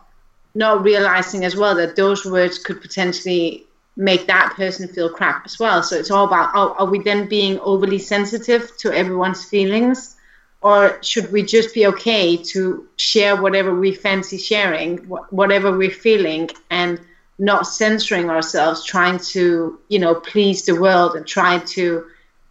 not 0.54 0.82
realizing 0.84 1.44
as 1.44 1.56
well 1.56 1.74
that 1.76 1.96
those 1.96 2.26
words 2.26 2.58
could 2.58 2.82
potentially 2.82 3.64
make 3.96 4.26
that 4.26 4.52
person 4.54 4.88
feel 4.88 5.08
crap 5.08 5.46
as 5.46 5.58
well. 5.58 5.82
So 5.82 5.96
it's 5.96 6.10
all 6.10 6.26
about 6.26 6.50
oh, 6.54 6.74
are 6.78 6.86
we 6.86 6.98
then 7.02 7.28
being 7.28 7.58
overly 7.60 7.98
sensitive 7.98 8.76
to 8.78 8.92
everyone's 8.92 9.44
feelings, 9.44 10.16
or 10.62 10.98
should 11.02 11.30
we 11.30 11.42
just 11.42 11.72
be 11.74 11.86
okay 11.86 12.36
to 12.36 12.86
share 12.96 13.40
whatever 13.40 13.74
we 13.74 13.92
fancy 13.92 14.38
sharing, 14.38 14.98
wh- 14.98 15.32
whatever 15.32 15.76
we're 15.76 15.90
feeling, 15.90 16.50
and 16.70 17.00
not 17.38 17.66
censoring 17.66 18.28
ourselves, 18.28 18.84
trying 18.84 19.18
to 19.18 19.78
you 19.88 19.98
know 19.98 20.14
please 20.14 20.64
the 20.64 20.74
world 20.74 21.14
and 21.14 21.26
trying 21.26 21.60
to 21.62 22.04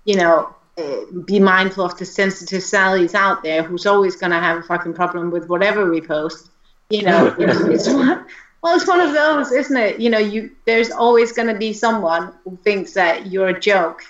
you 0.06 0.16
know 0.16 0.50
uh, 0.78 0.98
be 1.26 1.40
mindful 1.40 1.84
of 1.84 1.98
the 1.98 2.06
sensitive 2.06 2.62
Sallys 2.62 3.16
out 3.16 3.44
there 3.44 3.64
who's 3.64 3.86
always 3.86 4.16
going 4.16 4.32
to 4.32 4.40
have 4.40 4.58
a 4.58 4.64
fucking 4.64 4.94
problem 4.94 5.32
with 5.32 5.50
whatever 5.50 5.90
we 5.90 6.02
post 6.02 6.50
you 6.90 7.04
know? 7.04 7.36
It's, 7.40 7.60
it's 7.62 7.88
one, 7.94 8.26
well 8.62 8.76
it's 8.76 8.88
one 8.88 9.02
of 9.02 9.14
those 9.14 9.52
isn't 9.52 9.78
it? 9.78 10.00
You 10.00 10.10
know 10.10 10.18
you 10.20 10.52
there's 10.66 10.92
always 10.92 11.32
going 11.32 11.48
to 11.48 11.58
be 11.58 11.74
someone 11.74 12.34
who 12.44 12.58
thinks 12.58 12.94
that 12.94 13.28
you're 13.28 13.50
a 13.50 13.60
joke 13.60 14.02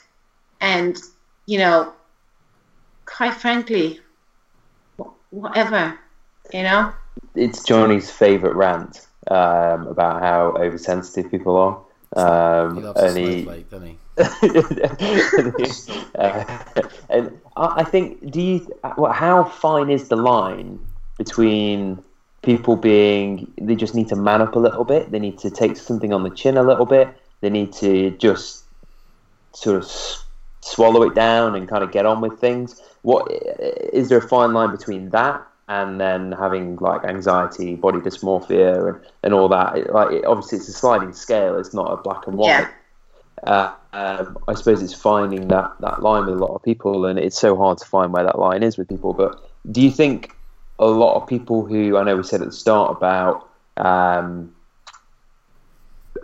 and 0.61 0.97
you 1.45 1.59
know 1.59 1.93
quite 3.07 3.33
frankly 3.33 3.99
whatever 5.31 5.97
you 6.53 6.61
know 6.61 6.93
it's 7.35 7.63
Johnny's 7.63 8.11
favourite 8.11 8.55
rant 8.55 9.07
um, 9.29 9.87
about 9.87 10.21
how 10.21 10.55
oversensitive 10.57 11.29
people 11.29 11.55
are. 11.55 11.77
Um, 12.15 12.77
He 12.77 12.81
loves 12.83 13.01
a 13.01 13.05
and 13.05 13.17
he, 13.17 13.43
snowflake, 13.43 13.69
doesn't 13.69 13.87
he? 13.87 13.97
uh, 16.15 16.63
and 17.09 17.39
I 17.55 17.81
I 17.81 17.83
think, 17.83 18.31
do 18.31 18.41
you? 18.41 18.79
Well, 18.97 19.11
how 19.11 19.43
fine 19.43 19.89
is 19.89 20.07
the 20.07 20.15
line 20.15 20.79
between 21.17 22.03
people 22.41 22.75
being 22.75 23.51
they 23.59 23.75
just 23.75 23.93
need 23.93 24.07
to 24.09 24.15
man 24.15 24.41
up 24.41 24.55
a 24.55 24.59
little 24.59 24.85
bit, 24.85 25.11
they 25.11 25.19
need 25.19 25.37
to 25.39 25.49
take 25.51 25.75
something 25.77 26.13
on 26.13 26.23
the 26.23 26.29
chin 26.31 26.57
a 26.57 26.63
little 26.63 26.85
bit, 26.85 27.09
they 27.41 27.49
need 27.49 27.73
to 27.73 28.11
just 28.11 28.63
sort 29.53 29.77
of 29.77 29.83
s- 29.83 30.23
swallow 30.67 31.03
it 31.03 31.15
down 31.15 31.55
and 31.55 31.67
kind 31.67 31.83
of 31.83 31.91
get 31.91 32.05
on 32.05 32.21
with 32.21 32.39
things. 32.39 32.81
What 33.01 33.27
is 33.93 34.09
there 34.09 34.17
a 34.19 34.27
fine 34.27 34.53
line 34.53 34.71
between 34.71 35.09
that? 35.11 35.45
And 35.69 35.99
then 35.99 36.31
having 36.31 36.77
like 36.77 37.03
anxiety, 37.03 37.75
body 37.75 37.99
dysmorphia, 37.99 38.89
and, 38.89 39.05
and 39.23 39.33
all 39.33 39.49
that. 39.49 39.77
It- 39.77 39.91
like 39.93 40.11
it, 40.13 40.25
obviously, 40.25 40.57
it's 40.59 40.69
a 40.69 40.73
sliding 40.73 41.11
scale. 41.13 41.57
It's 41.59 41.73
not 41.73 41.91
a 41.91 41.97
black 41.97 42.25
and 42.27 42.37
white 42.37 42.47
Yeah. 42.47 42.69
uh, 43.43 43.73
um, 43.93 44.37
I 44.47 44.53
suppose 44.53 44.81
it's 44.81 44.93
finding 44.93 45.47
that, 45.49 45.71
that 45.81 46.01
line 46.01 46.25
with 46.25 46.35
a 46.35 46.37
lot 46.37 46.53
of 46.55 46.63
people, 46.63 47.05
and 47.05 47.17
it's 47.19 47.37
so 47.39 47.55
hard 47.57 47.77
to 47.79 47.85
find 47.85 48.13
where 48.13 48.23
that 48.23 48.39
line 48.39 48.63
is 48.63 48.77
with 48.77 48.87
people. 48.87 49.13
But 49.13 49.39
do 49.71 49.81
you 49.81 49.91
think 49.91 50.31
a 50.79 50.85
lot 50.85 51.15
of 51.19 51.27
people 51.27 51.65
who 51.65 51.97
I 51.97 52.03
know 52.03 52.15
we 52.15 52.23
said 52.23 52.41
at 52.41 52.47
the 52.47 52.53
start 52.53 52.95
about 52.95 53.49
um, 53.77 54.53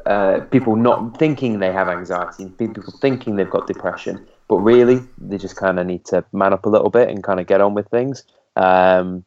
uh, 0.05 0.41
people 0.51 0.75
not 0.75 1.17
thinking 1.17 1.59
they 1.59 1.71
have 1.71 1.89
anxiety, 1.89 2.43
and 2.43 2.57
people 2.57 2.83
thinking 3.01 3.35
they've 3.35 3.49
got 3.49 3.67
depression, 3.67 4.25
but 4.47 4.57
really 4.57 5.01
they 5.17 5.37
just 5.37 5.55
kind 5.55 5.79
of 5.79 5.85
need 5.87 6.05
to 6.05 6.23
man 6.33 6.53
up 6.53 6.65
a 6.65 6.69
little 6.69 6.89
bit 6.89 7.09
and 7.09 7.23
kind 7.23 7.39
of 7.39 7.47
get 7.47 7.61
on 7.61 7.73
with 7.73 7.87
things? 7.87 8.23
Um, 8.55 9.25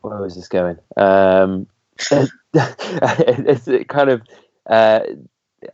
where 0.00 0.18
was 0.20 0.34
this 0.34 0.48
going? 0.48 0.78
Um, 0.96 1.66
it's 2.54 3.68
it 3.68 3.88
kind 3.88 4.10
of. 4.10 4.22
Uh, 4.66 5.00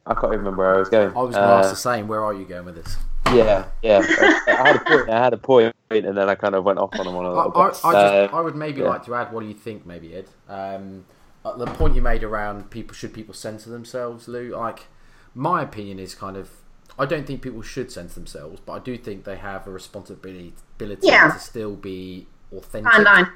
I 0.04 0.14
can't 0.14 0.26
even 0.26 0.38
remember 0.38 0.64
where 0.64 0.74
I 0.74 0.78
was 0.78 0.88
going. 0.88 1.08
I 1.16 1.20
was 1.22 1.34
going 1.36 1.46
to 1.46 1.54
Uh, 1.54 1.58
ask 1.58 1.70
the 1.70 1.76
same. 1.76 2.08
Where 2.08 2.24
are 2.24 2.34
you 2.34 2.44
going 2.44 2.64
with 2.64 2.74
this? 2.74 2.96
yeah, 3.32 3.66
yeah. 3.82 4.00
I, 4.08 4.42
I 4.48 4.66
had 4.66 4.76
a 4.76 4.78
point. 4.84 5.10
I 5.10 5.18
had 5.24 5.32
a 5.32 5.36
point, 5.36 5.74
and 5.90 6.16
then 6.16 6.28
I 6.28 6.34
kind 6.34 6.54
of 6.54 6.64
went 6.64 6.78
off 6.78 6.90
on 6.98 7.06
them 7.06 7.14
on 7.14 7.24
a 7.24 7.28
I, 7.32 7.44
little 7.44 7.60
I, 7.60 7.66
I, 7.66 7.70
just, 7.70 7.84
Uh, 7.84 8.28
I 8.32 8.40
would 8.40 8.56
maybe 8.56 8.80
yeah. 8.80 8.88
like 8.88 9.04
to 9.04 9.14
add. 9.14 9.32
What 9.32 9.40
do 9.42 9.46
you 9.46 9.54
think, 9.54 9.86
maybe 9.86 10.14
Ed? 10.14 10.26
Um, 10.48 11.04
uh, 11.44 11.56
the 11.56 11.66
point 11.66 11.94
you 11.94 12.02
made 12.02 12.24
around 12.24 12.70
people 12.70 12.94
should 12.94 13.14
people 13.14 13.34
censor 13.34 13.70
themselves, 13.70 14.26
Lou. 14.26 14.56
Like, 14.56 14.86
my 15.34 15.62
opinion 15.62 15.98
is 16.00 16.14
kind 16.14 16.36
of. 16.36 16.50
I 16.98 17.04
don't 17.06 17.26
think 17.26 17.42
people 17.42 17.62
should 17.62 17.92
censor 17.92 18.14
themselves, 18.14 18.60
but 18.64 18.72
I 18.72 18.78
do 18.78 18.96
think 18.96 19.24
they 19.24 19.36
have 19.36 19.66
a 19.66 19.70
responsibility 19.70 20.52
Yeah. 21.02 21.30
to 21.32 21.38
still 21.38 21.76
be 21.76 22.26
authentic. 22.52 22.92
fine 22.92 23.04
line 23.04 23.28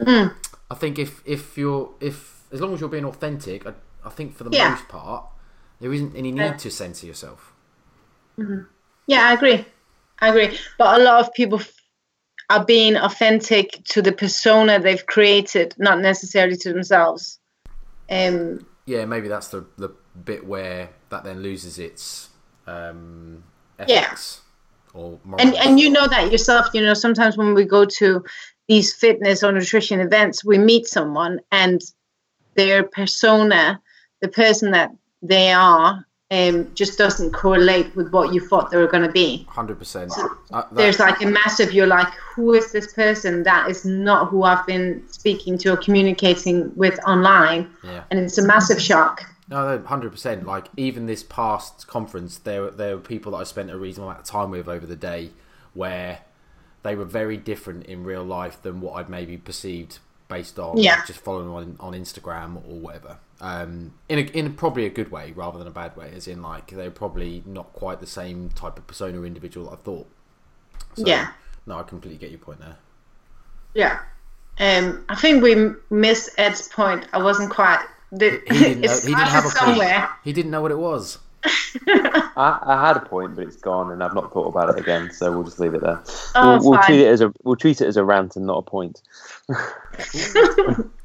mm, 0.00 0.34
I 0.70 0.74
think 0.74 0.98
if 0.98 1.22
if 1.24 1.58
you're 1.58 1.90
if 2.00 2.44
as 2.52 2.60
long 2.60 2.74
as 2.74 2.80
you're 2.80 2.88
being 2.88 3.04
authentic, 3.04 3.66
I, 3.66 3.74
I 4.04 4.10
think 4.10 4.34
for 4.36 4.44
the 4.44 4.50
Yeah. 4.50 4.70
most 4.70 4.88
part 4.88 5.24
there 5.80 5.92
isn't 5.92 6.14
any 6.16 6.30
need 6.32 6.40
Yeah. 6.40 6.56
to 6.56 6.70
censor 6.70 7.06
yourself. 7.06 7.52
yeah 9.06 9.28
i 9.28 9.32
agree 9.34 9.64
i 10.20 10.28
agree 10.28 10.58
but 10.78 10.98
a 11.00 11.04
lot 11.04 11.20
of 11.20 11.32
people 11.34 11.58
f- 11.60 11.74
are 12.48 12.64
being 12.64 12.96
authentic 12.96 13.70
to 13.84 14.00
the 14.02 14.12
persona 14.12 14.78
they've 14.80 15.06
created 15.06 15.74
not 15.78 16.00
necessarily 16.00 16.56
to 16.56 16.72
themselves 16.72 17.38
um 18.10 18.66
Yeah, 18.86 19.04
maybe 19.04 19.28
that's 19.28 19.48
the 19.48 19.64
the 19.76 19.90
bit 20.24 20.46
where 20.46 20.88
that 21.10 21.22
then 21.24 21.42
loses 21.42 21.78
its 21.78 22.29
um, 22.70 23.42
Yeah. 23.88 24.14
or 24.94 25.18
and 25.38 25.54
and 25.54 25.80
you 25.80 25.88
know 25.90 26.06
that 26.08 26.30
yourself 26.30 26.68
you 26.74 26.82
know 26.82 26.94
sometimes 26.94 27.36
when 27.36 27.54
we 27.54 27.64
go 27.64 27.84
to 27.84 28.24
these 28.68 28.92
fitness 28.92 29.42
or 29.42 29.52
nutrition 29.52 30.00
events 30.00 30.44
we 30.44 30.58
meet 30.58 30.86
someone 30.86 31.40
and 31.52 31.80
their 32.56 32.82
persona 32.82 33.80
the 34.20 34.28
person 34.28 34.70
that 34.72 34.90
they 35.22 35.52
are 35.52 36.04
um, 36.32 36.70
just 36.74 36.96
doesn't 36.96 37.32
correlate 37.32 37.94
with 37.96 38.12
what 38.12 38.32
you 38.32 38.40
thought 38.40 38.70
they 38.70 38.76
were 38.76 38.86
going 38.86 39.02
to 39.02 39.12
be 39.12 39.46
hundred 39.48 39.78
percent. 39.78 40.12
Uh, 40.52 40.62
there's 40.72 40.98
like 40.98 41.20
a 41.22 41.26
massive 41.26 41.72
you're 41.72 41.86
like 41.86 42.12
who 42.34 42.52
is 42.54 42.70
this 42.72 42.92
person 42.92 43.42
that 43.44 43.68
is 43.68 43.84
not 43.84 44.28
who 44.28 44.44
i've 44.44 44.66
been 44.66 45.02
speaking 45.08 45.56
to 45.58 45.72
or 45.72 45.76
communicating 45.76 46.72
with 46.76 46.98
online 47.06 47.68
yeah. 47.82 48.04
and 48.10 48.20
it's 48.20 48.38
a 48.38 48.46
massive 48.46 48.80
shock 48.80 49.24
No, 49.50 49.82
hundred 49.82 50.12
percent. 50.12 50.46
Like 50.46 50.68
even 50.76 51.06
this 51.06 51.22
past 51.22 51.86
conference, 51.88 52.38
there 52.38 52.70
there 52.70 52.96
were 52.96 53.02
people 53.02 53.32
that 53.32 53.38
I 53.38 53.44
spent 53.44 53.70
a 53.70 53.76
reasonable 53.76 54.08
amount 54.10 54.20
of 54.20 54.26
time 54.26 54.50
with 54.50 54.68
over 54.68 54.86
the 54.86 54.96
day, 54.96 55.30
where 55.74 56.20
they 56.82 56.94
were 56.94 57.04
very 57.04 57.36
different 57.36 57.84
in 57.86 58.04
real 58.04 58.24
life 58.24 58.62
than 58.62 58.80
what 58.80 58.92
I'd 58.94 59.08
maybe 59.10 59.36
perceived 59.36 59.98
based 60.28 60.58
on 60.58 60.78
Yeah. 60.78 61.04
just 61.04 61.18
following 61.20 61.48
on 61.48 61.76
on 61.80 61.92
Instagram 61.94 62.56
or 62.68 62.78
whatever. 62.78 63.18
Um, 63.40 63.94
in 64.08 64.18
a, 64.18 64.22
in 64.22 64.52
probably 64.54 64.86
a 64.86 64.90
good 64.90 65.10
way 65.10 65.32
rather 65.32 65.58
than 65.58 65.66
a 65.66 65.70
bad 65.72 65.96
way, 65.96 66.12
as 66.14 66.28
in 66.28 66.42
like 66.42 66.68
they're 66.70 66.90
probably 66.90 67.42
not 67.46 67.72
quite 67.72 67.98
the 68.00 68.06
same 68.06 68.50
type 68.50 68.78
of 68.78 68.86
persona 68.86 69.20
or 69.20 69.26
individual 69.26 69.66
that 69.70 69.72
I 69.72 69.76
thought. 69.82 70.06
So, 70.94 71.04
Yeah. 71.06 71.32
No, 71.66 71.78
I 71.78 71.82
completely 71.82 72.18
get 72.18 72.30
your 72.30 72.38
point 72.38 72.60
there. 72.60 72.76
yeah 73.74 74.00
um 74.58 75.04
i 75.08 75.14
think 75.14 75.42
we 75.42 75.72
missed 75.90 76.30
ed's 76.38 76.68
point 76.68 77.06
i 77.12 77.18
wasn't 77.22 77.50
quite 77.50 77.84
the, 78.12 78.42
He 78.50 78.58
didn't 78.58 78.80
know. 78.82 78.96
He 79.00 79.14
didn't 79.14 79.28
have 79.28 79.44
a 79.44 79.48
started 79.48 79.72
somewhere 79.72 80.00
point. 80.00 80.10
He 80.24 80.32
didn't 80.32 80.50
know 80.50 80.62
what 80.62 80.70
it 80.70 80.78
was. 80.78 81.18
I, 81.44 82.58
I 82.62 82.86
had 82.86 82.96
a 82.96 83.00
point, 83.00 83.36
but 83.36 83.46
it's 83.46 83.56
gone, 83.56 83.92
and 83.92 84.02
I've 84.02 84.14
not 84.14 84.32
thought 84.32 84.48
about 84.48 84.70
it 84.70 84.80
again. 84.80 85.10
So 85.10 85.32
we'll 85.32 85.44
just 85.44 85.58
leave 85.58 85.74
it 85.74 85.80
there. 85.80 86.02
Oh, 86.34 86.58
we'll, 86.58 86.70
we'll 86.70 86.82
treat 86.82 87.00
it 87.00 87.06
as 87.06 87.20
a 87.20 87.32
we'll 87.42 87.56
treat 87.56 87.80
it 87.80 87.86
as 87.86 87.96
a 87.96 88.04
rant 88.04 88.36
and 88.36 88.46
not 88.46 88.58
a 88.58 88.62
point. 88.62 89.02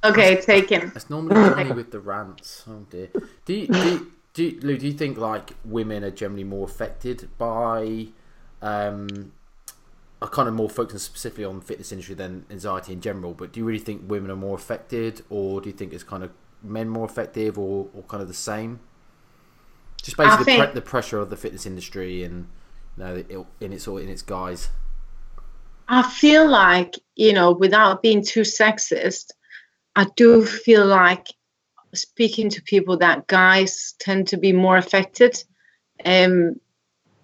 okay 0.03 0.39
taken 0.41 0.91
It's 0.95 1.09
normally 1.09 1.35
Johnny 1.49 1.71
with 1.71 1.91
the 1.91 1.99
rants. 1.99 2.63
Oh 2.67 2.85
dear. 2.89 3.09
Do 3.45 3.53
you, 3.53 3.67
do 3.67 3.89
you, 3.89 4.11
do 4.33 4.43
you, 4.43 4.59
Lou, 4.61 4.77
do 4.77 4.87
you 4.87 4.93
think 4.93 5.17
like 5.17 5.51
women 5.63 6.03
are 6.03 6.11
generally 6.11 6.43
more 6.43 6.65
affected 6.65 7.29
by 7.37 8.07
um, 8.61 9.31
are 10.21 10.29
kind 10.29 10.47
of 10.47 10.53
more 10.53 10.69
focused 10.69 11.05
specifically 11.05 11.45
on 11.45 11.59
the 11.59 11.65
fitness 11.65 11.91
industry 11.91 12.15
than 12.15 12.45
anxiety 12.49 12.93
in 12.93 13.01
general. 13.01 13.33
But 13.33 13.51
do 13.51 13.59
you 13.59 13.65
really 13.65 13.79
think 13.79 14.09
women 14.09 14.31
are 14.31 14.35
more 14.35 14.55
affected, 14.55 15.21
or 15.29 15.61
do 15.61 15.69
you 15.69 15.75
think 15.75 15.93
it's 15.93 16.03
kind 16.03 16.23
of 16.23 16.31
men 16.65 16.89
more 16.89 17.05
effective, 17.05 17.57
or, 17.57 17.87
or 17.93 18.03
kind 18.03 18.21
of 18.21 18.27
the 18.27 18.33
same? 18.33 18.79
Just 20.01 20.17
basically 20.17 20.45
think- 20.45 20.59
the, 20.59 20.65
pre- 20.67 20.73
the 20.75 20.81
pressure 20.81 21.19
of 21.19 21.29
the 21.29 21.37
fitness 21.37 21.65
industry 21.65 22.23
and 22.23 22.47
you 22.97 23.03
know 23.03 23.15
it, 23.15 23.45
in 23.59 23.73
its 23.73 23.87
or 23.87 23.99
in 23.99 24.09
its 24.09 24.21
guise. 24.21 24.69
I 25.87 26.01
feel 26.01 26.49
like, 26.49 26.95
you 27.15 27.33
know, 27.33 27.51
without 27.51 28.01
being 28.01 28.23
too 28.23 28.41
sexist, 28.41 29.31
I 29.95 30.07
do 30.15 30.43
feel 30.43 30.85
like 30.85 31.27
speaking 31.93 32.49
to 32.49 32.61
people 32.63 32.97
that 32.97 33.27
guys 33.27 33.93
tend 33.99 34.27
to 34.29 34.37
be 34.37 34.51
more 34.51 34.77
affected. 34.77 35.43
Um, 36.03 36.59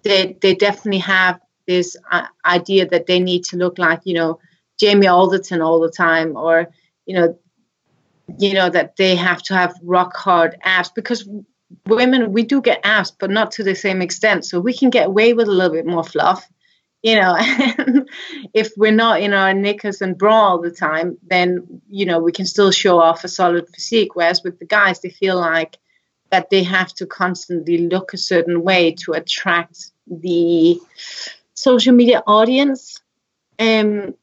they 0.02 0.38
they 0.40 0.54
definitely 0.54 1.00
have 1.00 1.40
this 1.66 1.96
uh, 2.10 2.26
idea 2.44 2.86
that 2.88 3.06
they 3.06 3.18
need 3.20 3.44
to 3.44 3.56
look 3.56 3.78
like, 3.78 4.00
you 4.04 4.14
know, 4.14 4.38
Jamie 4.78 5.06
Alderton 5.06 5.60
all 5.60 5.80
the 5.80 5.90
time, 5.90 6.36
or 6.36 6.68
you 7.06 7.16
know, 7.16 7.38
you 8.38 8.54
know 8.54 8.70
that 8.70 8.96
they 8.96 9.16
have 9.16 9.42
to 9.42 9.54
have 9.54 9.74
rock 9.82 10.16
hard 10.16 10.56
abs 10.62 10.90
because 10.90 11.28
women 11.86 12.32
we 12.32 12.42
do 12.42 12.60
get 12.60 12.80
abs, 12.84 13.10
but 13.10 13.30
not 13.30 13.50
to 13.52 13.62
the 13.62 13.74
same 13.74 14.02
extent. 14.02 14.44
So 14.44 14.60
we 14.60 14.74
can 14.74 14.90
get 14.90 15.06
away 15.06 15.32
with 15.32 15.48
a 15.48 15.52
little 15.52 15.72
bit 15.72 15.86
more 15.86 16.04
fluff 16.04 16.48
you 17.02 17.16
know 17.16 17.36
if 18.54 18.72
we're 18.76 18.92
not 18.92 19.20
in 19.20 19.32
our 19.32 19.52
knickers 19.52 20.00
and 20.00 20.16
bra 20.16 20.34
all 20.34 20.60
the 20.60 20.70
time 20.70 21.18
then 21.28 21.82
you 21.88 22.06
know 22.06 22.18
we 22.18 22.32
can 22.32 22.46
still 22.46 22.70
show 22.70 22.98
off 22.98 23.24
a 23.24 23.28
solid 23.28 23.68
physique 23.74 24.14
whereas 24.14 24.42
with 24.42 24.58
the 24.58 24.64
guys 24.64 25.00
they 25.00 25.10
feel 25.10 25.38
like 25.38 25.78
that 26.30 26.48
they 26.50 26.62
have 26.62 26.94
to 26.94 27.04
constantly 27.04 27.88
look 27.88 28.14
a 28.14 28.18
certain 28.18 28.62
way 28.62 28.92
to 28.92 29.12
attract 29.12 29.90
the 30.06 30.80
social 31.54 31.94
media 31.94 32.22
audience 32.26 33.00
um 33.58 34.14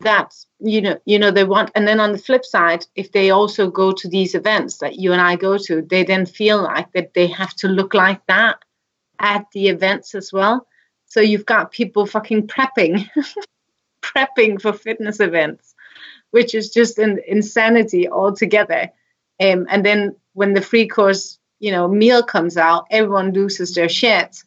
that 0.00 0.34
you 0.60 0.80
know 0.80 0.98
you 1.04 1.18
know 1.18 1.30
they 1.30 1.44
want 1.44 1.70
and 1.74 1.86
then 1.88 2.00
on 2.00 2.12
the 2.12 2.18
flip 2.18 2.44
side 2.44 2.84
if 2.94 3.12
they 3.12 3.30
also 3.30 3.70
go 3.70 3.92
to 3.92 4.08
these 4.08 4.34
events 4.34 4.78
that 4.78 4.96
you 4.96 5.12
and 5.12 5.20
I 5.20 5.36
go 5.36 5.56
to 5.56 5.82
they 5.82 6.04
then 6.04 6.26
feel 6.26 6.62
like 6.62 6.92
that 6.92 7.14
they 7.14 7.26
have 7.28 7.54
to 7.56 7.68
look 7.68 7.94
like 7.94 8.26
that 8.26 8.58
at 9.18 9.46
the 9.52 9.68
events 9.68 10.14
as 10.14 10.32
well 10.32 10.66
so 11.14 11.20
you've 11.20 11.46
got 11.46 11.70
people 11.70 12.06
fucking 12.06 12.48
prepping, 12.48 13.08
prepping 14.02 14.60
for 14.60 14.72
fitness 14.72 15.20
events, 15.20 15.72
which 16.32 16.56
is 16.56 16.70
just 16.70 16.98
an 16.98 17.20
insanity 17.28 18.08
altogether. 18.08 18.90
Um, 19.40 19.68
and 19.70 19.86
then 19.86 20.16
when 20.32 20.54
the 20.54 20.60
free 20.60 20.88
course, 20.88 21.38
you 21.60 21.70
know, 21.70 21.86
meal 21.86 22.24
comes 22.24 22.56
out, 22.56 22.86
everyone 22.90 23.32
loses 23.32 23.74
their 23.74 23.88
shit, 23.88 24.38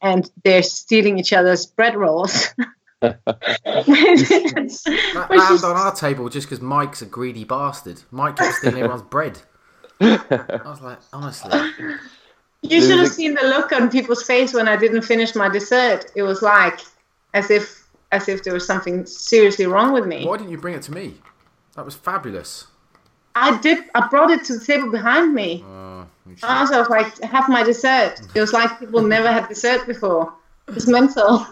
and 0.00 0.30
they're 0.44 0.62
stealing 0.62 1.18
each 1.18 1.32
other's 1.32 1.66
bread 1.66 1.96
rolls. 1.96 2.54
That 3.02 3.22
Which 5.28 5.38
land 5.38 5.64
on 5.64 5.76
our 5.76 5.94
table 5.94 6.28
just 6.28 6.48
because 6.48 6.60
Mike's 6.62 7.02
a 7.02 7.06
greedy 7.06 7.44
bastard. 7.44 8.00
Mike 8.10 8.36
kept 8.36 8.54
stealing 8.56 8.78
everyone's 8.82 9.02
bread. 9.02 9.38
I 10.00 10.60
was 10.64 10.80
like, 10.80 10.98
honestly, 11.12 11.50
You 12.62 12.80
should 12.80 12.98
have 12.98 13.08
seen 13.08 13.34
the 13.34 13.42
look 13.42 13.72
on 13.72 13.90
people's 13.90 14.22
face 14.22 14.54
when 14.54 14.68
I 14.68 14.76
didn't 14.76 15.02
finish 15.02 15.34
my 15.34 15.48
dessert. 15.48 16.06
It 16.14 16.22
was 16.22 16.42
like 16.42 16.80
as 17.34 17.50
if 17.50 17.86
as 18.12 18.28
if 18.28 18.44
there 18.44 18.52
was 18.52 18.66
something 18.66 19.06
seriously 19.06 19.66
wrong 19.66 19.92
with 19.92 20.06
me. 20.06 20.24
why 20.26 20.36
didn't 20.36 20.50
you 20.50 20.58
bring 20.58 20.74
it 20.74 20.82
to 20.82 20.92
me? 20.92 21.14
That 21.76 21.84
was 21.84 21.94
fabulous. 21.94 22.66
I 23.34 23.58
did. 23.62 23.84
I 23.94 24.06
brought 24.08 24.30
it 24.30 24.44
to 24.44 24.58
the 24.58 24.64
table 24.64 24.90
behind 24.90 25.34
me. 25.34 25.64
Uh, 25.66 26.04
you 26.28 26.36
should- 26.36 26.44
I 26.44 26.60
was 26.60 26.88
like, 26.90 27.18
have 27.22 27.48
my 27.48 27.62
dessert. 27.62 28.20
It 28.34 28.40
was 28.40 28.52
like 28.52 28.78
people 28.78 29.00
never 29.02 29.32
had 29.32 29.48
dessert 29.48 29.86
before. 29.86 30.32
It's 30.68 30.86
mental. 30.86 31.46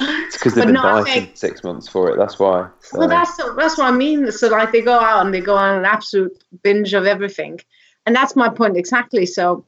It's 0.00 0.36
because 0.36 0.54
they've 0.54 0.66
been 0.66 0.74
no, 0.74 1.04
think- 1.04 1.36
six 1.36 1.64
months 1.64 1.88
for 1.88 2.10
it. 2.10 2.16
That's 2.16 2.38
why. 2.38 2.68
So, 2.80 2.98
Well, 2.98 3.08
that's 3.08 3.36
that's 3.36 3.78
what 3.78 3.86
I 3.86 3.90
mean. 3.92 4.30
So 4.32 4.48
like 4.48 4.72
they 4.72 4.82
go 4.82 4.98
out 4.98 5.24
and 5.24 5.34
they 5.34 5.40
go 5.40 5.56
on 5.56 5.78
an 5.78 5.84
absolute 5.84 6.42
binge 6.62 6.94
of 6.94 7.06
everything, 7.06 7.60
and 8.06 8.14
that's 8.14 8.36
my 8.36 8.48
point 8.48 8.76
exactly. 8.76 9.26
So, 9.26 9.64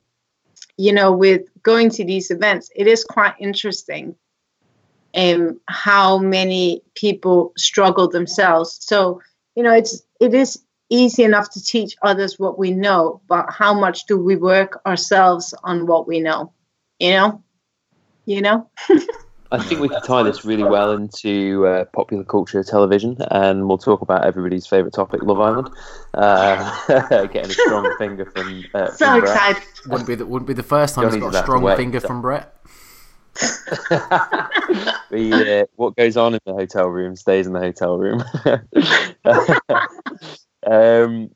you 0.77 0.93
know, 0.93 1.12
with 1.12 1.43
going 1.62 1.91
to 1.91 2.05
these 2.05 2.31
events, 2.31 2.70
it 2.75 2.87
is 2.87 3.05
quite 3.05 3.35
interesting, 3.39 4.14
um, 5.14 5.61
how 5.68 6.18
many 6.18 6.83
people 6.95 7.53
struggle 7.57 8.09
themselves. 8.09 8.79
So, 8.81 9.20
you 9.55 9.62
know, 9.62 9.73
it's 9.73 10.03
it 10.20 10.35
is 10.35 10.62
easy 10.91 11.25
enough 11.25 11.51
to 11.51 11.62
teach 11.62 11.97
others 12.03 12.39
what 12.39 12.59
we 12.59 12.70
know, 12.70 13.20
but 13.27 13.47
how 13.51 13.73
much 13.73 14.07
do 14.07 14.18
we 14.18 14.37
work 14.37 14.81
ourselves 14.87 15.55
on 15.64 15.87
what 15.87 16.07
we 16.07 16.20
know? 16.20 16.53
You 16.99 17.11
know, 17.12 17.43
you 18.27 18.43
know. 18.43 18.70
I 19.53 19.62
think 19.62 19.80
we 19.82 19.88
can 19.90 20.00
tie 20.00 20.22
this 20.22 20.46
really 20.46 20.64
well 20.64 20.92
into 20.92 21.66
uh, 21.66 21.84
popular 21.86 22.24
culture 22.24 22.62
television, 22.64 23.18
and 23.30 23.68
we'll 23.68 23.76
talk 23.76 24.00
about 24.00 24.24
everybody's 24.24 24.66
favourite 24.66 24.94
topic, 24.94 25.22
Love 25.22 25.40
Island. 25.40 25.68
Uh, 26.14 27.26
getting 27.26 27.50
a 27.50 27.55
strong 27.55 27.94
finger 27.98 28.24
from. 28.24 28.64
Uh, 28.74 28.90
So 28.92 29.07
from 29.07 29.20
Brett. 29.20 29.32
excited. 29.34 29.62
wouldn't 29.86 30.09
be 30.09 30.14
the, 30.14 30.24
wouldn't 30.24 30.46
be 30.46 30.55
the 30.55 30.62
first 30.62 30.94
time 30.94 31.05
Johnny's 31.05 31.22
he's 31.22 31.32
got 31.32 31.34
a 31.34 31.42
strong 31.42 31.76
finger 31.76 32.00
from 32.00 32.22
Brett. 32.22 32.57
the, 35.11 35.61
uh, 35.62 35.66
what 35.76 35.96
goes 35.96 36.16
on 36.16 36.32
in 36.34 36.40
the 36.46 36.55
hotel 36.55 36.88
room 36.88 37.14
stays 37.14 37.46
in 37.46 37.53
the 37.53 37.61
hotel 37.61 37.98
room. 37.98 38.24
um, 40.66 41.30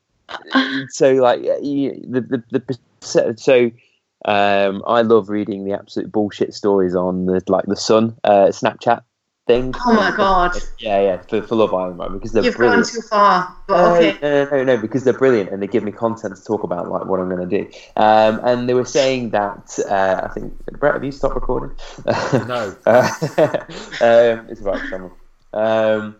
so, 0.89 1.13
like, 1.13 1.43
you, 1.61 2.03
the, 2.09 2.21
the 2.21 2.77
the 3.05 3.33
so 3.37 3.71
um, 4.27 4.83
I 4.85 5.01
love 5.01 5.29
reading 5.29 5.63
the 5.63 5.73
absolute 5.73 6.11
bullshit 6.11 6.53
stories 6.53 6.95
on 6.95 7.25
the 7.25 7.41
like 7.47 7.65
the 7.65 7.75
Sun 7.77 8.17
uh, 8.23 8.47
Snapchat 8.47 9.01
thing. 9.47 9.73
Oh 9.85 9.93
my 9.93 10.11
god, 10.15 10.55
Yeah, 10.79 11.01
yeah, 11.01 11.21
for, 11.21 11.41
for 11.41 11.55
Love 11.55 11.73
Island, 11.73 11.97
right? 11.97 12.11
Because 12.11 12.33
they're 12.33 12.43
you've 12.43 12.55
brilliant. 12.55 12.83
gone 12.83 12.93
too 12.93 13.07
far. 13.07 13.55
But 13.67 13.81
No, 13.81 13.95
okay. 13.95 14.17
No, 14.21 14.43
no, 14.43 14.49
no, 14.57 14.63
no, 14.63 14.77
because 14.77 15.05
they're 15.05 15.17
brilliant 15.17 15.49
and 15.49 15.61
they 15.61 15.67
give 15.67 15.83
me 15.83 15.91
content 15.91 16.35
to 16.35 16.43
talk 16.43 16.63
about, 16.63 16.89
like 16.89 17.05
what 17.05 17.19
I'm 17.19 17.29
going 17.29 17.49
to 17.49 17.57
do. 17.63 17.69
Um, 17.95 18.41
and 18.43 18.69
they 18.69 18.73
were 18.73 18.85
saying 18.85 19.31
that 19.31 19.79
uh, 19.89 20.21
I 20.25 20.33
think 20.33 20.53
Brett, 20.73 20.93
have 20.93 21.03
you 21.03 21.11
stopped 21.11 21.35
recording? 21.35 21.75
No. 22.05 22.75
Uh, 22.85 23.09
um, 24.01 24.47
it's 24.49 24.61
about 24.61 24.79
someone. 24.89 25.11
Um, 25.53 26.17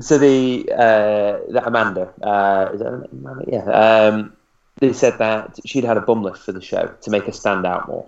so 0.00 0.18
the 0.18 0.70
uh, 0.72 1.52
that 1.52 1.66
Amanda, 1.66 2.12
uh, 2.22 2.70
is 2.72 2.80
that 2.80 3.08
Amanda? 3.12 3.44
Yeah. 3.46 3.64
Um, 3.64 4.36
they 4.78 4.92
said 4.92 5.18
that 5.18 5.58
she'd 5.64 5.84
had 5.84 5.96
a 5.96 6.00
bum 6.00 6.22
lift 6.22 6.38
for 6.38 6.52
the 6.52 6.60
show 6.60 6.92
to 7.02 7.10
make 7.10 7.24
her 7.24 7.32
stand 7.32 7.66
out 7.66 7.88
more. 7.88 8.06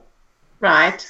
Right. 0.61 1.07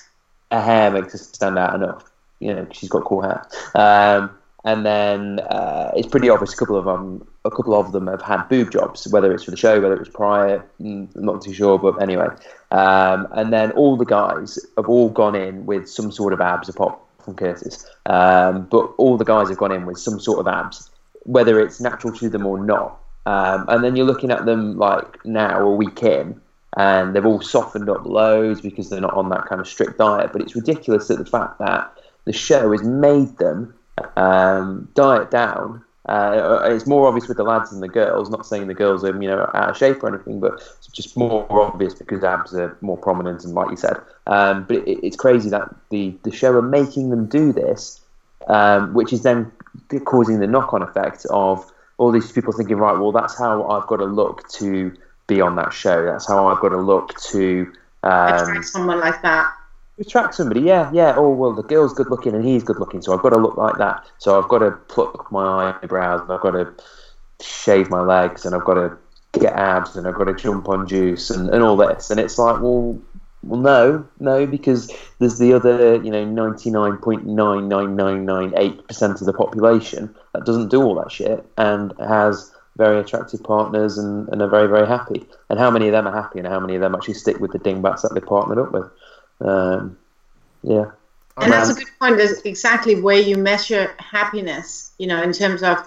Her 0.51 0.61
hair 0.61 0.91
makes 0.91 1.13
her 1.13 1.19
stand 1.19 1.59
out 1.59 1.75
enough. 1.75 2.11
You 2.41 2.55
know, 2.55 2.67
she's 2.73 2.89
got 2.89 3.05
cool 3.05 3.23
hair. 3.23 3.47
Um, 3.75 4.31
and 4.65 4.85
then 4.85 5.41
uh, 5.41 5.93
it's 5.95 6.09
pretty 6.09 6.31
obvious. 6.31 6.55
A 6.55 6.57
couple 6.57 6.77
of 6.77 6.87
them, 6.87 7.27
a 7.45 7.51
couple 7.51 7.75
of 7.75 7.93
them 7.93 8.07
have 8.07 8.23
had 8.23 8.49
boob 8.49 8.71
jobs, 8.71 9.07
whether 9.09 9.33
it's 9.33 9.45
for 9.45 9.51
the 9.51 9.57
show, 9.57 9.81
whether 9.81 9.95
it 9.95 10.01
was 10.01 10.09
prior. 10.09 10.65
mm, 10.81 11.15
I'm 11.15 11.25
not 11.25 11.43
too 11.43 11.53
sure, 11.53 11.79
but 11.79 12.01
anyway. 12.03 12.29
Um, 12.71 13.29
and 13.33 13.53
then 13.53 13.73
all 13.73 13.97
the 13.97 14.07
guys 14.07 14.59
have 14.77 14.89
all 14.89 15.11
gone 15.11 15.35
in 15.35 15.67
with 15.67 15.89
some 15.89 16.11
sort 16.11 16.33
of 16.33 16.41
abs, 16.41 16.69
apart 16.69 16.99
from 17.21 17.35
Curtis. 17.35 17.87
Um, 18.07 18.67
but 18.71 18.93
all 18.97 19.19
the 19.19 19.25
guys 19.25 19.49
have 19.51 19.59
gone 19.59 19.73
in 19.73 19.85
with 19.85 19.99
some 19.99 20.19
sort 20.19 20.41
of 20.41 20.49
abs, 20.49 20.91
whether 21.25 21.61
it's 21.61 21.81
natural 21.81 22.15
to 22.17 22.29
them 22.31 22.47
or 22.47 22.65
not. 22.65 22.99
Um, 23.27 23.67
and 23.69 23.83
then 23.83 23.97
you're 23.97 24.07
looking 24.07 24.31
at 24.31 24.45
them 24.45 24.77
like 24.77 25.25
now, 25.25 25.61
a 25.61 25.75
week 25.75 26.03
in, 26.03 26.41
and 26.77 27.15
they've 27.15 27.25
all 27.25 27.41
softened 27.41 27.89
up 27.89 28.05
loads 28.05 28.61
because 28.61 28.91
they're 28.91 29.01
not 29.01 29.15
on 29.15 29.29
that 29.31 29.47
kind 29.47 29.61
of 29.61 29.69
strict 29.69 29.99
diet. 29.99 30.33
But 30.33 30.43
it's 30.43 30.55
ridiculous 30.55 31.09
that 31.09 31.19
the 31.19 31.25
fact 31.25 31.59
that 31.59 31.93
the 32.25 32.33
show 32.33 32.73
has 32.73 32.83
made 32.83 33.37
them 33.39 33.75
um, 34.17 34.89
diet 34.95 35.31
down. 35.31 35.85
Uh, 36.07 36.61
it's 36.65 36.87
more 36.87 37.09
obvious 37.09 37.29
with 37.29 37.39
the 37.39 37.45
lads 37.45 37.71
than 37.71 37.81
the 37.81 37.89
girls. 37.89 38.29
Not 38.29 38.45
saying 38.45 38.67
the 38.67 38.75
girls 38.75 39.05
are 39.05 39.23
you 39.23 39.29
know 39.29 39.51
out 39.55 39.71
of 39.71 39.77
shape 39.77 40.03
or 40.03 40.15
anything, 40.15 40.39
but 40.39 40.55
it's 40.79 40.89
just 40.89 41.17
more 41.17 41.47
obvious 41.51 41.95
because 41.95 42.23
abs 42.23 42.55
are 42.55 42.77
more 42.83 42.99
prominent 42.99 43.45
and 43.45 43.55
like 43.55 43.71
you 43.71 43.77
said. 43.77 43.97
Um, 44.27 44.65
but 44.65 44.87
it, 44.87 45.01
it's 45.03 45.17
crazy 45.17 45.49
that 45.49 45.75
the 45.89 46.15
the 46.23 46.31
show 46.31 46.53
are 46.53 46.63
making 46.63 47.09
them 47.09 47.25
do 47.27 47.53
this, 47.53 48.03
um, 48.49 48.93
which 48.93 49.15
is 49.15 49.23
then 49.23 49.51
causing 50.05 50.41
the 50.41 50.47
knock 50.47 50.75
on 50.75 50.83
effect 50.83 51.25
of 51.31 51.73
all 51.99 52.11
these 52.13 52.33
people 52.33 52.53
thinking, 52.53 52.77
right, 52.77 52.99
well, 52.99 53.13
that's 53.13 53.39
how 53.39 53.69
I've 53.69 53.87
got 53.87 53.97
to 53.99 54.05
look 54.05 54.49
to 54.51 54.95
be 55.27 55.41
on 55.41 55.57
that 55.57 55.73
show. 55.73 56.05
That's 56.05 56.27
how 56.27 56.49
I've 56.49 56.61
got 56.61 56.71
to 56.71 56.81
look 56.81 57.19
to 57.31 57.73
um, 58.03 58.35
Attract 58.35 58.65
someone 58.67 59.01
like 59.01 59.23
that. 59.23 59.53
attract 59.99 60.35
somebody. 60.35 60.61
Yeah, 60.61 60.91
yeah. 60.93 61.15
Oh 61.17 61.31
well, 61.31 61.53
the 61.53 61.63
girl's 61.63 61.95
good 61.95 62.11
looking 62.11 62.35
and 62.35 62.45
he's 62.45 62.63
good 62.63 62.79
looking, 62.79 63.01
so 63.01 63.15
I've 63.15 63.23
got 63.23 63.31
to 63.31 63.39
look 63.39 63.57
like 63.57 63.79
that. 63.79 64.05
So 64.19 64.41
I've 64.41 64.49
got 64.49 64.59
to 64.59 64.73
pluck 64.73 65.31
my 65.33 65.71
eyebrows, 65.83 66.21
and 66.23 66.33
I've 66.33 66.41
got 66.41 66.51
to 66.53 66.75
shave 67.41 67.89
my 67.91 68.01
legs, 68.01 68.45
and 68.45 68.55
I've 68.55 68.65
got 68.65 68.75
to 68.75 68.97
get 69.41 69.53
abs, 69.55 69.97
and 69.97 70.07
I've 70.07 70.15
got 70.15 70.25
to 70.25 70.35
jump 70.35 70.69
on 70.69 70.87
juice, 70.87 71.31
and, 71.31 71.49
and 71.49 71.63
all 71.63 71.77
this. 71.77 72.11
And 72.11 72.21
it's 72.21 72.39
like, 72.39 72.61
well, 72.61 72.99
well, 73.47 73.61
no, 73.61 74.09
no, 74.21 74.47
because 74.47 74.91
there's 75.19 75.39
the 75.39 75.53
other, 75.53 75.97
you 75.97 76.11
know, 76.11 76.25
ninety 76.25 76.71
nine 76.71 76.97
point 76.99 77.27
nine 77.27 77.69
nine 77.69 77.95
nine 77.95 78.25
nine 78.25 78.55
eight 78.57 78.87
percent 78.89 79.21
of 79.21 79.27
the 79.27 79.33
population 79.33 80.15
that 80.33 80.45
doesn't 80.45 80.71
do 80.71 80.83
all 80.83 80.95
that 80.95 81.13
shit 81.13 81.45
and 81.59 81.93
has 81.99 82.53
very 82.77 82.99
attractive 82.99 83.43
partners 83.43 83.99
and, 83.99 84.29
and 84.31 84.41
are 84.41 84.49
very 84.49 84.67
very 84.67 84.87
happy. 84.87 85.27
And 85.51 85.59
how 85.59 85.71
many 85.71 85.89
of 85.89 85.93
them 85.93 86.07
are 86.07 86.23
happy, 86.23 86.39
and 86.39 86.49
how 86.49 86.59
many 86.59 86.75
of 86.75 86.81
them 86.81 86.95
actually 86.95 87.15
stick 87.15 87.39
with 87.39 87.53
the 87.53 87.59
dingbats 87.59 88.03
that 88.03 88.15
they 88.15 88.21
partnered 88.21 88.59
up 88.59 88.73
with? 88.73 88.91
Um, 89.41 89.99
yeah. 90.63 90.91
and 91.37 91.53
that's 91.53 91.71
a 91.71 91.75
good 91.75 91.89
point. 92.01 92.19
Is 92.19 92.41
exactly 92.43 93.01
where 93.01 93.21
you 93.21 93.37
measure 93.37 93.95
happiness. 93.99 94.93
You 94.99 95.09
know, 95.09 95.23
in 95.23 95.33
terms 95.33 95.63
of 95.63 95.87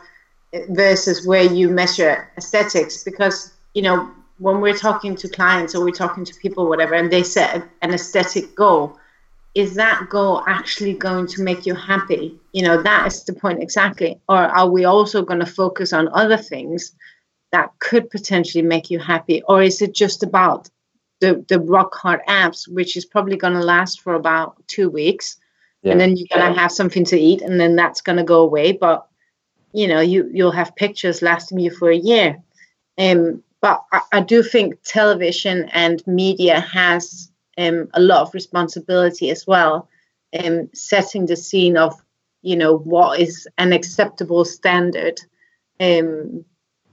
versus 0.69 1.25
where 1.25 1.43
you 1.43 1.69
measure 1.69 2.29
aesthetics, 2.37 3.03
because 3.03 3.51
you 3.73 3.81
know 3.81 4.11
when 4.39 4.61
we're 4.61 4.77
talking 4.77 5.15
to 5.15 5.29
clients 5.29 5.73
or 5.73 5.83
we're 5.83 5.91
talking 5.91 6.25
to 6.25 6.33
people, 6.35 6.67
whatever, 6.67 6.93
and 6.93 7.11
they 7.11 7.23
set 7.23 7.67
an 7.81 7.93
aesthetic 7.93 8.55
goal, 8.55 8.97
is 9.55 9.73
that 9.73 10.07
goal 10.09 10.43
actually 10.47 10.93
going 10.93 11.25
to 11.27 11.41
make 11.41 11.65
you 11.65 11.73
happy? 11.73 12.39
You 12.53 12.61
know, 12.61 12.81
that 12.83 13.07
is 13.07 13.23
the 13.23 13.33
point 13.33 13.61
exactly. 13.61 14.19
Or 14.29 14.37
are 14.37 14.69
we 14.69 14.85
also 14.85 15.23
going 15.23 15.39
to 15.39 15.47
focus 15.47 15.93
on 15.93 16.09
other 16.09 16.37
things 16.37 16.93
that 17.51 17.71
could 17.79 18.09
potentially 18.11 18.61
make 18.61 18.91
you 18.91 18.99
happy? 18.99 19.41
Or 19.47 19.63
is 19.63 19.81
it 19.81 19.95
just 19.95 20.21
about 20.21 20.69
the, 21.21 21.43
the 21.47 21.59
rock 21.59 21.95
hard 21.95 22.21
abs, 22.27 22.67
which 22.67 22.95
is 22.95 23.05
probably 23.05 23.37
going 23.37 23.53
to 23.53 23.63
last 23.63 24.01
for 24.01 24.13
about 24.13 24.61
two 24.67 24.89
weeks? 24.91 25.37
Yeah. 25.81 25.93
And 25.93 26.01
then 26.01 26.15
you're 26.15 26.27
going 26.31 26.53
to 26.53 26.59
have 26.59 26.71
something 26.71 27.05
to 27.05 27.19
eat, 27.19 27.41
and 27.41 27.59
then 27.59 27.75
that's 27.75 28.01
going 28.01 28.17
to 28.17 28.23
go 28.23 28.41
away. 28.41 28.73
But, 28.73 29.07
you 29.73 29.87
know, 29.87 30.01
you, 30.01 30.29
you'll 30.31 30.51
have 30.51 30.75
pictures 30.75 31.23
lasting 31.23 31.59
you 31.59 31.71
for 31.71 31.89
a 31.89 31.97
year. 31.97 32.37
Um, 32.99 33.43
but 33.61 33.83
I, 33.91 34.01
I 34.13 34.21
do 34.21 34.43
think 34.43 34.81
television 34.83 35.69
and 35.73 36.05
media 36.07 36.59
has 36.59 37.31
um, 37.57 37.89
a 37.93 37.99
lot 37.99 38.21
of 38.21 38.33
responsibility 38.33 39.29
as 39.31 39.47
well, 39.47 39.89
um, 40.37 40.69
setting 40.73 41.25
the 41.25 41.35
scene 41.35 41.77
of 41.77 41.93
you 42.41 42.55
know 42.55 42.77
what 42.77 43.19
is 43.19 43.47
an 43.57 43.73
acceptable 43.73 44.45
standard 44.45 45.19
um, 45.79 46.45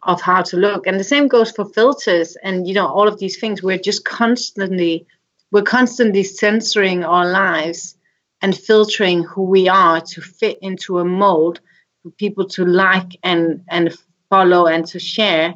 of 0.03 0.21
how 0.21 0.43
to 0.43 0.57
look, 0.57 0.87
and 0.87 0.99
the 0.99 1.05
same 1.05 1.29
goes 1.29 1.51
for 1.51 1.65
filters 1.67 2.37
and 2.43 2.67
you 2.67 2.75
know 2.75 2.87
all 2.87 3.09
of 3.09 3.19
these 3.19 3.39
things. 3.39 3.63
We're 3.63 3.79
just 3.79 4.05
constantly 4.05 5.07
we're 5.51 5.63
constantly 5.63 6.23
censoring 6.23 7.05
our 7.05 7.31
lives 7.31 7.97
and 8.43 8.57
filtering 8.57 9.23
who 9.23 9.43
we 9.43 9.69
are 9.69 10.01
to 10.01 10.21
fit 10.21 10.59
into 10.63 10.99
a 10.99 11.05
mold 11.05 11.61
for 12.03 12.11
people 12.11 12.47
to 12.49 12.65
like 12.65 13.17
and 13.23 13.63
and 13.69 13.97
follow 14.31 14.67
and 14.67 14.87
to 14.87 14.99
share 14.99 15.55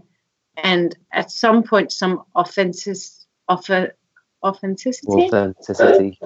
and 0.63 0.97
at 1.13 1.31
some 1.31 1.63
point 1.63 1.93
some 1.93 2.25
offenses 2.35 3.27
offer 3.49 3.95
authenticity? 4.45 5.13
Authenticity. 5.13 6.19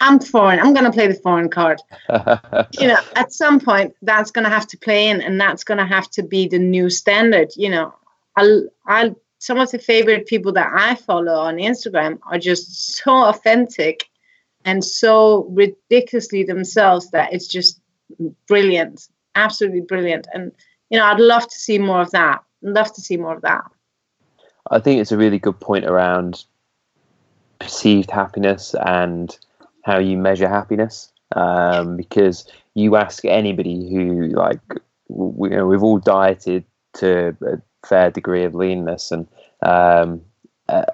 I'm 0.00 0.20
foreign. 0.20 0.60
I'm 0.60 0.74
going 0.74 0.84
to 0.84 0.92
play 0.92 1.06
the 1.06 1.14
foreign 1.14 1.48
card. 1.48 1.80
You 2.80 2.88
know 2.88 2.98
at 3.14 3.32
some 3.32 3.60
point 3.60 3.94
that's 4.02 4.30
going 4.30 4.44
to 4.44 4.50
have 4.50 4.66
to 4.68 4.78
play 4.78 5.08
in 5.08 5.20
and 5.20 5.40
that's 5.40 5.64
going 5.64 5.78
to 5.78 5.86
have 5.86 6.10
to 6.10 6.22
be 6.22 6.48
the 6.48 6.58
new 6.58 6.90
standard 6.90 7.48
you 7.56 7.70
know. 7.70 7.94
I 8.36 8.60
i 8.86 9.14
some 9.38 9.58
of 9.58 9.70
the 9.70 9.78
favorite 9.78 10.26
people 10.26 10.52
that 10.52 10.70
i 10.74 10.94
follow 10.94 11.34
on 11.34 11.56
instagram 11.56 12.18
are 12.30 12.38
just 12.38 12.96
so 12.96 13.12
authentic 13.30 14.08
and 14.64 14.84
so 14.84 15.46
ridiculously 15.50 16.42
themselves 16.42 17.10
that 17.10 17.32
it's 17.32 17.46
just 17.46 17.80
brilliant 18.48 19.08
absolutely 19.34 19.82
brilliant. 19.82 20.26
And 20.34 20.52
you 20.90 20.98
know 20.98 21.04
i'd 21.06 21.20
love 21.20 21.46
to 21.48 21.58
see 21.58 21.78
more 21.78 22.02
of 22.02 22.10
that 22.10 22.42
love 22.62 22.92
to 22.94 23.00
see 23.00 23.16
more 23.16 23.34
of 23.34 23.42
that. 23.42 23.64
I 24.70 24.80
think 24.80 25.00
it's 25.00 25.12
a 25.12 25.16
really 25.16 25.38
good 25.38 25.60
point 25.60 25.84
around 25.84 26.44
perceived 27.58 28.10
happiness 28.10 28.74
and 28.84 29.36
how 29.84 29.98
you 29.98 30.16
measure 30.16 30.48
happiness. 30.48 31.12
Um, 31.34 31.96
because 31.96 32.46
you 32.74 32.94
ask 32.94 33.24
anybody 33.24 33.90
who, 33.90 34.28
like, 34.28 34.60
we, 35.08 35.50
you 35.50 35.56
know, 35.56 35.66
we've 35.66 35.82
all 35.82 35.98
dieted 35.98 36.64
to 36.94 37.36
a 37.42 37.86
fair 37.86 38.10
degree 38.10 38.44
of 38.44 38.54
leanness, 38.54 39.10
and 39.10 39.26
um, 39.62 40.22
uh, 40.68 40.84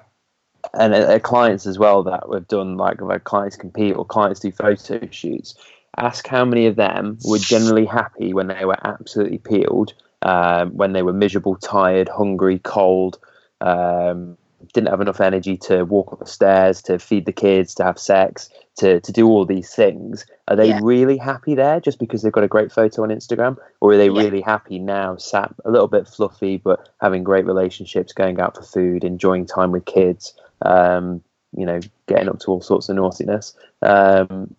and 0.73 0.93
uh, 0.93 1.19
clients 1.19 1.67
as 1.67 1.77
well 1.77 2.03
that 2.03 2.29
we've 2.29 2.47
done 2.47 2.77
like 2.77 3.01
where 3.01 3.19
clients 3.19 3.55
compete 3.55 3.95
or 3.95 4.05
clients 4.05 4.39
do 4.39 4.51
photo 4.51 5.07
shoots. 5.11 5.55
Ask 5.97 6.25
how 6.25 6.45
many 6.45 6.65
of 6.65 6.77
them 6.77 7.19
were 7.25 7.37
generally 7.37 7.85
happy 7.85 8.33
when 8.33 8.47
they 8.47 8.65
were 8.65 8.77
absolutely 8.83 9.37
peeled 9.37 9.93
um, 10.23 10.75
when 10.75 10.93
they 10.93 11.03
were 11.03 11.13
miserable, 11.13 11.55
tired, 11.55 12.09
hungry, 12.09 12.59
cold, 12.59 13.19
um, 13.61 14.37
didn't 14.73 14.89
have 14.89 15.01
enough 15.01 15.19
energy 15.19 15.57
to 15.57 15.83
walk 15.83 16.13
up 16.13 16.19
the 16.19 16.25
stairs, 16.25 16.81
to 16.83 16.97
feed 16.97 17.25
the 17.25 17.33
kids, 17.33 17.75
to 17.75 17.83
have 17.83 17.99
sex, 17.99 18.49
to, 18.77 18.99
to 19.01 19.11
do 19.11 19.27
all 19.27 19.45
these 19.45 19.73
things. 19.73 20.25
Are 20.47 20.55
they 20.55 20.69
yeah. 20.69 20.79
really 20.81 21.17
happy 21.17 21.53
there 21.55 21.79
just 21.79 21.99
because 21.99 22.21
they've 22.21 22.31
got 22.31 22.43
a 22.43 22.47
great 22.49 22.71
photo 22.71 23.03
on 23.03 23.09
Instagram? 23.09 23.57
Or 23.81 23.91
are 23.91 23.97
they 23.97 24.09
yeah. 24.09 24.21
really 24.21 24.41
happy 24.41 24.79
now, 24.79 25.17
sat 25.17 25.53
a 25.65 25.71
little 25.71 25.87
bit 25.87 26.07
fluffy, 26.07 26.57
but 26.57 26.89
having 27.01 27.23
great 27.23 27.45
relationships, 27.45 28.13
going 28.13 28.39
out 28.39 28.55
for 28.55 28.63
food, 28.63 29.03
enjoying 29.03 29.45
time 29.45 29.71
with 29.71 29.85
kids? 29.85 30.33
Um, 30.61 31.21
you 31.55 31.65
know, 31.65 31.79
getting 32.07 32.29
up 32.29 32.39
to 32.39 32.47
all 32.47 32.61
sorts 32.61 32.89
of 32.89 32.95
naughtiness. 32.95 33.55
Um, 33.81 34.55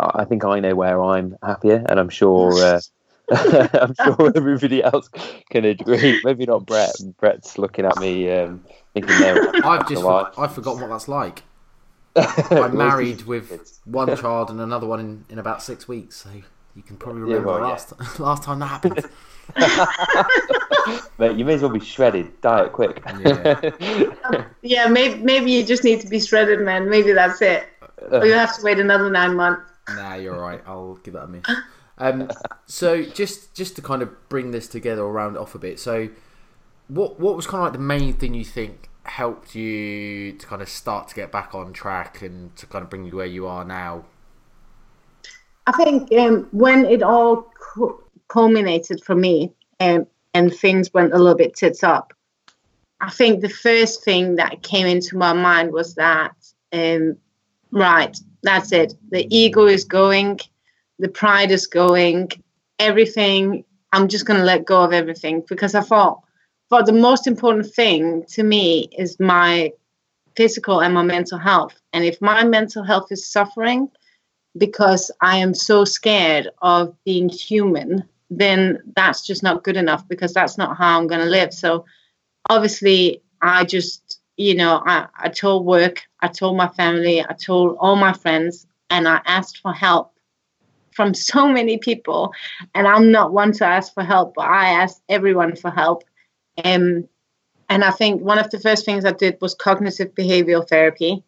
I 0.00 0.24
think 0.24 0.44
I 0.44 0.58
know 0.58 0.74
where 0.74 1.02
I'm 1.02 1.36
happier, 1.42 1.84
and 1.88 2.00
I'm 2.00 2.08
sure 2.08 2.52
uh, 2.54 2.80
I'm 3.30 3.94
sure 3.94 4.32
everybody 4.34 4.82
else 4.82 5.08
can 5.50 5.64
agree. 5.64 6.20
Maybe 6.24 6.46
not 6.46 6.64
Brett. 6.64 6.94
Brett's 7.18 7.58
looking 7.58 7.84
at 7.84 7.96
me 7.98 8.30
um, 8.30 8.64
thinking 8.94 9.18
there. 9.18 9.54
I've 9.64 9.88
just 9.88 10.02
for, 10.02 10.30
I've 10.38 10.54
forgotten 10.54 10.80
what 10.82 10.88
that's 10.88 11.08
like. 11.08 11.42
I'm 12.16 12.76
married 12.76 13.22
with 13.22 13.80
one 13.84 14.16
child 14.16 14.50
and 14.50 14.60
another 14.60 14.86
one 14.86 15.00
in, 15.00 15.24
in 15.28 15.38
about 15.38 15.62
six 15.62 15.86
weeks, 15.86 16.16
so 16.16 16.30
you 16.74 16.82
can 16.82 16.96
probably 16.96 17.22
remember 17.22 17.48
yeah, 17.48 17.54
well, 17.54 17.68
last 17.68 17.92
yeah. 18.00 18.06
last 18.18 18.42
time 18.42 18.58
that 18.60 18.66
happened. 18.66 19.04
Mate, 21.18 21.36
you 21.36 21.44
may 21.44 21.54
as 21.54 21.62
well 21.62 21.70
be 21.70 21.80
shredded. 21.80 22.40
Diet 22.40 22.72
quick. 22.72 23.02
Yeah. 23.20 23.70
yeah, 24.62 24.86
maybe 24.88 25.22
maybe 25.22 25.52
you 25.52 25.64
just 25.64 25.84
need 25.84 26.00
to 26.00 26.08
be 26.08 26.20
shredded, 26.20 26.60
man. 26.60 26.88
Maybe 26.88 27.12
that's 27.12 27.42
it. 27.42 27.68
Or 28.10 28.24
you 28.24 28.32
have 28.32 28.56
to 28.56 28.62
wait 28.64 28.78
another 28.78 29.10
nine 29.10 29.36
months. 29.36 29.70
Nah, 29.90 30.14
you're 30.14 30.38
right. 30.38 30.62
I'll 30.66 30.94
give 30.96 31.14
that 31.14 31.24
a 31.24 31.28
miss. 31.28 31.44
Um, 31.98 32.30
so 32.66 33.02
just 33.02 33.54
just 33.54 33.76
to 33.76 33.82
kind 33.82 34.02
of 34.02 34.28
bring 34.28 34.52
this 34.52 34.68
together 34.68 35.02
or 35.02 35.12
round 35.12 35.36
it 35.36 35.40
off 35.40 35.54
a 35.54 35.58
bit. 35.58 35.78
So 35.80 36.08
what 36.88 37.20
what 37.20 37.36
was 37.36 37.46
kind 37.46 37.60
of 37.60 37.64
like 37.64 37.72
the 37.72 37.78
main 37.78 38.14
thing 38.14 38.34
you 38.34 38.44
think 38.44 38.88
helped 39.02 39.54
you 39.54 40.32
to 40.32 40.46
kind 40.46 40.62
of 40.62 40.68
start 40.68 41.08
to 41.08 41.14
get 41.14 41.32
back 41.32 41.54
on 41.54 41.72
track 41.72 42.22
and 42.22 42.54
to 42.56 42.66
kind 42.66 42.82
of 42.82 42.90
bring 42.90 43.04
you 43.04 43.16
where 43.16 43.26
you 43.26 43.46
are 43.46 43.64
now? 43.64 44.04
I 45.66 45.72
think 45.72 46.10
um, 46.12 46.48
when 46.52 46.84
it 46.86 47.02
all 47.02 47.52
culminated 48.28 49.02
for 49.04 49.14
me 49.14 49.52
um, 49.80 50.06
and 50.34 50.54
things 50.54 50.92
went 50.94 51.12
a 51.12 51.18
little 51.18 51.36
bit 51.36 51.54
tits 51.54 51.82
up, 51.82 52.14
I 53.00 53.10
think 53.10 53.42
the 53.42 53.48
first 53.48 54.02
thing 54.02 54.36
that 54.36 54.62
came 54.62 54.86
into 54.86 55.16
my 55.16 55.32
mind 55.32 55.72
was 55.72 55.94
that, 55.96 56.34
um, 56.72 57.16
right, 57.70 58.16
that's 58.42 58.72
it. 58.72 58.94
The 59.10 59.26
ego 59.34 59.66
is 59.66 59.84
going 59.84 60.40
the 60.98 61.08
pride 61.08 61.50
is 61.50 61.66
going, 61.66 62.30
everything. 62.78 63.64
I'm 63.92 64.08
just 64.08 64.26
going 64.26 64.38
to 64.38 64.44
let 64.44 64.66
go 64.66 64.82
of 64.82 64.92
everything 64.92 65.44
because 65.48 65.74
I 65.74 65.80
thought, 65.80 66.22
but 66.68 66.86
the 66.86 66.92
most 66.92 67.26
important 67.26 67.72
thing 67.72 68.24
to 68.30 68.42
me 68.42 68.88
is 68.98 69.18
my 69.18 69.72
physical 70.36 70.80
and 70.80 70.94
my 70.94 71.02
mental 71.02 71.38
health. 71.38 71.80
And 71.92 72.04
if 72.04 72.20
my 72.20 72.44
mental 72.44 72.84
health 72.84 73.10
is 73.10 73.30
suffering 73.30 73.88
because 74.56 75.10
I 75.20 75.38
am 75.38 75.54
so 75.54 75.84
scared 75.84 76.50
of 76.60 76.94
being 77.04 77.28
human, 77.28 78.04
then 78.30 78.78
that's 78.94 79.26
just 79.26 79.42
not 79.42 79.64
good 79.64 79.76
enough 79.76 80.06
because 80.06 80.34
that's 80.34 80.58
not 80.58 80.76
how 80.76 80.98
I'm 80.98 81.06
going 81.06 81.22
to 81.22 81.26
live. 81.26 81.54
So 81.54 81.86
obviously, 82.50 83.22
I 83.40 83.64
just, 83.64 84.20
you 84.36 84.54
know, 84.54 84.82
I, 84.84 85.06
I 85.16 85.28
told 85.28 85.64
work, 85.64 86.02
I 86.20 86.28
told 86.28 86.56
my 86.56 86.68
family, 86.68 87.22
I 87.22 87.32
told 87.32 87.76
all 87.80 87.96
my 87.96 88.12
friends, 88.12 88.66
and 88.90 89.08
I 89.08 89.20
asked 89.26 89.58
for 89.58 89.72
help 89.72 90.12
from 90.98 91.14
so 91.14 91.46
many 91.46 91.78
people, 91.78 92.32
and 92.74 92.88
I'm 92.88 93.12
not 93.12 93.32
one 93.32 93.52
to 93.52 93.64
ask 93.64 93.94
for 93.94 94.02
help, 94.02 94.34
but 94.34 94.46
I 94.46 94.70
asked 94.70 95.00
everyone 95.08 95.54
for 95.54 95.70
help. 95.70 96.02
Um, 96.64 97.08
and 97.68 97.84
I 97.84 97.92
think 97.92 98.20
one 98.20 98.40
of 98.40 98.50
the 98.50 98.58
first 98.58 98.84
things 98.84 99.04
I 99.04 99.12
did 99.12 99.36
was 99.40 99.54
cognitive 99.54 100.12
behavioral 100.16 100.68
therapy, 100.68 101.22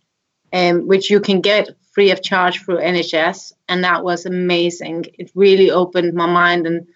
um, 0.52 0.88
which 0.88 1.08
you 1.08 1.20
can 1.20 1.40
get 1.40 1.70
free 1.92 2.10
of 2.10 2.20
charge 2.20 2.60
through 2.60 2.78
NHS, 2.78 3.52
and 3.68 3.84
that 3.84 4.02
was 4.02 4.26
amazing. 4.26 5.04
It 5.20 5.30
really 5.36 5.70
opened 5.70 6.14
my 6.14 6.26
mind 6.26 6.66
and 6.66 6.88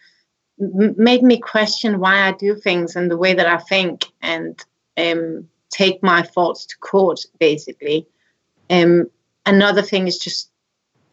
made 0.99 1.23
me 1.23 1.39
question 1.39 2.01
why 2.01 2.27
I 2.27 2.33
do 2.33 2.57
things 2.57 2.97
and 2.97 3.09
the 3.09 3.17
way 3.17 3.35
that 3.35 3.47
I 3.47 3.59
think, 3.59 4.07
and 4.21 4.61
um, 4.97 5.49
take 5.71 6.03
my 6.03 6.23
thoughts 6.23 6.67
to 6.67 6.77
court, 6.79 7.21
basically. 7.39 8.09
Um, 8.69 9.11
another 9.47 9.83
thing 9.83 10.09
is 10.09 10.19
just 10.19 10.51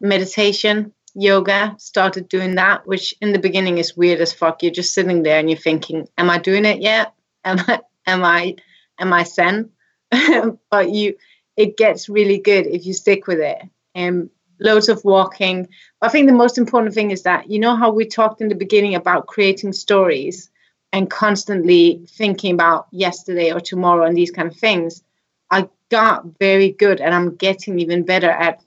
meditation 0.00 0.92
yoga, 1.14 1.74
started 1.78 2.28
doing 2.28 2.54
that, 2.56 2.86
which 2.86 3.14
in 3.20 3.32
the 3.32 3.38
beginning 3.38 3.78
is 3.78 3.96
weird 3.96 4.20
as 4.20 4.32
fuck. 4.32 4.62
You're 4.62 4.72
just 4.72 4.94
sitting 4.94 5.22
there 5.22 5.38
and 5.38 5.50
you're 5.50 5.58
thinking, 5.58 6.08
Am 6.18 6.30
I 6.30 6.38
doing 6.38 6.64
it 6.64 6.80
yet? 6.80 7.14
Am 7.44 7.58
I 7.60 7.80
am 8.06 8.24
I 8.24 8.56
am 8.98 9.12
I 9.12 9.24
zen? 9.24 9.70
but 10.70 10.90
you 10.90 11.16
it 11.56 11.76
gets 11.76 12.08
really 12.08 12.38
good 12.38 12.66
if 12.66 12.86
you 12.86 12.92
stick 12.92 13.26
with 13.26 13.38
it. 13.38 13.62
And 13.94 14.22
um, 14.22 14.30
loads 14.60 14.88
of 14.88 15.04
walking. 15.04 15.68
I 16.00 16.08
think 16.08 16.28
the 16.28 16.34
most 16.34 16.56
important 16.56 16.94
thing 16.94 17.10
is 17.10 17.22
that 17.22 17.50
you 17.50 17.58
know 17.58 17.76
how 17.76 17.90
we 17.92 18.06
talked 18.06 18.40
in 18.40 18.48
the 18.48 18.54
beginning 18.54 18.94
about 18.94 19.26
creating 19.26 19.72
stories 19.72 20.50
and 20.92 21.10
constantly 21.10 22.02
thinking 22.08 22.54
about 22.54 22.86
yesterday 22.90 23.52
or 23.52 23.60
tomorrow 23.60 24.04
and 24.04 24.16
these 24.16 24.30
kind 24.30 24.48
of 24.48 24.56
things. 24.56 25.02
I 25.50 25.68
got 25.90 26.24
very 26.38 26.70
good 26.70 27.00
and 27.00 27.14
I'm 27.14 27.36
getting 27.36 27.78
even 27.78 28.04
better 28.04 28.30
at 28.30 28.62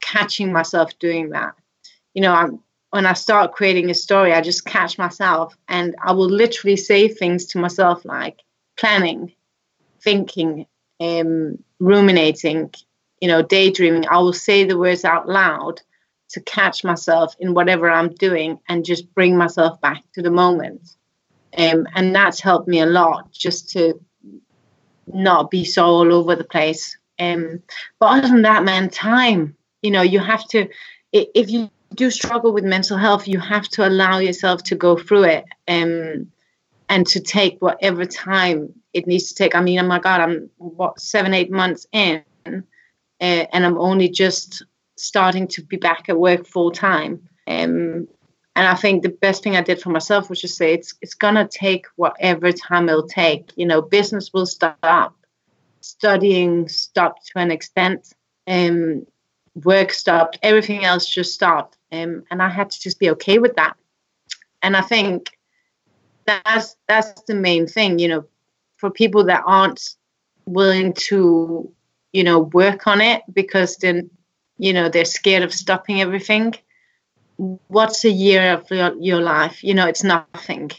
catching 0.00 0.52
myself 0.52 0.98
doing 0.98 1.30
that. 1.30 1.54
You 2.14 2.22
know, 2.22 2.32
I'm, 2.32 2.60
when 2.90 3.06
I 3.06 3.14
start 3.14 3.52
creating 3.52 3.90
a 3.90 3.94
story, 3.94 4.32
I 4.32 4.40
just 4.40 4.66
catch 4.66 4.98
myself 4.98 5.56
and 5.68 5.96
I 6.04 6.12
will 6.12 6.28
literally 6.28 6.76
say 6.76 7.08
things 7.08 7.46
to 7.46 7.58
myself 7.58 8.04
like 8.04 8.40
planning, 8.76 9.32
thinking, 10.02 10.66
um, 11.00 11.58
ruminating, 11.80 12.70
you 13.20 13.28
know, 13.28 13.42
daydreaming. 13.42 14.06
I 14.08 14.18
will 14.18 14.32
say 14.32 14.64
the 14.64 14.78
words 14.78 15.04
out 15.04 15.28
loud 15.28 15.80
to 16.30 16.40
catch 16.40 16.84
myself 16.84 17.34
in 17.38 17.54
whatever 17.54 17.90
I'm 17.90 18.12
doing 18.14 18.58
and 18.68 18.84
just 18.84 19.12
bring 19.14 19.36
myself 19.36 19.80
back 19.80 20.02
to 20.14 20.22
the 20.22 20.30
moment. 20.30 20.96
Um, 21.56 21.86
and 21.94 22.14
that's 22.14 22.40
helped 22.40 22.68
me 22.68 22.80
a 22.80 22.86
lot 22.86 23.30
just 23.32 23.70
to 23.70 24.00
not 25.06 25.50
be 25.50 25.64
so 25.64 25.84
all 25.84 26.12
over 26.12 26.34
the 26.34 26.44
place. 26.44 26.96
Um, 27.18 27.62
but 27.98 28.06
other 28.06 28.28
than 28.28 28.42
that, 28.42 28.64
man, 28.64 28.90
time. 28.90 29.56
You 29.82 29.90
know, 29.90 30.02
you 30.02 30.20
have 30.20 30.46
to. 30.48 30.68
If 31.12 31.50
you 31.50 31.70
do 31.94 32.10
struggle 32.10 32.52
with 32.52 32.64
mental 32.64 32.96
health, 32.96 33.28
you 33.28 33.38
have 33.38 33.68
to 33.70 33.86
allow 33.86 34.18
yourself 34.18 34.62
to 34.64 34.74
go 34.74 34.96
through 34.96 35.24
it, 35.24 35.44
um, 35.68 36.30
and 36.88 37.06
to 37.06 37.20
take 37.20 37.60
whatever 37.60 38.04
time 38.04 38.72
it 38.92 39.06
needs 39.06 39.28
to 39.28 39.34
take. 39.34 39.54
I 39.54 39.60
mean, 39.62 39.78
oh 39.78 39.86
my 39.86 39.98
God, 39.98 40.20
I'm 40.20 40.50
what 40.58 41.00
seven, 41.00 41.34
eight 41.34 41.50
months 41.50 41.86
in, 41.92 42.22
uh, 42.46 42.60
and 43.20 43.64
I'm 43.64 43.78
only 43.78 44.08
just 44.08 44.64
starting 44.96 45.48
to 45.48 45.62
be 45.62 45.76
back 45.76 46.08
at 46.08 46.18
work 46.18 46.46
full 46.46 46.70
time. 46.70 47.28
Um, 47.46 48.08
and 48.54 48.66
I 48.68 48.74
think 48.74 49.02
the 49.02 49.08
best 49.08 49.42
thing 49.42 49.56
I 49.56 49.62
did 49.62 49.80
for 49.80 49.90
myself 49.90 50.28
was 50.28 50.40
just 50.40 50.56
say 50.56 50.74
it's 50.74 50.94
it's 51.00 51.14
gonna 51.14 51.48
take 51.48 51.86
whatever 51.96 52.52
time 52.52 52.88
it'll 52.88 53.06
take. 53.06 53.50
You 53.56 53.66
know, 53.66 53.80
business 53.80 54.32
will 54.32 54.46
stop, 54.46 55.16
studying 55.80 56.68
stopped 56.68 57.28
to 57.28 57.38
an 57.38 57.50
extent, 57.50 58.12
um, 58.46 59.06
work 59.54 59.92
stopped, 59.92 60.38
everything 60.42 60.84
else 60.84 61.06
just 61.06 61.34
stopped, 61.34 61.76
um, 61.90 62.24
and 62.30 62.42
I 62.42 62.48
had 62.48 62.70
to 62.70 62.80
just 62.80 62.98
be 62.98 63.10
okay 63.10 63.38
with 63.38 63.56
that. 63.56 63.76
And 64.62 64.76
I 64.76 64.82
think 64.82 65.38
that's 66.26 66.76
that's 66.88 67.22
the 67.22 67.34
main 67.34 67.66
thing. 67.66 67.98
You 67.98 68.08
know, 68.08 68.24
for 68.76 68.90
people 68.90 69.24
that 69.24 69.42
aren't 69.46 69.96
willing 70.46 70.92
to, 70.94 71.70
you 72.12 72.24
know, 72.24 72.40
work 72.40 72.86
on 72.86 73.00
it 73.00 73.22
because 73.32 73.76
then, 73.76 74.10
you 74.58 74.72
know, 74.72 74.88
they're 74.88 75.04
scared 75.04 75.42
of 75.42 75.52
stopping 75.52 76.00
everything 76.00 76.54
what's 77.68 78.04
a 78.04 78.10
year 78.10 78.54
of 78.54 78.70
your, 78.70 78.94
your 79.00 79.20
life? 79.20 79.62
You 79.64 79.74
know, 79.74 79.86
it's 79.86 80.04
nothing. 80.04 80.70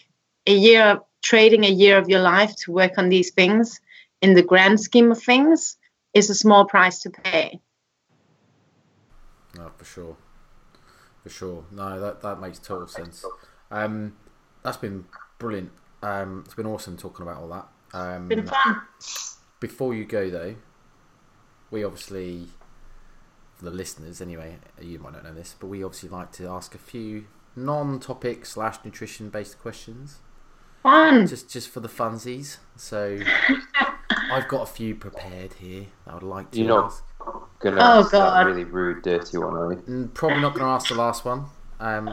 A 0.48 0.56
year 0.56 0.84
of 0.84 1.04
trading 1.22 1.64
a 1.64 1.70
year 1.70 1.98
of 1.98 2.10
your 2.10 2.22
life 2.22 2.56
to 2.58 2.72
work 2.72 2.98
on 2.98 3.10
these 3.10 3.32
things 3.32 3.80
in 4.22 4.34
the 4.34 4.44
grand 4.44 4.80
scheme 4.80 5.12
of 5.12 5.22
things 5.22 5.78
is 6.14 6.30
a 6.30 6.36
small 6.36 6.66
price 6.66 7.00
to 7.00 7.10
pay. 7.10 7.60
No, 9.56 9.72
for 9.78 9.86
sure. 9.86 10.18
For 11.24 11.30
sure. 11.30 11.66
No, 11.72 12.00
that, 12.00 12.22
that 12.22 12.40
makes 12.40 12.60
total 12.60 12.88
sense. 12.88 13.24
Um, 13.72 14.16
that's 14.64 14.78
been 14.78 15.06
brilliant. 15.40 15.72
Um, 16.02 16.44
it's 16.46 16.56
been 16.56 16.66
awesome 16.66 16.98
talking 16.98 17.26
about 17.26 17.42
all 17.42 17.48
that. 17.50 17.98
Um, 17.98 18.28
been 18.28 18.46
fun. 18.46 18.82
Before 19.60 19.94
you 19.94 20.04
go, 20.06 20.30
though, 20.30 20.56
we 21.72 21.84
obviously 21.84 22.48
for 23.56 23.66
the 23.66 23.72
listeners 23.72 24.20
anyway, 24.22 24.58
you 24.82 25.00
might 25.00 25.14
not 25.14 25.24
know 25.24 25.34
this, 25.34 25.56
but 25.58 25.68
we 25.68 25.84
obviously 25.84 26.10
like 26.10 26.32
to 26.34 26.48
ask 26.48 26.76
a 26.76 26.80
few 26.80 27.26
non-topic 27.56 28.46
slash 28.46 28.78
nutrition 28.84 29.30
based 29.30 29.60
questions. 29.60 30.18
Fun. 30.82 31.28
Just 31.28 31.50
just 31.50 31.70
for 31.70 31.80
the 31.80 31.88
funsies. 31.88 32.58
So 32.76 33.20
I've 34.32 34.48
got 34.48 34.64
a 34.64 34.72
few 34.72 34.96
prepared 34.96 35.54
here. 35.54 35.86
I 36.06 36.14
would 36.14 36.24
like 36.24 36.52
to. 36.52 36.60
You're 36.60 36.68
not 36.68 36.86
ask. 36.86 37.04
Gonna 37.64 37.78
Oh, 37.78 38.00
ask 38.00 38.12
that 38.12 38.20
God. 38.20 38.46
really 38.48 38.64
rude, 38.66 39.02
dirty 39.04 39.38
one, 39.38 39.54
are 39.56 39.74
you? 39.74 39.80
Mm, 39.80 40.14
Probably 40.14 40.42
not 40.42 40.54
going 40.54 40.66
to 40.66 40.72
ask 40.72 40.90
the 40.90 40.96
last 40.96 41.26
one. 41.26 41.46
Um, 41.80 42.10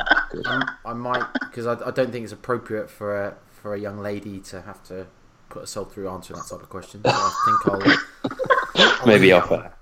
I, 0.47 0.75
I 0.85 0.93
might 0.95 1.25
because 1.41 1.67
I, 1.67 1.75
I 1.87 1.91
don't 1.91 2.11
think 2.11 2.25
it's 2.25 2.33
appropriate 2.33 2.91
for 2.91 3.17
a 3.21 3.37
for 3.51 3.75
a 3.75 3.79
young 3.79 3.99
lady 3.99 4.41
to 4.41 4.63
have 4.63 4.83
to 4.85 5.07
put 5.49 5.61
herself 5.61 5.93
through 5.93 6.09
answering 6.09 6.39
that 6.41 6.49
type 6.49 6.63
of 6.63 6.69
question. 6.71 7.03
So 7.05 7.11
I 7.13 7.31
think 7.45 7.67
I'll 7.69 9.07
Maybe 9.07 9.33
off 9.33 9.51
air. 9.53 9.73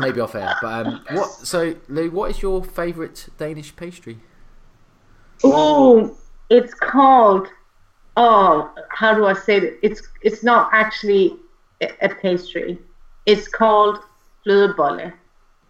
maybe 0.00 0.20
off 0.20 0.34
air. 0.34 0.54
But 0.62 0.86
um, 0.86 1.04
what? 1.12 1.28
So 1.30 1.74
Lou, 1.88 2.10
what 2.10 2.30
is 2.30 2.42
your 2.42 2.62
favourite 2.64 3.28
Danish 3.38 3.74
pastry? 3.76 4.18
Oh, 5.44 6.16
it's 6.50 6.74
called. 6.74 7.48
Oh, 8.16 8.72
how 8.90 9.14
do 9.14 9.26
I 9.26 9.32
say 9.32 9.56
it? 9.58 9.78
It's 9.82 10.02
it's 10.22 10.42
not 10.42 10.70
actually 10.72 11.36
a, 11.80 11.88
a 12.02 12.08
pastry. 12.08 12.78
It's 13.26 13.46
called 13.48 13.98
flødebolle. 14.48 15.12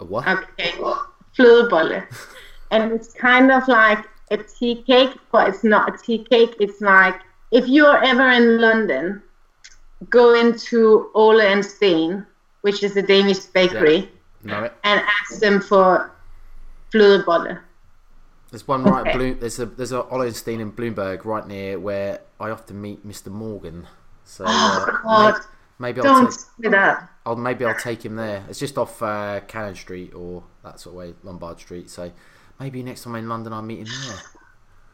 A 0.01 0.05
what? 0.05 0.29
Okay, 0.29 0.73
flødebolle, 1.37 2.03
and 2.71 2.93
it's 2.93 3.13
kind 3.15 3.51
of 3.51 3.67
like 3.69 4.05
a 4.31 4.37
tea 4.37 4.85
cake, 4.87 5.17
but 5.33 5.49
it's 5.49 5.65
not 5.65 5.95
a 5.95 5.99
tea 6.07 6.25
cake. 6.31 6.55
It's 6.61 6.81
like 6.81 7.15
if 7.51 7.67
you're 7.67 8.05
ever 8.05 8.31
in 8.31 8.61
London, 8.61 9.23
go 10.11 10.35
into 10.35 11.11
Ole 11.15 11.41
and 11.41 11.65
Steen, 11.65 12.27
which 12.61 12.83
is 12.83 12.97
a 12.97 13.03
Danish 13.03 13.41
bakery, 13.47 14.09
it. 14.45 14.73
and 14.85 15.01
ask 15.01 15.41
them 15.41 15.61
for 15.61 16.11
flødebolle. 16.93 17.59
There's 18.51 18.67
one 18.67 18.85
right. 18.85 19.07
Okay. 19.07 19.17
Blue, 19.17 19.35
there's 19.35 19.59
a 19.59 19.67
there's 19.67 19.93
a 19.93 20.05
Ole 20.09 20.23
and 20.23 20.37
Steen 20.37 20.61
in 20.61 20.73
Bloomberg 20.73 21.25
right 21.25 21.47
near 21.47 21.79
where 21.79 22.21
I 22.41 22.51
often 22.51 22.81
meet 22.81 23.07
Mr. 23.07 23.31
Morgan. 23.31 23.87
So 24.25 24.45
Oh 24.47 24.49
uh, 24.49 25.03
God! 25.03 25.35
may- 25.79 25.89
maybe 25.89 26.01
I'll 26.01 26.23
Don't 26.23 26.31
take. 26.31 27.09
I'll 27.29 27.37
maybe 27.37 27.65
I'll 27.65 27.75
take 27.75 28.05
him 28.05 28.17
there. 28.17 28.43
It's 28.49 28.59
just 28.59 28.79
off 28.79 29.03
uh, 29.03 29.41
Cannon 29.47 29.75
Street 29.75 30.15
or 30.15 30.43
that 30.65 30.81
sort 30.81 30.95
of 30.95 30.99
way, 30.99 31.15
Lombard 31.23 31.61
Street. 31.61 31.91
So 31.91 32.11
maybe 32.59 32.83
next 32.83 33.03
time 33.03 33.15
I'm 33.15 33.25
in 33.25 33.29
London 33.29 33.53
I'll 33.53 33.63
meet 33.63 33.81
him 33.81 33.89
there. 34.07 34.19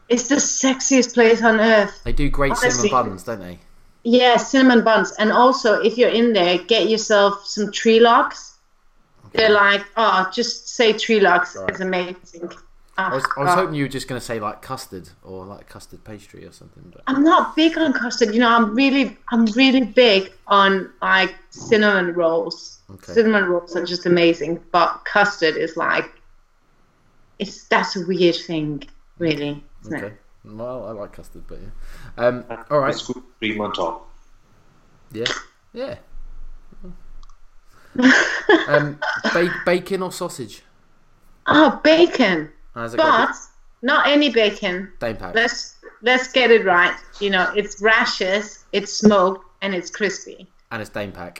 It's 0.09 0.27
the 0.27 0.35
sexiest 0.35 1.13
place 1.13 1.41
on 1.41 1.59
earth. 1.59 2.01
They 2.03 2.13
do 2.13 2.29
great 2.29 2.51
Honestly. 2.51 2.89
cinnamon 2.89 3.09
buns, 3.09 3.23
don't 3.23 3.39
they? 3.39 3.59
Yeah, 4.03 4.37
cinnamon 4.37 4.83
buns. 4.83 5.13
And 5.13 5.31
also, 5.31 5.81
if 5.81 5.97
you're 5.97 6.09
in 6.09 6.33
there, 6.33 6.59
get 6.59 6.89
yourself 6.89 7.45
some 7.47 7.71
tree 7.71 7.99
logs. 7.99 8.57
They're 9.31 9.49
like, 9.49 9.83
oh, 9.97 10.29
just 10.31 10.69
say 10.69 10.93
tree 10.93 11.19
logs. 11.19 11.57
Right. 11.59 11.69
It's 11.69 11.79
amazing. 11.79 12.51
I 12.97 13.13
was, 13.13 13.25
I 13.35 13.41
was 13.41 13.49
Oh, 13.49 13.55
hoping 13.55 13.75
you 13.75 13.83
were 13.83 13.89
just 13.89 14.07
going 14.07 14.19
to 14.19 14.25
say 14.25 14.39
like 14.39 14.61
custard 14.61 15.09
or 15.23 15.45
like 15.45 15.67
custard 15.67 16.03
pastry 16.03 16.45
or 16.45 16.51
something. 16.51 16.83
But 16.93 17.03
I'm 17.07 17.23
not 17.23 17.55
big 17.55 17.77
on 17.77 17.91
custard. 17.91 18.33
You 18.33 18.39
know, 18.39 18.49
I'm 18.49 18.73
really, 18.73 19.17
I'm 19.31 19.45
really 19.47 19.83
big 19.83 20.31
on 20.47 20.91
like 21.01 21.35
cinnamon 21.49 22.13
rolls. 22.13 22.79
Okay. 22.89 23.13
Cinnamon 23.13 23.45
rolls 23.45 23.75
are 23.75 23.85
just 23.85 24.05
amazing, 24.05 24.61
but 24.71 25.03
custard 25.03 25.57
is 25.57 25.75
like, 25.75 26.09
it's 27.37 27.65
that's 27.67 27.97
a 27.97 28.05
weird 28.05 28.35
thing, 28.35 28.83
really. 29.17 29.61
Isn't 29.81 29.95
okay. 29.95 30.07
it? 30.07 30.21
Well, 30.45 30.85
I 30.85 30.91
like 30.91 31.11
custard, 31.11 31.43
but 31.47 31.59
yeah. 31.59 32.25
Um, 32.25 32.45
all 32.69 32.79
right. 32.79 32.95
Scoop 32.95 33.25
cream 33.39 33.59
on 33.59 33.73
top. 33.73 34.09
Yeah. 35.11 35.25
Yeah. 35.73 35.95
um, 38.67 38.99
ba- 39.33 39.61
bacon 39.65 40.01
or 40.01 40.11
sausage? 40.11 40.61
Oh, 41.47 41.79
bacon, 41.83 42.51
How's 42.75 42.93
it 42.93 42.97
go? 42.97 43.03
but 43.03 43.35
not 43.81 44.07
any 44.07 44.29
bacon. 44.29 44.91
Danepak. 44.99 45.33
let's 45.33 45.75
let's 46.01 46.31
get 46.31 46.51
it 46.51 46.65
right. 46.65 46.95
You 47.19 47.29
know, 47.31 47.51
it's 47.55 47.81
rashes, 47.81 48.65
it's 48.73 48.91
smoked, 48.93 49.45
and 49.61 49.73
it's 49.73 49.89
crispy, 49.89 50.47
And 50.71 50.81
it's 50.81 50.91
Danepak. 50.91 51.39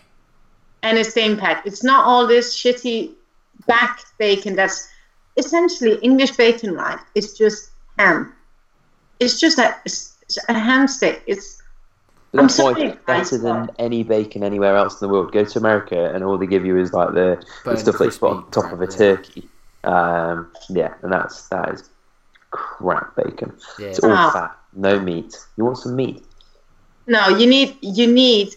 and 0.81 0.97
it's 0.97 1.13
Danepak. 1.13 1.61
It's 1.65 1.83
not 1.83 2.05
all 2.05 2.25
this 2.25 2.55
shitty 2.57 3.11
back 3.67 3.99
bacon. 4.17 4.55
That's 4.55 4.87
essentially 5.37 5.97
English 6.01 6.31
bacon, 6.31 6.73
right? 6.73 6.99
It's 7.13 7.37
just 7.37 7.71
ham. 7.99 8.33
It's 9.19 9.39
just 9.39 9.59
a, 9.59 9.75
it's 9.85 10.17
a 10.49 10.53
ham 10.53 10.87
stick. 10.87 11.21
It's 11.27 11.61
But 12.31 12.39
I'm 12.39 12.47
that's 12.47 12.59
why 12.59 12.73
sorry, 12.73 12.87
it's 12.89 13.05
better 13.05 13.37
than 13.37 13.69
any 13.79 14.03
bacon 14.03 14.43
anywhere 14.43 14.75
else 14.75 15.01
in 15.01 15.07
the 15.07 15.13
world. 15.13 15.31
Go 15.31 15.45
to 15.45 15.59
America 15.59 16.11
and 16.13 16.23
all 16.23 16.37
they 16.37 16.47
give 16.47 16.65
you 16.65 16.77
is 16.77 16.93
like 16.93 17.13
the, 17.13 17.43
the 17.63 17.75
stuff 17.77 17.97
they 17.97 18.09
put 18.09 18.23
on 18.23 18.51
top 18.51 18.71
of 18.71 18.81
a 18.81 18.87
crap, 18.87 18.91
yeah. 18.91 18.97
turkey. 18.97 19.49
Um, 19.85 20.51
yeah, 20.69 20.93
and 21.01 21.11
that's 21.11 21.47
that 21.49 21.73
is 21.73 21.89
crap 22.51 23.15
bacon. 23.15 23.55
Yeah. 23.79 23.87
It's 23.87 23.99
all 23.99 24.11
Ah. 24.11 24.31
fat, 24.31 24.57
no 24.73 24.99
meat. 24.99 25.35
You 25.57 25.65
want 25.65 25.77
some 25.77 25.95
meat? 25.95 26.23
no. 27.07 27.27
You 27.29 27.45
need 27.47 27.77
you 27.81 28.07
need. 28.11 28.55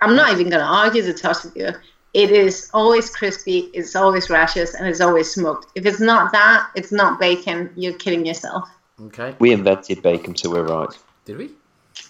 I'm 0.00 0.14
not 0.16 0.30
even 0.32 0.50
going 0.50 0.60
to 0.60 0.66
argue 0.66 1.02
the 1.02 1.14
toss 1.14 1.44
with 1.44 1.56
you. 1.56 1.70
It 2.12 2.30
is 2.30 2.70
always 2.74 3.08
crispy. 3.14 3.70
It's 3.74 3.94
always 3.96 4.28
rashes, 4.30 4.74
and 4.74 4.86
it's 4.88 5.00
always 5.00 5.30
smoked. 5.32 5.68
If 5.74 5.86
it's 5.86 6.00
not 6.00 6.32
that, 6.32 6.68
it's 6.74 6.92
not 6.92 7.18
bacon. 7.20 7.70
You're 7.76 7.94
kidding 7.94 8.24
yourself. 8.26 8.68
Okay. 9.06 9.34
We 9.38 9.52
invented 9.52 10.02
bacon, 10.02 10.34
so 10.36 10.50
we're 10.50 10.64
right. 10.66 10.88
Did 11.26 11.36
we? 11.38 11.50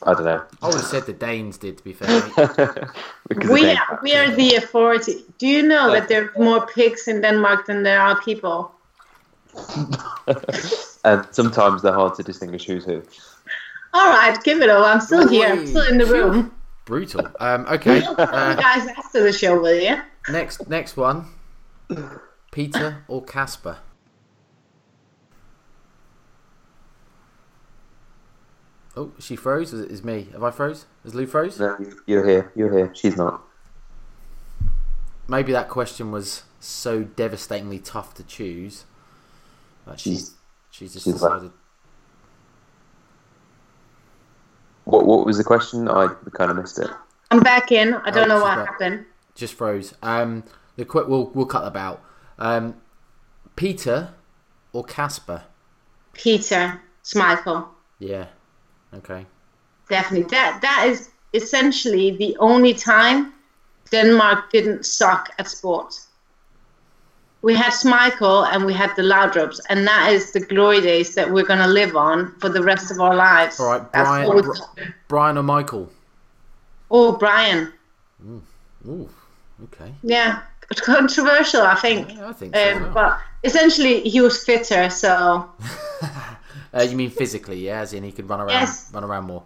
I 0.03 0.15
don't 0.15 0.25
know. 0.25 0.43
I 0.63 0.67
would 0.67 0.75
have 0.77 0.85
said 0.85 1.07
the 1.07 1.13
Danes 1.13 1.59
did, 1.59 1.79
to 1.79 1.85
be 1.85 1.93
fair. 1.93 2.09
We 3.51 3.71
are, 3.71 3.99
we 4.03 4.15
are 4.15 4.31
the 4.31 4.55
authority. 4.57 5.25
Do 5.39 5.47
you 5.49 5.63
know 5.63 5.91
that 5.93 6.09
there 6.09 6.25
are 6.27 6.33
more 6.43 6.67
pigs 6.67 7.09
in 7.09 7.21
Denmark 7.23 7.67
than 7.67 7.83
there 7.83 8.01
are 8.01 8.21
people? 8.21 8.73
and 11.05 11.27
sometimes 11.31 11.83
they're 11.83 11.93
hard 11.95 12.15
to 12.17 12.23
distinguish 12.23 12.67
who's 12.67 12.85
who. 12.85 13.03
All 13.95 14.09
right, 14.11 14.37
give 14.45 14.61
it 14.61 14.71
all. 14.71 14.85
I'm 14.85 15.01
still 15.01 15.27
here. 15.29 15.49
I'm 15.49 15.67
still 15.67 15.87
in 15.87 15.99
the 15.99 16.07
room. 16.07 16.53
Brutal. 16.85 17.27
Um, 17.41 17.67
okay. 17.67 18.01
You 18.03 18.11
Uh, 18.11 18.55
guys 18.55 18.87
after 18.97 19.23
the 19.23 19.33
show, 19.33 19.59
will 19.61 19.75
you? 19.81 19.97
next, 20.29 20.69
next 20.69 20.97
one. 20.97 21.27
Peter 22.53 23.03
or 23.09 23.25
Kasper? 23.25 23.79
Oh, 28.97 29.13
she 29.19 29.37
froze. 29.37 29.73
Is, 29.73 29.87
is 29.87 30.05
me? 30.05 30.29
Have 30.33 30.43
I 30.43 30.51
froze? 30.51 30.87
Is 31.05 31.15
Lou 31.15 31.27
froze? 31.27 31.59
No, 31.61 31.77
you're 32.07 32.27
here. 32.27 32.53
You're 32.57 32.73
here. 32.73 32.91
She's 32.95 33.17
not. 33.17 33.43
Maybe 35.29 35.53
that 35.53 35.69
question 35.69 36.11
was 36.13 36.45
so 36.61 37.03
devastatingly 37.03 37.79
tough 37.79 38.15
to 38.15 38.23
choose 38.23 38.85
that 39.87 40.01
she's 40.01 40.19
She's- 40.19 40.35
she's 40.71 40.93
just 40.95 41.05
she's 41.05 41.15
decided. 41.15 41.51
What 44.85 45.05
What 45.07 45.27
was 45.27 45.37
the 45.39 45.45
question? 45.45 45.89
I 45.89 46.09
kind 46.33 46.51
of 46.51 46.57
missed 46.57 46.79
it. 46.79 46.91
I'm 47.31 47.41
back 47.41 47.73
in. 47.73 47.95
I 47.95 48.11
don't 48.11 48.31
Oh, 48.31 48.37
know 48.39 48.43
what 48.43 48.57
back. 48.57 48.69
happened. 48.69 49.05
Just 49.35 49.55
froze. 49.55 49.95
Um, 50.03 50.45
the 50.77 50.85
quick. 50.85 51.09
We'll 51.09 51.27
we'll 51.35 51.47
cut 51.47 51.71
that 51.73 51.79
out. 51.79 52.03
Um, 52.39 52.77
Peter 53.57 54.15
or 54.73 54.85
Kasper? 54.85 55.43
Peter 56.13 56.81
Schmeichel. 57.05 57.69
Yeah. 57.99 58.27
Okay. 58.97 59.27
Definitely. 59.89 60.29
That 60.31 60.61
that 60.63 60.87
is 60.89 61.11
essentially 61.35 62.17
the 62.17 62.37
only 62.39 62.75
time 62.75 63.33
Denmark 63.91 64.51
didn't 64.51 64.85
suck 64.87 65.31
at 65.39 65.49
sport. 65.49 66.01
We 67.43 67.55
had 67.55 67.73
Schmeichel 67.73 68.49
and 68.53 68.65
we 68.67 68.73
had 68.73 68.91
the 68.97 69.03
Laudrups, 69.03 69.61
and 69.69 69.87
that 69.87 70.13
is 70.13 70.33
the 70.33 70.41
glory 70.41 70.81
days 70.81 71.15
that 71.15 71.31
we're 71.31 71.45
going 71.45 71.61
to 71.61 71.69
live 71.69 71.95
on 71.95 72.35
for 72.41 72.49
the 72.49 72.63
rest 72.63 72.91
of 72.91 72.99
our 73.01 73.15
lives. 73.15 73.61
All 73.61 73.69
right, 73.71 73.93
Brian- 73.93 74.53
Brian 75.09 75.39
or 75.39 75.43
Michael? 75.45 75.89
oh, 76.91 77.13
Brian. 77.13 77.73
Ooh. 78.89 79.09
Okay. 79.65 79.93
Yeah, 80.03 80.43
controversial, 80.77 81.63
I 81.63 81.75
think. 81.77 82.15
Yeah, 82.15 82.29
I 82.29 82.33
think 82.33 82.55
so. 82.57 82.77
Um, 82.77 82.93
but 82.93 83.21
essentially, 83.45 84.01
he 84.01 84.21
was 84.21 84.43
fitter, 84.45 84.91
so 84.91 85.49
Uh, 86.75 86.83
you 86.83 86.97
mean 86.97 87.11
physically, 87.11 87.59
yeah? 87.67 87.81
As 87.81 87.93
in 87.93 88.03
he 88.05 88.13
could 88.13 88.29
run 88.29 88.41
around, 88.41 88.51
Yes. 88.51 88.91
run 88.93 89.05
around 89.05 89.25
more. 89.25 89.43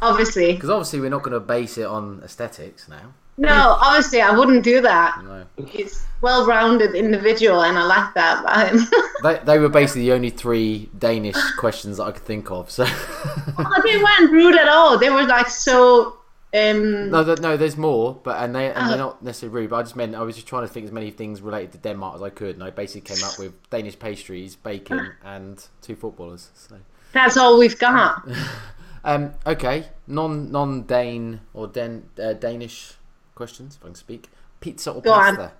obviously. 0.00 0.52
Because 0.54 0.70
obviously 0.70 1.00
we're 1.00 1.10
not 1.10 1.22
going 1.22 1.34
to 1.34 1.40
base 1.40 1.78
it 1.78 1.86
on 1.86 2.20
aesthetics 2.24 2.88
now. 2.88 3.12
No, 3.36 3.76
obviously, 3.80 4.20
I 4.20 4.30
wouldn't 4.30 4.62
do 4.62 4.80
that. 4.82 5.20
No. 5.24 5.44
He's 5.66 6.06
well-rounded 6.20 6.94
individual, 6.94 7.62
and 7.64 7.76
I 7.76 7.84
like 7.84 8.14
that 8.14 8.40
about 8.42 8.68
him. 8.72 8.86
They, 9.24 9.40
they 9.44 9.58
were 9.58 9.68
basically 9.68 10.02
the 10.02 10.12
only 10.12 10.30
three 10.30 10.88
Danish 10.96 11.34
questions 11.58 11.96
that 11.96 12.04
I 12.04 12.12
could 12.12 12.22
think 12.22 12.52
of. 12.52 12.70
So 12.70 12.84
oh, 12.86 13.82
they 13.84 13.96
weren't 13.96 14.30
rude 14.32 14.54
at 14.56 14.68
all. 14.68 14.98
They 14.98 15.10
were 15.10 15.24
like 15.26 15.48
so. 15.48 16.16
Um, 16.54 17.10
no, 17.10 17.24
th- 17.24 17.40
no, 17.40 17.56
there's 17.56 17.76
more, 17.76 18.14
but 18.22 18.40
and 18.40 18.54
they 18.54 18.70
and 18.70 18.88
they're 18.88 18.94
Oh. 18.96 19.08
not 19.10 19.22
necessarily 19.24 19.62
rude. 19.62 19.70
But 19.70 19.76
I 19.76 19.82
just 19.82 19.96
meant 19.96 20.14
I 20.14 20.22
was 20.22 20.36
just 20.36 20.46
trying 20.46 20.62
to 20.62 20.72
think 20.72 20.86
as 20.86 20.92
many 20.92 21.10
things 21.10 21.40
related 21.42 21.72
to 21.72 21.78
Denmark 21.78 22.14
as 22.14 22.22
I 22.22 22.30
could, 22.30 22.54
and 22.54 22.62
I 22.62 22.70
basically 22.70 23.00
came 23.14 23.24
up 23.24 23.38
with 23.40 23.52
Danish 23.70 23.98
pastries, 23.98 24.54
bacon, 24.54 25.14
and 25.24 25.66
two 25.82 25.96
footballers. 25.96 26.50
So 26.54 26.76
that's 27.12 27.36
all 27.36 27.58
we've 27.58 27.76
got. 27.78 28.22
um, 29.04 29.32
okay, 29.44 29.86
non 30.06 30.52
non 30.52 30.82
Dane 30.84 31.40
or 31.54 31.66
Den 31.66 32.08
uh, 32.22 32.34
Danish 32.34 32.92
questions 33.34 33.74
if 33.76 33.82
I 33.82 33.86
can 33.88 33.94
speak. 33.96 34.28
Pizza 34.60 34.92
or 34.92 35.02
Go 35.02 35.12
on. 35.12 35.36
pasta? 35.36 35.52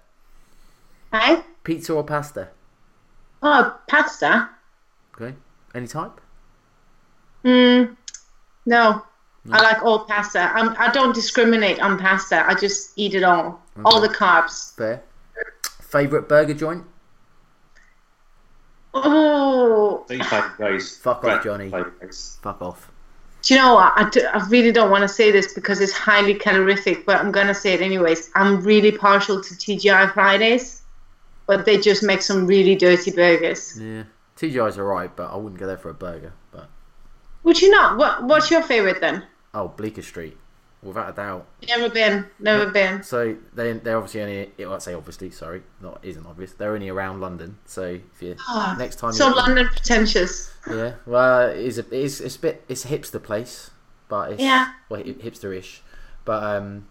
Hey? 1.12 1.42
Pizza 1.64 1.92
or 1.92 2.04
pasta? 2.04 2.48
Oh, 3.42 3.76
pasta. 3.88 4.48
Okay, 5.14 5.34
any 5.74 5.86
type? 5.88 6.20
Mm, 7.44 7.96
no, 8.64 9.02
I 9.50 9.62
like 9.62 9.82
all 9.82 10.04
pasta. 10.06 10.50
I'm, 10.54 10.74
I 10.78 10.90
don't 10.90 11.14
discriminate 11.14 11.80
on 11.80 11.98
pasta. 11.98 12.46
I 12.46 12.54
just 12.54 12.92
eat 12.96 13.14
it 13.14 13.22
all. 13.22 13.62
All 13.84 14.00
the 14.00 14.08
carbs. 14.08 14.74
Fair. 14.76 15.02
Favorite 15.82 16.28
burger 16.28 16.54
joint? 16.54 16.84
Oh, 18.94 20.04
Say 20.08 20.18
guys. 20.18 20.96
Fuck 20.98 21.24
off, 21.24 21.42
Johnny. 21.42 21.68
Five. 21.68 21.92
Fuck 22.42 22.62
off. 22.62 22.90
do 23.42 23.54
you 23.54 23.60
know 23.60 23.74
what? 23.74 23.92
I, 23.96 24.08
do, 24.08 24.24
I 24.32 24.46
really 24.48 24.70
don't 24.70 24.90
want 24.90 25.02
to 25.02 25.08
say 25.08 25.30
this 25.32 25.52
because 25.52 25.80
it's 25.80 25.92
highly 25.92 26.34
calorific, 26.34 27.04
but 27.04 27.16
I'm 27.16 27.32
going 27.32 27.48
to 27.48 27.54
say 27.54 27.74
it 27.74 27.80
anyways. 27.80 28.30
I'm 28.36 28.62
really 28.62 28.92
partial 28.92 29.42
to 29.42 29.54
TGI 29.54 30.14
Fridays, 30.14 30.82
but 31.46 31.66
they 31.66 31.78
just 31.78 32.02
make 32.04 32.22
some 32.22 32.46
really 32.46 32.76
dirty 32.76 33.10
burgers. 33.10 33.78
Yeah, 33.80 34.04
TGI's 34.36 34.78
alright, 34.78 35.14
but 35.16 35.32
I 35.32 35.36
wouldn't 35.36 35.58
go 35.58 35.66
there 35.66 35.76
for 35.76 35.90
a 35.90 35.94
burger. 35.94 36.32
But 36.52 36.68
Would 37.42 37.60
you 37.60 37.70
not? 37.70 37.98
What, 37.98 38.22
what's 38.22 38.50
your 38.50 38.62
favorite 38.62 39.00
then? 39.00 39.24
Oh, 39.54 39.68
Bleecker 39.68 40.02
Street, 40.02 40.36
without 40.82 41.10
a 41.10 41.12
doubt. 41.12 41.46
Never 41.68 41.88
been. 41.88 42.26
Never 42.38 42.70
been. 42.70 43.02
So 43.02 43.36
they 43.54 43.72
they're 43.72 43.96
obviously 43.96 44.20
only. 44.22 44.50
Well, 44.58 44.74
I 44.74 44.78
say 44.78 44.94
obviously. 44.94 45.30
Sorry, 45.30 45.62
not 45.80 46.00
isn't 46.02 46.26
obvious. 46.26 46.52
They're 46.52 46.74
only 46.74 46.88
around 46.88 47.20
London. 47.20 47.58
So 47.64 47.82
if 47.82 48.20
you 48.22 48.36
Oh, 48.48 48.74
next 48.78 48.96
time, 48.98 49.12
So 49.12 49.28
London 49.30 49.68
pretentious. 49.68 50.52
Yeah, 50.68 50.94
well, 51.06 51.48
it 51.50 51.58
is 51.58 51.78
a, 51.78 51.82
it 51.86 51.92
is 51.92 52.20
it's 52.20 52.36
a 52.36 52.40
bit 52.40 52.64
it's 52.68 52.84
a 52.84 52.88
hipster 52.88 53.22
place, 53.22 53.70
but 54.08 54.32
it's 54.32 54.42
Yeah. 54.42 54.72
well 54.88 55.00
hi- 55.02 55.12
hipster-ish, 55.12 55.82
but 56.24 56.42
um, 56.42 56.86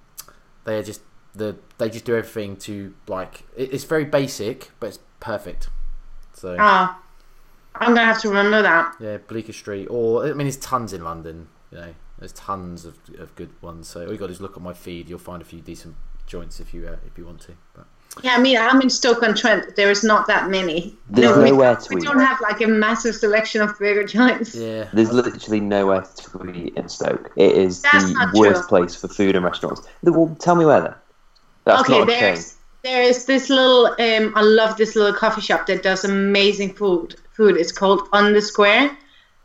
they 0.63 0.77
are 0.77 0.83
just 0.83 1.01
the 1.35 1.55
they 1.79 1.89
just 1.89 2.05
do 2.05 2.15
everything 2.15 2.55
to 2.57 2.93
like 3.07 3.43
it, 3.55 3.73
it's 3.73 3.83
very 3.83 4.05
basic, 4.05 4.71
but 4.79 4.87
it's 4.87 4.99
perfect. 5.19 5.69
So 6.33 6.55
Oh, 6.59 6.95
I'm 7.75 7.95
gonna 7.95 8.05
have 8.05 8.21
to 8.21 8.29
remember 8.29 8.61
that. 8.61 8.95
yeah, 8.99 9.17
Bleecker 9.17 9.53
Street, 9.53 9.87
or 9.89 10.23
I 10.25 10.27
mean, 10.33 10.45
there's 10.45 10.57
tons 10.57 10.93
in 10.93 11.03
London. 11.03 11.47
You 11.71 11.77
know, 11.79 11.93
there's 12.23 12.31
tons 12.31 12.85
of, 12.85 12.97
of 13.19 13.35
good 13.35 13.49
ones. 13.61 13.89
So 13.89 14.05
all 14.05 14.11
you 14.13 14.17
got 14.17 14.27
to 14.27 14.31
do 14.31 14.35
is 14.35 14.39
look 14.41 14.55
at 14.55 14.63
my 14.63 14.71
feed. 14.71 15.09
You'll 15.09 15.19
find 15.19 15.41
a 15.41 15.45
few 15.45 15.59
decent 15.59 15.93
joints 16.25 16.61
if 16.61 16.73
you 16.73 16.87
uh, 16.87 16.95
if 17.05 17.17
you 17.17 17.25
want 17.25 17.41
to. 17.41 17.51
But 17.75 17.85
Yeah, 18.23 18.35
I 18.35 18.39
mean, 18.39 18.57
I'm 18.57 18.79
in 18.79 18.89
Stoke 18.89 19.23
on 19.23 19.35
Trent. 19.35 19.75
There 19.75 19.91
is 19.91 20.05
not 20.05 20.25
that 20.27 20.49
many. 20.49 20.95
There's 21.09 21.37
we, 21.37 21.51
nowhere 21.51 21.75
to 21.75 21.93
we 21.93 21.99
eat. 22.01 22.05
don't 22.05 22.19
have 22.19 22.39
like 22.39 22.61
a 22.61 22.67
massive 22.67 23.15
selection 23.15 23.61
of 23.61 23.77
burger 23.77 24.05
joints. 24.05 24.55
yeah, 24.55 24.87
There's 24.93 25.11
literally 25.11 25.59
nowhere 25.59 26.03
to 26.03 26.53
eat 26.55 26.75
in 26.77 26.87
Stoke. 26.87 27.29
It 27.35 27.51
is 27.57 27.81
That's 27.81 28.05
the 28.05 28.31
worst 28.35 28.61
true. 28.61 28.67
place 28.69 28.95
for 28.95 29.09
food 29.09 29.35
and 29.35 29.43
restaurants. 29.43 29.81
Well, 30.01 30.33
tell 30.39 30.55
me 30.55 30.63
where 30.63 30.79
then. 30.79 30.95
That's 31.65 31.81
okay, 31.81 31.99
not 31.99 32.07
a 32.09 32.11
chain. 32.13 32.21
there's 32.21 32.55
there 32.83 33.01
is 33.01 33.25
this 33.25 33.49
little. 33.49 33.87
Um, 33.99 34.31
I 34.35 34.41
love 34.43 34.77
this 34.77 34.95
little 34.95 35.13
coffee 35.13 35.41
shop 35.41 35.67
that 35.67 35.83
does 35.83 36.05
amazing 36.05 36.73
food. 36.73 37.15
Food. 37.33 37.57
It's 37.57 37.71
called 37.73 38.07
On 38.13 38.31
the 38.31 38.41
Square, 38.41 38.95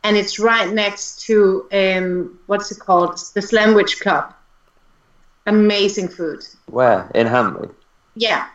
and 0.03 0.15
it's 0.17 0.39
right 0.39 0.71
next 0.73 1.21
to 1.21 1.67
um, 1.71 2.39
what's 2.47 2.71
it 2.71 2.79
called? 2.79 3.19
The 3.33 3.41
Slamwich 3.41 3.99
Club. 3.99 4.33
Amazing 5.45 6.09
food. 6.09 6.45
Where? 6.67 7.09
In 7.15 7.27
Hanley? 7.27 7.69
Yeah. 8.15 8.47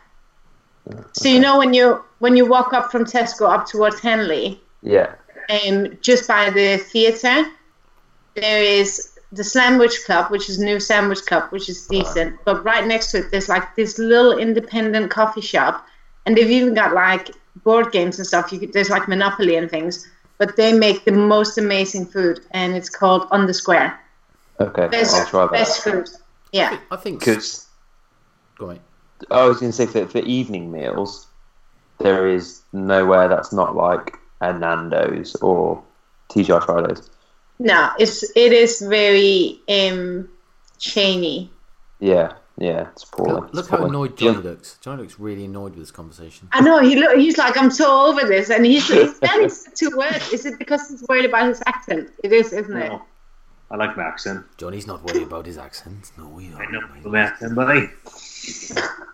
So 1.12 1.28
you 1.28 1.40
know 1.40 1.58
when 1.58 1.72
you 1.74 2.02
when 2.18 2.36
you 2.36 2.46
walk 2.46 2.72
up 2.72 2.90
from 2.90 3.04
Tesco 3.04 3.48
up 3.50 3.66
towards 3.66 4.00
Hanley, 4.00 4.60
Yeah. 4.82 5.14
um, 5.48 5.96
just 6.02 6.28
by 6.28 6.50
the 6.50 6.76
theatre, 6.76 7.46
there 8.34 8.62
is 8.62 9.18
the 9.32 9.42
Sandwich 9.44 10.04
Club, 10.04 10.30
which 10.30 10.48
is 10.48 10.58
New 10.58 10.78
Sandwich 10.78 11.24
Club, 11.26 11.44
which 11.50 11.68
is 11.68 11.86
decent. 11.86 12.38
But 12.44 12.64
right 12.64 12.86
next 12.86 13.10
to 13.12 13.18
it, 13.18 13.30
there's 13.30 13.48
like 13.48 13.74
this 13.76 13.98
little 13.98 14.38
independent 14.38 15.10
coffee 15.10 15.40
shop, 15.40 15.86
and 16.26 16.36
they've 16.36 16.50
even 16.50 16.74
got 16.74 16.94
like 16.94 17.30
board 17.64 17.90
games 17.90 18.18
and 18.18 18.26
stuff. 18.26 18.52
You 18.52 18.58
could, 18.60 18.72
there's 18.74 18.90
like 18.90 19.08
Monopoly 19.08 19.56
and 19.56 19.70
things, 19.70 20.06
but 20.38 20.56
they 20.56 20.72
make 20.72 21.04
the 21.04 21.12
most 21.12 21.58
amazing 21.58 22.06
food, 22.06 22.40
and 22.50 22.74
it's 22.74 22.88
called 22.88 23.28
On 23.30 23.46
the 23.46 23.54
Square. 23.54 23.98
Okay, 24.60 24.88
Best, 24.88 25.14
I'll 25.14 25.26
try 25.26 25.42
that. 25.42 25.52
best 25.52 25.82
food. 25.82 26.08
Yeah. 26.52 26.78
I 26.90 26.96
think. 26.96 27.20
Because 27.20 27.66
Go 28.56 28.70
on. 28.70 28.80
I 29.30 29.44
was 29.46 29.58
going 29.60 29.72
to 29.72 29.76
say 29.76 29.86
for, 29.86 30.06
for 30.06 30.18
evening 30.18 30.70
meals, 30.70 31.26
there 31.98 32.28
is 32.28 32.62
nowhere 32.72 33.28
that's 33.28 33.52
not 33.52 33.74
like 33.74 34.16
a 34.40 34.52
Nando's 34.52 35.34
or 35.36 35.82
TGI 36.30 36.64
Fridays. 36.64 37.10
No, 37.58 37.90
it's 37.98 38.24
it 38.36 38.52
is 38.52 38.80
very 38.80 39.60
um 39.68 40.28
chainy. 40.78 41.48
Yeah, 42.00 42.32
yeah, 42.58 42.88
it's 42.92 43.04
poorly. 43.04 43.32
Look, 43.34 43.44
It's 43.46 43.54
look 43.54 43.68
how 43.68 43.76
poorly. 43.78 43.90
annoyed 43.90 44.16
Johnny 44.16 44.42
looks. 44.42 44.78
Johnny 44.80 45.02
looks 45.02 45.18
really 45.18 45.44
annoyed 45.44 45.72
with 45.72 45.80
this 45.80 45.90
conversation. 45.90 46.48
I 46.52 46.60
know 46.60 46.80
he 46.80 46.96
look, 46.96 47.16
he's 47.16 47.36
like 47.38 47.56
I'm 47.56 47.70
so 47.70 48.06
over 48.06 48.26
this, 48.26 48.50
and 48.50 48.64
he's 48.64 48.86
he's 48.88 49.18
barely 49.18 49.48
said 49.48 49.74
two 49.76 49.90
words. 49.96 50.32
Is 50.32 50.46
it 50.46 50.58
because 50.58 50.88
he's 50.88 51.04
worried 51.08 51.24
about 51.24 51.48
his 51.48 51.62
accent? 51.66 52.10
It 52.22 52.32
is, 52.32 52.52
isn't 52.52 52.76
it? 52.76 52.88
No. 52.88 53.02
I 53.70 53.76
like 53.76 53.96
my 53.96 54.04
accent. 54.04 54.44
Johnny's 54.58 54.86
not 54.86 55.02
worried 55.02 55.22
about 55.24 55.46
his 55.46 55.58
accent. 55.58 56.12
No, 56.18 56.36
he 56.36 56.52
I 56.54 56.66
know 56.70 56.80
not. 56.80 57.04
my 57.06 57.20
accent, 57.20 57.54
but 57.56 57.68
I, 57.70 57.88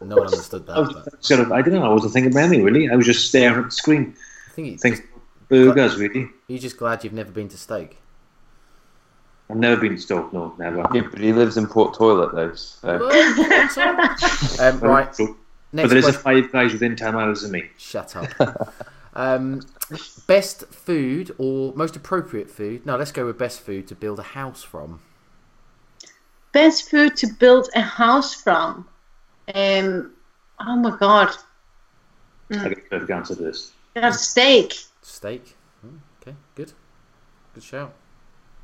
No 0.04 0.16
one 0.16 0.26
understood 0.26 0.66
that. 0.66 0.76
I 0.76 0.80
was 0.80 0.92
But 0.92 1.24
sort 1.24 1.40
of, 1.40 1.52
I 1.52 1.62
don't 1.62 1.74
know, 1.74 1.84
I 1.84 1.88
wasn't 1.94 2.12
thinking 2.12 2.32
about 2.32 2.44
anything 2.44 2.64
really. 2.64 2.90
I 2.90 2.96
was 2.96 3.06
just 3.06 3.28
staring 3.28 3.58
at 3.60 3.64
the 3.66 3.70
screen, 3.70 4.14
I 4.48 4.50
think 4.52 4.66
he, 4.68 4.76
thinking 4.76 5.06
burgers 5.48 5.96
really. 5.96 6.28
you're 6.48 6.58
just 6.58 6.76
glad 6.76 7.04
you've 7.04 7.12
never 7.12 7.30
been 7.30 7.48
to 7.48 7.56
Stoke. 7.56 7.96
I've 9.50 9.56
never 9.56 9.80
been 9.80 9.96
to 9.96 10.00
Stoke, 10.00 10.32
no, 10.32 10.54
never. 10.58 10.86
Yeah, 10.94 11.02
but 11.10 11.18
he 11.18 11.32
lives 11.32 11.56
in 11.56 11.66
Port 11.66 11.94
Toilet 11.94 12.34
though. 12.34 12.54
So. 12.54 13.10
um, 14.60 14.80
right. 14.80 15.16
But 15.72 15.76
Next 15.76 15.90
there 15.90 15.98
is 15.98 16.08
a 16.08 16.12
five 16.12 16.50
guys 16.50 16.72
within 16.72 16.96
ten 16.96 17.14
miles 17.14 17.44
of 17.44 17.52
me. 17.52 17.70
Shut 17.78 18.16
up. 18.16 18.74
um, 19.14 19.62
best 20.26 20.66
food 20.66 21.32
or 21.38 21.72
most 21.76 21.94
appropriate 21.94 22.50
food? 22.50 22.84
No, 22.84 22.96
let's 22.96 23.12
go 23.12 23.24
with 23.24 23.38
best 23.38 23.60
food 23.60 23.86
to 23.86 23.94
build 23.94 24.18
a 24.18 24.24
house 24.24 24.64
from. 24.64 25.00
Best 26.50 26.90
food 26.90 27.16
to 27.18 27.28
build 27.28 27.68
a 27.76 27.82
house 27.82 28.34
from. 28.34 28.88
Um, 29.54 30.12
oh 30.58 30.76
my 30.76 30.96
god. 30.96 31.36
I 32.50 32.68
get 32.68 32.90
the 32.90 32.90
perfect 32.90 33.10
answer 33.12 33.36
to 33.36 33.42
this. 33.42 33.70
That's 33.94 34.26
steak. 34.26 34.74
Steak. 35.02 35.54
Mm, 35.86 35.98
okay, 36.20 36.36
good. 36.56 36.72
Good 37.54 37.62
shout. 37.62 37.94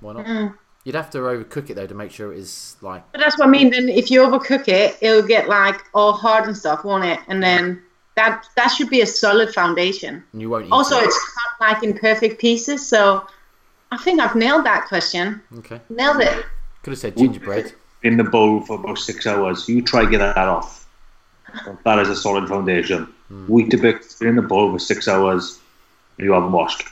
Why 0.00 0.14
not? 0.14 0.26
Mm. 0.26 0.54
You'd 0.86 0.94
have 0.94 1.10
to 1.10 1.18
overcook 1.18 1.68
it 1.68 1.74
though 1.74 1.88
to 1.88 1.94
make 1.94 2.12
sure 2.12 2.32
it 2.32 2.38
is 2.38 2.76
like 2.80 3.02
But 3.10 3.20
that's 3.20 3.36
what 3.38 3.48
I 3.48 3.50
mean. 3.50 3.70
Then 3.70 3.88
if 3.88 4.08
you 4.08 4.20
overcook 4.22 4.68
it, 4.68 4.96
it'll 5.00 5.26
get 5.26 5.48
like 5.48 5.82
all 5.94 6.12
hard 6.12 6.46
and 6.46 6.56
stuff, 6.56 6.84
won't 6.84 7.04
it? 7.04 7.18
And 7.26 7.42
then 7.42 7.82
that 8.14 8.46
that 8.54 8.68
should 8.68 8.88
be 8.88 9.00
a 9.00 9.06
solid 9.06 9.52
foundation. 9.52 10.22
and 10.32 10.40
you 10.40 10.48
won't 10.48 10.66
eat 10.66 10.70
Also, 10.72 10.96
it. 10.98 11.06
it's 11.06 11.34
cut 11.34 11.68
like 11.68 11.82
in 11.82 11.98
perfect 11.98 12.40
pieces. 12.40 12.86
So 12.88 13.26
I 13.90 13.96
think 13.96 14.20
I've 14.20 14.36
nailed 14.36 14.64
that 14.64 14.86
question. 14.86 15.42
Okay. 15.58 15.80
Nailed 15.90 16.20
it. 16.20 16.46
Could 16.84 16.92
have 16.92 17.00
said 17.00 17.16
gingerbread. 17.16 17.72
In 18.04 18.16
the 18.16 18.22
bowl 18.24 18.60
for 18.60 18.78
about 18.78 18.98
six 18.98 19.26
hours. 19.26 19.68
You 19.68 19.82
try 19.82 20.04
to 20.04 20.10
get 20.10 20.18
that 20.18 20.38
off. 20.38 20.86
That 21.84 21.98
is 21.98 22.08
a 22.08 22.14
solid 22.14 22.48
foundation. 22.48 23.06
Hmm. 23.26 23.46
Weetabix 23.52 24.22
in 24.22 24.36
the 24.36 24.42
bowl 24.42 24.70
for 24.70 24.78
six 24.78 25.08
hours. 25.08 25.58
You 26.16 26.30
haven't 26.30 26.52
washed. 26.52 26.86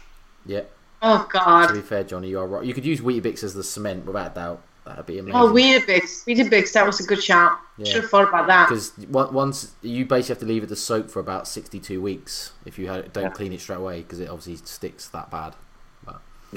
Yeah. 0.47 0.63
Oh 1.07 1.29
God! 1.31 1.67
To 1.69 1.75
be 1.75 1.81
fair, 1.81 2.03
Johnny, 2.03 2.29
you 2.31 2.39
are 2.39 2.47
right. 2.47 2.65
You 2.65 2.73
could 2.73 2.85
use 2.87 3.01
Weetabix 3.01 3.45
as 3.45 3.53
the 3.55 3.63
cement 3.63 4.07
without 4.07 4.33
a 4.33 4.35
doubt. 4.35 4.63
That'd 4.87 5.07
be 5.07 5.19
amazing. 5.19 5.39
Oh, 5.41 5.49
Weetabix. 5.53 6.25
Weetabix. 6.27 6.73
That 6.73 6.87
was 6.87 7.01
a 7.01 7.05
good 7.05 7.23
shout. 7.23 7.59
Yeah. 7.79 7.87
Should 7.87 8.03
have 8.03 8.11
thought 8.11 8.29
about 8.29 8.47
that. 8.49 8.69
Because 8.69 8.93
once 9.09 9.73
you 9.83 10.05
basically 10.05 10.33
have 10.35 10.41
to 10.41 10.47
leave 10.47 10.63
it 10.63 10.69
to 10.69 10.77
soak 10.77 11.09
for 11.11 11.21
about 11.21 11.47
sixty-two 11.49 12.01
weeks 12.01 12.53
if 12.65 12.79
you 12.79 12.89
had, 12.89 13.13
don't 13.13 13.25
Yeah. 13.25 13.31
clean 13.31 13.53
it 13.53 13.61
straight 13.61 13.77
away 13.79 14.03
because 14.03 14.21
it 14.21 14.29
obviously 14.29 14.57
sticks 14.67 15.09
that 15.09 15.31
bad. 15.31 15.55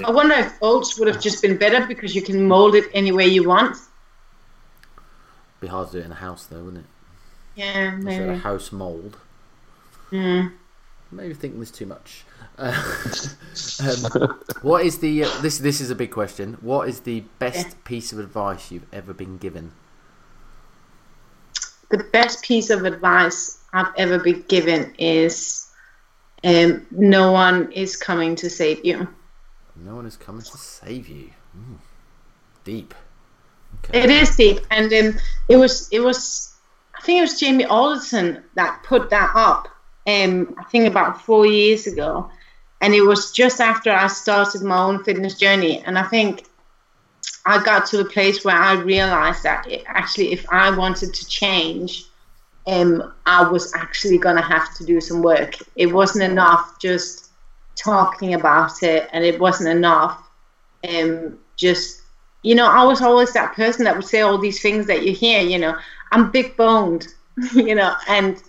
I 0.04 0.12
wonder 0.12 0.34
if 0.36 0.52
oats 0.62 0.96
would 0.98 1.08
have 1.08 1.20
just 1.20 1.42
been 1.42 1.56
better 1.56 1.84
because 1.84 2.14
you 2.14 2.22
can 2.22 2.46
mold 2.46 2.76
it 2.76 2.84
any 2.94 3.10
way 3.10 3.26
you 3.26 3.42
want. 3.48 3.76
Be 5.60 5.66
hard 5.66 5.88
to 5.88 5.94
do 5.94 5.98
it 5.98 6.04
in 6.06 6.12
a 6.12 6.16
house 6.16 6.46
though, 6.46 6.62
wouldn't 6.62 6.84
it? 6.84 6.90
Yeah, 7.56 7.96
If 7.98 8.04
you 8.04 8.10
had 8.10 8.22
a 8.22 8.26
maybe. 8.28 8.38
house 8.38 8.70
mold. 8.70 9.16
Mm. 10.12 10.52
Maybe 11.10 11.34
thinking 11.34 11.58
this 11.58 11.72
too 11.72 11.86
much. 11.86 12.22
Um, 13.80 14.40
what 14.62 14.84
is 14.84 14.98
the 14.98 15.24
uh, 15.24 15.40
this? 15.40 15.58
This 15.58 15.80
is 15.80 15.90
a 15.90 15.94
big 15.94 16.10
question. 16.10 16.58
What 16.60 16.88
is 16.88 17.00
the 17.00 17.20
best 17.38 17.82
piece 17.84 18.12
of 18.12 18.18
advice 18.18 18.70
you've 18.70 18.86
ever 18.92 19.12
been 19.12 19.36
given? 19.38 19.72
The 21.90 22.04
best 22.12 22.44
piece 22.44 22.70
of 22.70 22.84
advice 22.84 23.58
I've 23.72 23.92
ever 23.96 24.18
been 24.18 24.42
given 24.48 24.94
is 24.98 25.70
um, 26.44 26.86
no 26.90 27.32
one 27.32 27.70
is 27.72 27.96
coming 27.96 28.36
to 28.36 28.50
save 28.50 28.84
you. 28.84 29.08
No 29.76 29.96
one 29.96 30.06
is 30.06 30.16
coming 30.16 30.42
to 30.42 30.58
save 30.58 31.08
you. 31.08 31.30
Mm. 31.56 31.78
Deep. 32.64 32.94
Okay. 33.84 34.02
It 34.02 34.10
is 34.10 34.36
deep, 34.36 34.60
and 34.70 34.92
um, 34.92 35.20
it 35.48 35.56
was 35.56 35.88
it 35.90 36.00
was 36.00 36.54
I 36.96 37.00
think 37.02 37.18
it 37.18 37.22
was 37.22 37.38
Jamie 37.38 37.64
Alderton 37.64 38.42
that 38.54 38.82
put 38.82 39.10
that 39.10 39.32
up. 39.34 39.68
Um, 40.06 40.54
I 40.58 40.64
think 40.64 40.88
about 40.88 41.22
four 41.22 41.46
years 41.46 41.86
ago, 41.86 42.30
and 42.80 42.94
it 42.94 43.02
was 43.02 43.32
just 43.32 43.60
after 43.60 43.90
I 43.90 44.06
started 44.06 44.62
my 44.62 44.78
own 44.78 45.04
fitness 45.04 45.34
journey, 45.38 45.82
and 45.84 45.98
I 45.98 46.04
think 46.04 46.44
I 47.46 47.62
got 47.62 47.86
to 47.86 48.00
a 48.00 48.04
place 48.04 48.44
where 48.44 48.56
I 48.56 48.74
realized 48.74 49.42
that 49.42 49.66
it, 49.70 49.84
actually, 49.86 50.32
if 50.32 50.46
I 50.50 50.76
wanted 50.76 51.14
to 51.14 51.26
change, 51.26 52.04
um, 52.66 53.12
I 53.26 53.48
was 53.48 53.74
actually 53.74 54.18
gonna 54.18 54.42
have 54.42 54.74
to 54.76 54.84
do 54.84 55.00
some 55.00 55.22
work. 55.22 55.54
It 55.76 55.86
wasn't 55.92 56.30
enough 56.30 56.78
just 56.80 57.30
talking 57.76 58.34
about 58.34 58.82
it, 58.82 59.08
and 59.12 59.24
it 59.24 59.40
wasn't 59.40 59.70
enough 59.70 60.22
um, 60.88 61.38
just 61.56 62.02
you 62.42 62.54
know, 62.54 62.66
I 62.66 62.84
was 62.84 63.02
always 63.02 63.32
that 63.32 63.54
person 63.54 63.84
that 63.84 63.96
would 63.96 64.04
say 64.06 64.20
all 64.20 64.38
these 64.38 64.62
things 64.62 64.86
that 64.86 65.04
you 65.04 65.12
hear, 65.12 65.40
you 65.40 65.58
know, 65.58 65.76
I'm 66.12 66.30
big 66.30 66.56
boned, 66.56 67.08
you 67.54 67.74
know, 67.74 67.94
and, 68.08 68.40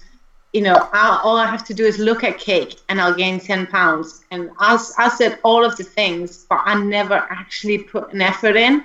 you 0.53 0.61
know, 0.61 0.89
I, 0.93 1.21
all 1.23 1.37
I 1.37 1.45
have 1.45 1.63
to 1.65 1.73
do 1.73 1.85
is 1.85 1.99
look 1.99 2.23
at 2.23 2.39
cake 2.39 2.79
and 2.89 2.99
I'll 2.99 3.13
gain 3.13 3.39
10 3.39 3.67
pounds. 3.67 4.25
And 4.31 4.49
I, 4.59 4.77
said 4.77 5.39
all 5.43 5.63
of 5.63 5.77
the 5.77 5.83
things, 5.83 6.45
but 6.49 6.61
I 6.63 6.81
never 6.81 7.15
actually 7.29 7.79
put 7.79 8.13
an 8.13 8.21
effort 8.21 8.55
in. 8.55 8.83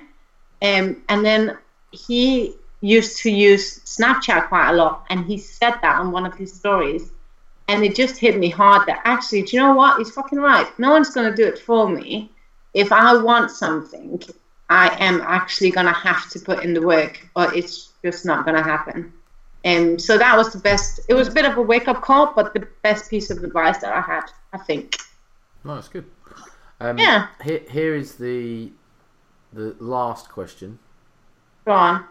Um, 0.61 1.01
and 1.09 1.25
then 1.25 1.57
he 1.91 2.53
used 2.81 3.17
to 3.23 3.31
use 3.31 3.79
Snapchat 3.79 4.47
quite 4.47 4.71
a 4.71 4.73
lot, 4.73 5.05
and 5.09 5.25
he 5.25 5.37
said 5.37 5.75
that 5.81 5.99
on 5.99 6.11
one 6.11 6.25
of 6.25 6.35
his 6.35 6.53
stories. 6.53 7.11
And 7.67 7.83
it 7.83 7.95
just 7.95 8.17
hit 8.17 8.37
me 8.37 8.49
hard 8.49 8.87
that 8.87 9.01
actually, 9.05 9.41
do 9.41 9.57
you 9.57 9.63
know 9.63 9.73
what? 9.73 9.97
He's 9.97 10.11
fucking 10.11 10.39
right. 10.39 10.67
No 10.77 10.91
one's 10.91 11.09
going 11.09 11.29
to 11.29 11.35
do 11.35 11.47
it 11.47 11.57
for 11.57 11.89
me 11.89 12.29
if 12.75 12.91
I 12.91 13.15
want 13.15 13.49
something, 13.49 14.21
I 14.69 14.95
am 14.99 15.21
actually 15.21 15.71
going 15.71 15.85
to 15.87 15.93
have 15.93 16.29
to 16.31 16.39
put 16.39 16.63
in 16.63 16.73
the 16.73 16.85
work, 16.85 17.25
or 17.35 17.51
it's 17.55 17.93
just 18.03 18.25
not 18.25 18.45
going 18.45 18.57
to 18.57 18.63
happen. 18.63 19.13
And 19.65 19.99
so 19.99 20.17
that 20.19 20.37
was 20.37 20.53
the 20.53 20.59
best. 20.59 20.99
It 21.09 21.15
was 21.15 21.27
a 21.27 21.31
bit 21.31 21.43
of 21.43 21.57
a 21.57 21.61
wake 21.61 21.87
up 21.87 22.01
call, 22.03 22.33
but 22.35 22.53
the 22.53 22.67
best 22.83 23.09
piece 23.09 23.31
of 23.31 23.43
advice 23.43 23.79
that 23.79 23.91
I 23.91 23.99
had, 23.99 24.31
I 24.53 24.59
think. 24.59 24.95
No, 25.63 25.73
that's 25.73 25.87
good. 25.87 26.05
Um, 26.79 26.99
Yeah. 26.99 27.27
Here, 27.43 27.61
here 27.69 27.95
is 27.95 28.15
the 28.15 28.71
the 29.51 29.75
last 29.79 30.29
question. 30.29 30.77
Go 31.65 31.71
on. 31.71 32.05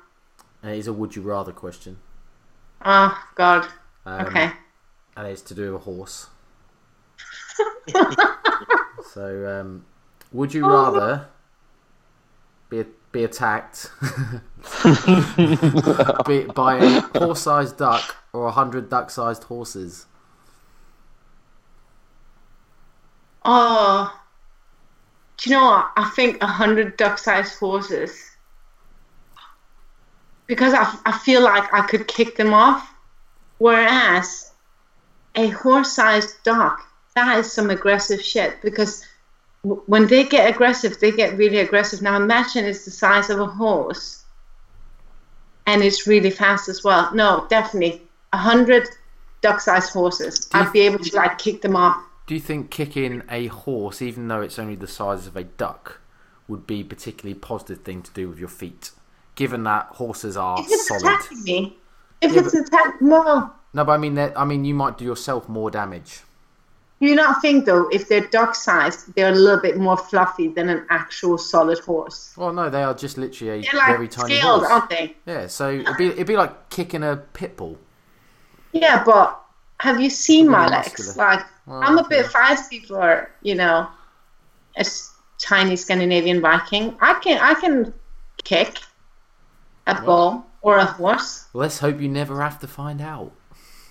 And 0.62 0.74
it 0.74 0.78
is 0.78 0.88
a 0.88 0.92
would 0.92 1.14
you 1.14 1.22
rather 1.22 1.52
question. 1.52 1.98
Oh, 2.84 3.16
God. 3.36 3.68
Um, 4.04 4.26
Okay. 4.26 4.50
And 5.16 5.28
it's 5.28 5.42
to 5.42 5.54
do 5.54 5.72
with 5.72 5.82
a 5.82 5.84
horse. 5.84 6.26
so, 9.12 9.60
um, 9.60 9.84
would 10.32 10.52
you 10.52 10.66
rather 10.68 11.28
be 12.68 12.84
be 13.14 13.24
attacked 13.24 13.90
be, 16.26 16.44
by 16.52 16.76
a 16.76 17.00
horse-sized 17.18 17.78
duck 17.78 18.16
or 18.32 18.46
a 18.46 18.50
hundred 18.50 18.90
duck-sized 18.90 19.44
horses? 19.44 20.06
Oh. 23.44 24.20
Do 25.38 25.50
you 25.50 25.56
know 25.56 25.64
what? 25.64 25.90
I 25.96 26.10
think 26.16 26.42
a 26.42 26.46
hundred 26.46 26.96
duck-sized 26.96 27.58
horses. 27.58 28.30
Because 30.46 30.74
I, 30.74 30.98
I 31.06 31.16
feel 31.16 31.42
like 31.42 31.72
I 31.72 31.86
could 31.86 32.08
kick 32.08 32.36
them 32.36 32.52
off. 32.52 32.92
Whereas 33.58 34.52
a 35.36 35.48
horse-sized 35.48 36.42
duck, 36.42 36.84
that 37.14 37.38
is 37.38 37.52
some 37.52 37.70
aggressive 37.70 38.20
shit. 38.20 38.60
Because 38.60 39.00
w- 39.00 39.13
when 39.64 40.06
they 40.06 40.24
get 40.24 40.48
aggressive, 40.54 40.98
they 41.00 41.10
get 41.10 41.36
really 41.36 41.58
aggressive. 41.58 42.02
Now 42.02 42.16
imagine 42.16 42.64
it's 42.64 42.84
the 42.84 42.90
size 42.90 43.30
of 43.30 43.40
a 43.40 43.46
horse, 43.46 44.24
and 45.66 45.82
it's 45.82 46.06
really 46.06 46.30
fast 46.30 46.68
as 46.68 46.84
well. 46.84 47.12
No, 47.14 47.46
definitely 47.48 48.02
a 48.32 48.36
hundred 48.36 48.88
duck-sized 49.40 49.92
horses. 49.92 50.38
Do 50.46 50.58
I'd 50.58 50.72
be 50.72 50.80
able 50.80 50.98
to 50.98 51.16
like 51.16 51.38
kick 51.38 51.62
them 51.62 51.76
off. 51.76 51.96
Do 52.26 52.34
you 52.34 52.40
think 52.40 52.70
kicking 52.70 53.22
a 53.30 53.46
horse, 53.48 54.00
even 54.02 54.28
though 54.28 54.40
it's 54.40 54.58
only 54.58 54.76
the 54.76 54.86
size 54.86 55.26
of 55.26 55.36
a 55.36 55.44
duck, 55.44 56.00
would 56.48 56.66
be 56.66 56.80
a 56.80 56.84
particularly 56.84 57.34
positive 57.38 57.84
thing 57.84 58.02
to 58.02 58.10
do 58.12 58.28
with 58.28 58.38
your 58.38 58.48
feet? 58.48 58.90
Given 59.34 59.64
that 59.64 59.86
horses 59.92 60.36
are 60.36 60.56
solid. 60.58 60.66
If 60.66 60.72
it's 60.72 60.88
solid. 60.88 61.02
attacking 61.04 61.42
me, 61.44 61.78
if 62.20 62.32
Yeah, 62.32 62.40
it's 62.40 62.54
attacking, 62.54 63.08
well, 63.08 63.54
No, 63.72 63.84
but 63.84 63.92
I 63.92 63.98
mean, 63.98 64.14
that- 64.14 64.38
I 64.38 64.44
mean, 64.44 64.64
you 64.64 64.74
might 64.74 64.96
do 64.96 65.04
yourself 65.04 65.48
more 65.48 65.70
damage. 65.70 66.20
Do 67.00 67.08
you 67.08 67.14
not 67.14 67.42
think 67.42 67.64
though, 67.66 67.88
if 67.88 68.08
they're 68.08 68.26
duck 68.28 68.54
sized, 68.54 69.14
they're 69.14 69.32
a 69.32 69.34
little 69.34 69.60
bit 69.60 69.76
more 69.76 69.96
fluffy 69.96 70.48
than 70.48 70.68
an 70.68 70.86
actual 70.90 71.36
solid 71.38 71.78
horse? 71.80 72.34
Well, 72.36 72.52
no, 72.52 72.70
they 72.70 72.82
are 72.82 72.94
just 72.94 73.18
literally 73.18 73.66
a 73.68 73.76
like 73.76 73.86
very 73.88 74.08
tiny 74.08 74.36
scaled, 74.36 74.60
horse. 74.60 74.72
aren't 74.72 74.90
they? 74.90 75.16
Yeah, 75.26 75.46
so 75.48 75.70
it'd 75.70 75.96
be 75.96 76.06
it'd 76.06 76.26
be 76.26 76.36
like 76.36 76.70
kicking 76.70 77.02
a 77.02 77.16
pit 77.16 77.56
bull. 77.56 77.78
Yeah, 78.72 79.02
but 79.04 79.40
have 79.80 80.00
you 80.00 80.10
seen 80.10 80.48
my 80.48 80.68
legs? 80.68 81.16
Like, 81.16 81.44
Well, 81.66 81.82
I'm 81.82 81.98
a 81.98 82.08
bit 82.08 82.26
yeah. 82.26 82.30
feisty 82.32 82.86
for 82.86 83.30
you 83.42 83.54
know, 83.54 83.88
a 84.76 84.84
tiny 85.38 85.76
Scandinavian 85.76 86.40
Viking. 86.40 86.96
I 87.00 87.14
can 87.14 87.38
I 87.40 87.54
can 87.54 87.92
kick 88.44 88.78
a 89.86 90.00
bull 90.00 90.46
or 90.62 90.78
a 90.78 90.84
horse. 90.84 91.46
Let's 91.52 91.78
hope 91.80 92.00
you 92.00 92.08
never 92.08 92.40
have 92.40 92.58
to 92.60 92.66
find 92.66 93.00
out. 93.00 93.32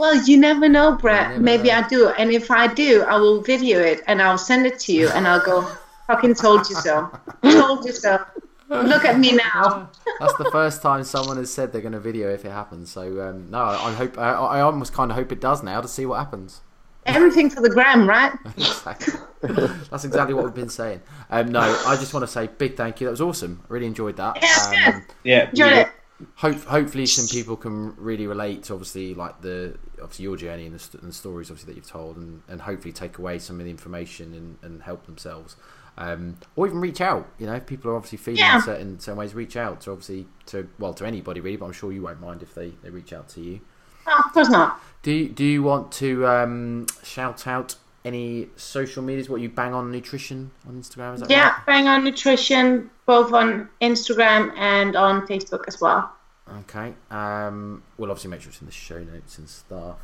Well, 0.04 0.22
you 0.26 0.36
never 0.36 0.68
know, 0.68 0.98
Brett. 0.98 1.30
never 1.30 1.42
Maybe 1.42 1.70
know. 1.70 1.76
I 1.76 1.88
do. 1.88 2.10
And 2.18 2.30
if 2.30 2.52
I 2.52 2.68
do, 2.68 3.04
I 3.04 3.16
will 3.16 3.40
video 3.40 3.80
it 3.80 4.02
and 4.06 4.22
I'll 4.22 4.38
send 4.38 4.66
it 4.66 4.78
to 4.80 4.92
you 4.92 5.08
and 5.08 5.26
I'll 5.26 5.40
go, 5.40 5.62
fucking 6.08 6.34
told 6.36 6.70
you 6.70 6.76
so. 6.76 7.10
told 7.42 7.86
you 7.86 7.94
so. 7.94 8.20
Look 8.68 9.06
at 9.06 9.18
me 9.18 9.32
now. 9.32 9.90
That's 10.20 10.36
the 10.36 10.50
first 10.52 10.82
time 10.82 11.06
someone 11.06 11.38
has 11.38 11.54
said 11.54 11.72
they're 11.72 11.80
going 11.80 11.94
to 11.94 12.02
video 12.02 12.34
if 12.34 12.44
it 12.44 12.52
happens. 12.52 12.92
So 12.92 13.22
um, 13.22 13.50
no, 13.50 13.60
I 13.60 13.76
I 13.76 13.94
hope 13.94 14.18
I, 14.18 14.34
I 14.34 14.60
almost 14.60 14.92
kind 14.92 15.10
of 15.10 15.16
hope 15.16 15.32
it 15.32 15.40
does 15.40 15.64
now 15.64 15.80
to 15.80 15.88
see 15.88 16.06
what 16.06 16.18
happens. 16.18 16.60
Everything 17.06 17.50
for 17.50 17.62
the 17.62 17.70
gram, 17.70 18.06
right? 18.06 18.34
exactly. 18.58 19.14
That's 19.90 20.04
exactly 20.04 20.34
what 20.34 20.44
we've 20.44 20.54
been 20.54 20.68
saying. 20.68 21.02
Um, 21.30 21.50
no, 21.54 21.62
I 21.62 21.96
just 21.96 22.14
want 22.14 22.24
to 22.26 22.28
say 22.28 22.48
big 22.48 22.76
thank 22.76 23.00
you. 23.00 23.08
That 23.08 23.12
was 23.12 23.22
awesome. 23.22 23.62
I 23.70 23.74
really 23.74 23.88
enjoyed 23.88 24.18
that. 24.18 24.38
Yeah, 24.42 24.96
Um. 24.96 25.06
Yeah. 25.24 25.50
Enjoyed 25.50 25.74
it. 25.74 25.90
hope 26.36 26.62
hopefully 26.66 27.06
some 27.06 27.28
people 27.28 27.56
can 27.56 27.96
really 27.96 28.28
relate 28.28 28.64
to 28.64 28.74
obviously 28.74 29.14
like 29.14 29.42
the 29.42 29.78
obviously 30.04 30.24
your 30.24 30.38
journey 30.38 30.66
and 30.66 30.76
the, 30.76 30.80
st- 30.80 31.02
and 31.02 31.12
the 31.12 31.16
stories 31.16 31.50
obviously 31.50 31.74
that 31.74 31.78
you've 31.78 31.90
told 31.90 32.18
and, 32.18 32.42
and 32.48 32.62
hopefully 32.62 32.92
take 32.92 33.18
away 33.18 33.40
some 33.40 33.60
of 33.60 33.66
the 33.66 33.72
information 33.72 34.34
and, 34.34 34.58
and 34.62 34.84
help 34.84 35.06
themselves 35.06 35.56
um, 35.98 36.38
or 36.56 36.68
even 36.68 36.80
reach 36.80 37.02
out 37.02 37.28
you 37.40 37.46
know 37.46 37.54
if 37.54 37.66
people 37.66 37.90
are 37.92 37.96
obviously 37.96 38.18
feeling 38.18 38.40
Yeah. 38.40 38.56
in 38.58 38.62
certain 38.62 39.00
certain 39.00 39.18
ways 39.20 39.34
reach 39.34 39.56
out 39.58 39.82
to 39.82 39.92
obviously 39.92 40.28
to 40.48 40.68
well 40.80 40.94
to 40.96 41.06
anybody 41.06 41.40
really 41.40 41.58
but 41.58 41.66
I'm 41.68 41.72
sure 41.74 41.92
you 41.92 42.02
won't 42.02 42.20
mind 42.22 42.42
if 42.42 42.54
they, 42.56 42.74
they 42.84 42.90
reach 42.90 43.14
out 43.14 43.28
to 43.30 43.42
you 43.42 43.62
No, 44.08 44.14
of 44.18 44.34
course 44.34 44.50
not. 44.50 44.80
Do 45.04 45.12
you, 45.12 45.30
do 45.30 45.44
you 45.46 45.62
want 45.64 45.92
to 45.94 46.26
um, 46.28 46.86
shout 47.04 47.46
out 47.48 47.76
any 48.06 48.48
social 48.58 49.02
medias? 49.04 49.30
What 49.30 49.40
you 49.42 49.50
bang 49.50 49.74
on 49.74 49.92
nutrition 49.92 50.52
on 50.68 50.76
Instagram? 50.76 51.14
Is 51.16 51.20
that 51.22 51.30
Yeah, 51.30 51.50
right? 51.52 51.66
Bang 51.66 51.88
on 51.88 52.04
Nutrition, 52.04 52.90
both 53.06 53.32
on 53.34 53.70
Instagram 53.82 54.54
and 54.58 54.96
on 54.96 55.26
Facebook 55.28 55.64
as 55.68 55.80
well. 55.80 56.12
Okay. 56.50 56.94
Um, 57.10 57.84
we'll 57.98 58.12
obviously 58.12 58.30
make 58.30 58.42
sure 58.42 58.50
it's 58.50 58.60
in 58.62 58.66
the 58.68 58.72
show 58.74 59.00
notes 59.00 59.38
and 59.38 59.48
stuff. 59.50 59.98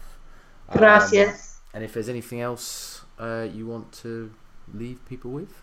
Um, 0.69 0.77
Gracias. 0.77 1.59
and 1.73 1.83
if 1.83 1.93
there's 1.93 2.09
anything 2.09 2.41
else 2.41 3.01
uh, 3.19 3.47
you 3.53 3.65
want 3.67 3.91
to 3.93 4.31
leave 4.73 5.03
people 5.07 5.31
with, 5.31 5.61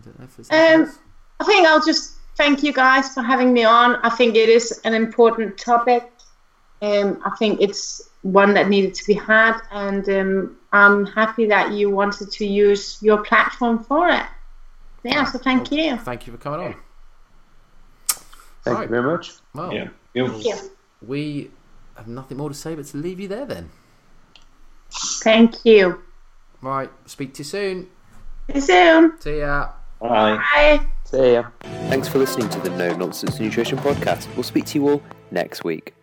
I 0.00 0.04
don't 0.04 0.18
know 0.18 0.24
if 0.24 0.36
there's 0.36 0.50
Um, 0.50 0.82
else. 0.82 0.98
I 1.40 1.44
think 1.44 1.66
I'll 1.66 1.84
just 1.84 2.16
thank 2.36 2.62
you 2.62 2.72
guys 2.72 3.14
for 3.14 3.22
having 3.22 3.52
me 3.52 3.64
on. 3.64 3.96
I 3.96 4.10
think 4.10 4.34
it 4.34 4.48
is 4.48 4.80
an 4.84 4.94
important 4.94 5.56
topic. 5.58 6.10
Um, 6.82 7.20
I 7.24 7.30
think 7.38 7.60
it's 7.60 8.08
one 8.22 8.54
that 8.54 8.68
needed 8.68 8.94
to 8.94 9.06
be 9.06 9.14
had, 9.14 9.60
and 9.70 10.08
um, 10.08 10.56
I'm 10.72 11.06
happy 11.06 11.46
that 11.46 11.72
you 11.72 11.90
wanted 11.90 12.30
to 12.32 12.46
use 12.46 12.98
your 13.02 13.22
platform 13.22 13.84
for 13.84 14.08
it. 14.08 14.24
Yeah, 15.02 15.24
so 15.24 15.38
thank 15.38 15.70
you. 15.72 15.96
Thank 15.98 16.26
you 16.26 16.32
for 16.32 16.38
coming 16.38 16.60
on. 16.60 16.74
Thank 18.64 18.76
Right. 18.78 18.82
you 18.84 18.88
very 18.88 19.02
much. 19.02 19.32
Well, 19.54 19.72
Yeah. 19.72 19.88
You 20.14 20.28
Thank 20.28 20.44
you. 20.44 20.54
we 21.06 21.50
have 21.96 22.08
nothing 22.08 22.36
more 22.38 22.48
to 22.48 22.54
say 22.54 22.74
but 22.74 22.86
to 22.86 22.96
leave 22.96 23.20
you 23.20 23.28
there 23.28 23.46
then. 23.46 23.70
Thank 25.22 25.64
you. 25.64 26.00
Right. 26.62 26.90
Speak 27.06 27.34
to 27.34 27.38
you 27.40 27.44
soon. 27.44 27.88
See 28.48 28.54
you 28.56 28.60
soon. 28.60 29.20
See 29.20 29.38
ya. 29.38 29.70
Bye. 30.00 30.36
Bye. 30.36 30.86
See 31.04 31.32
ya. 31.34 31.44
Thanks 31.88 32.08
for 32.08 32.18
listening 32.18 32.48
to 32.50 32.60
the 32.60 32.70
No 32.70 32.94
Nonsense 32.96 33.38
Nutrition 33.38 33.78
Podcast. 33.78 34.26
We'll 34.34 34.42
speak 34.42 34.64
to 34.66 34.78
you 34.78 34.88
all 34.88 35.02
next 35.30 35.62
week. 35.64 35.94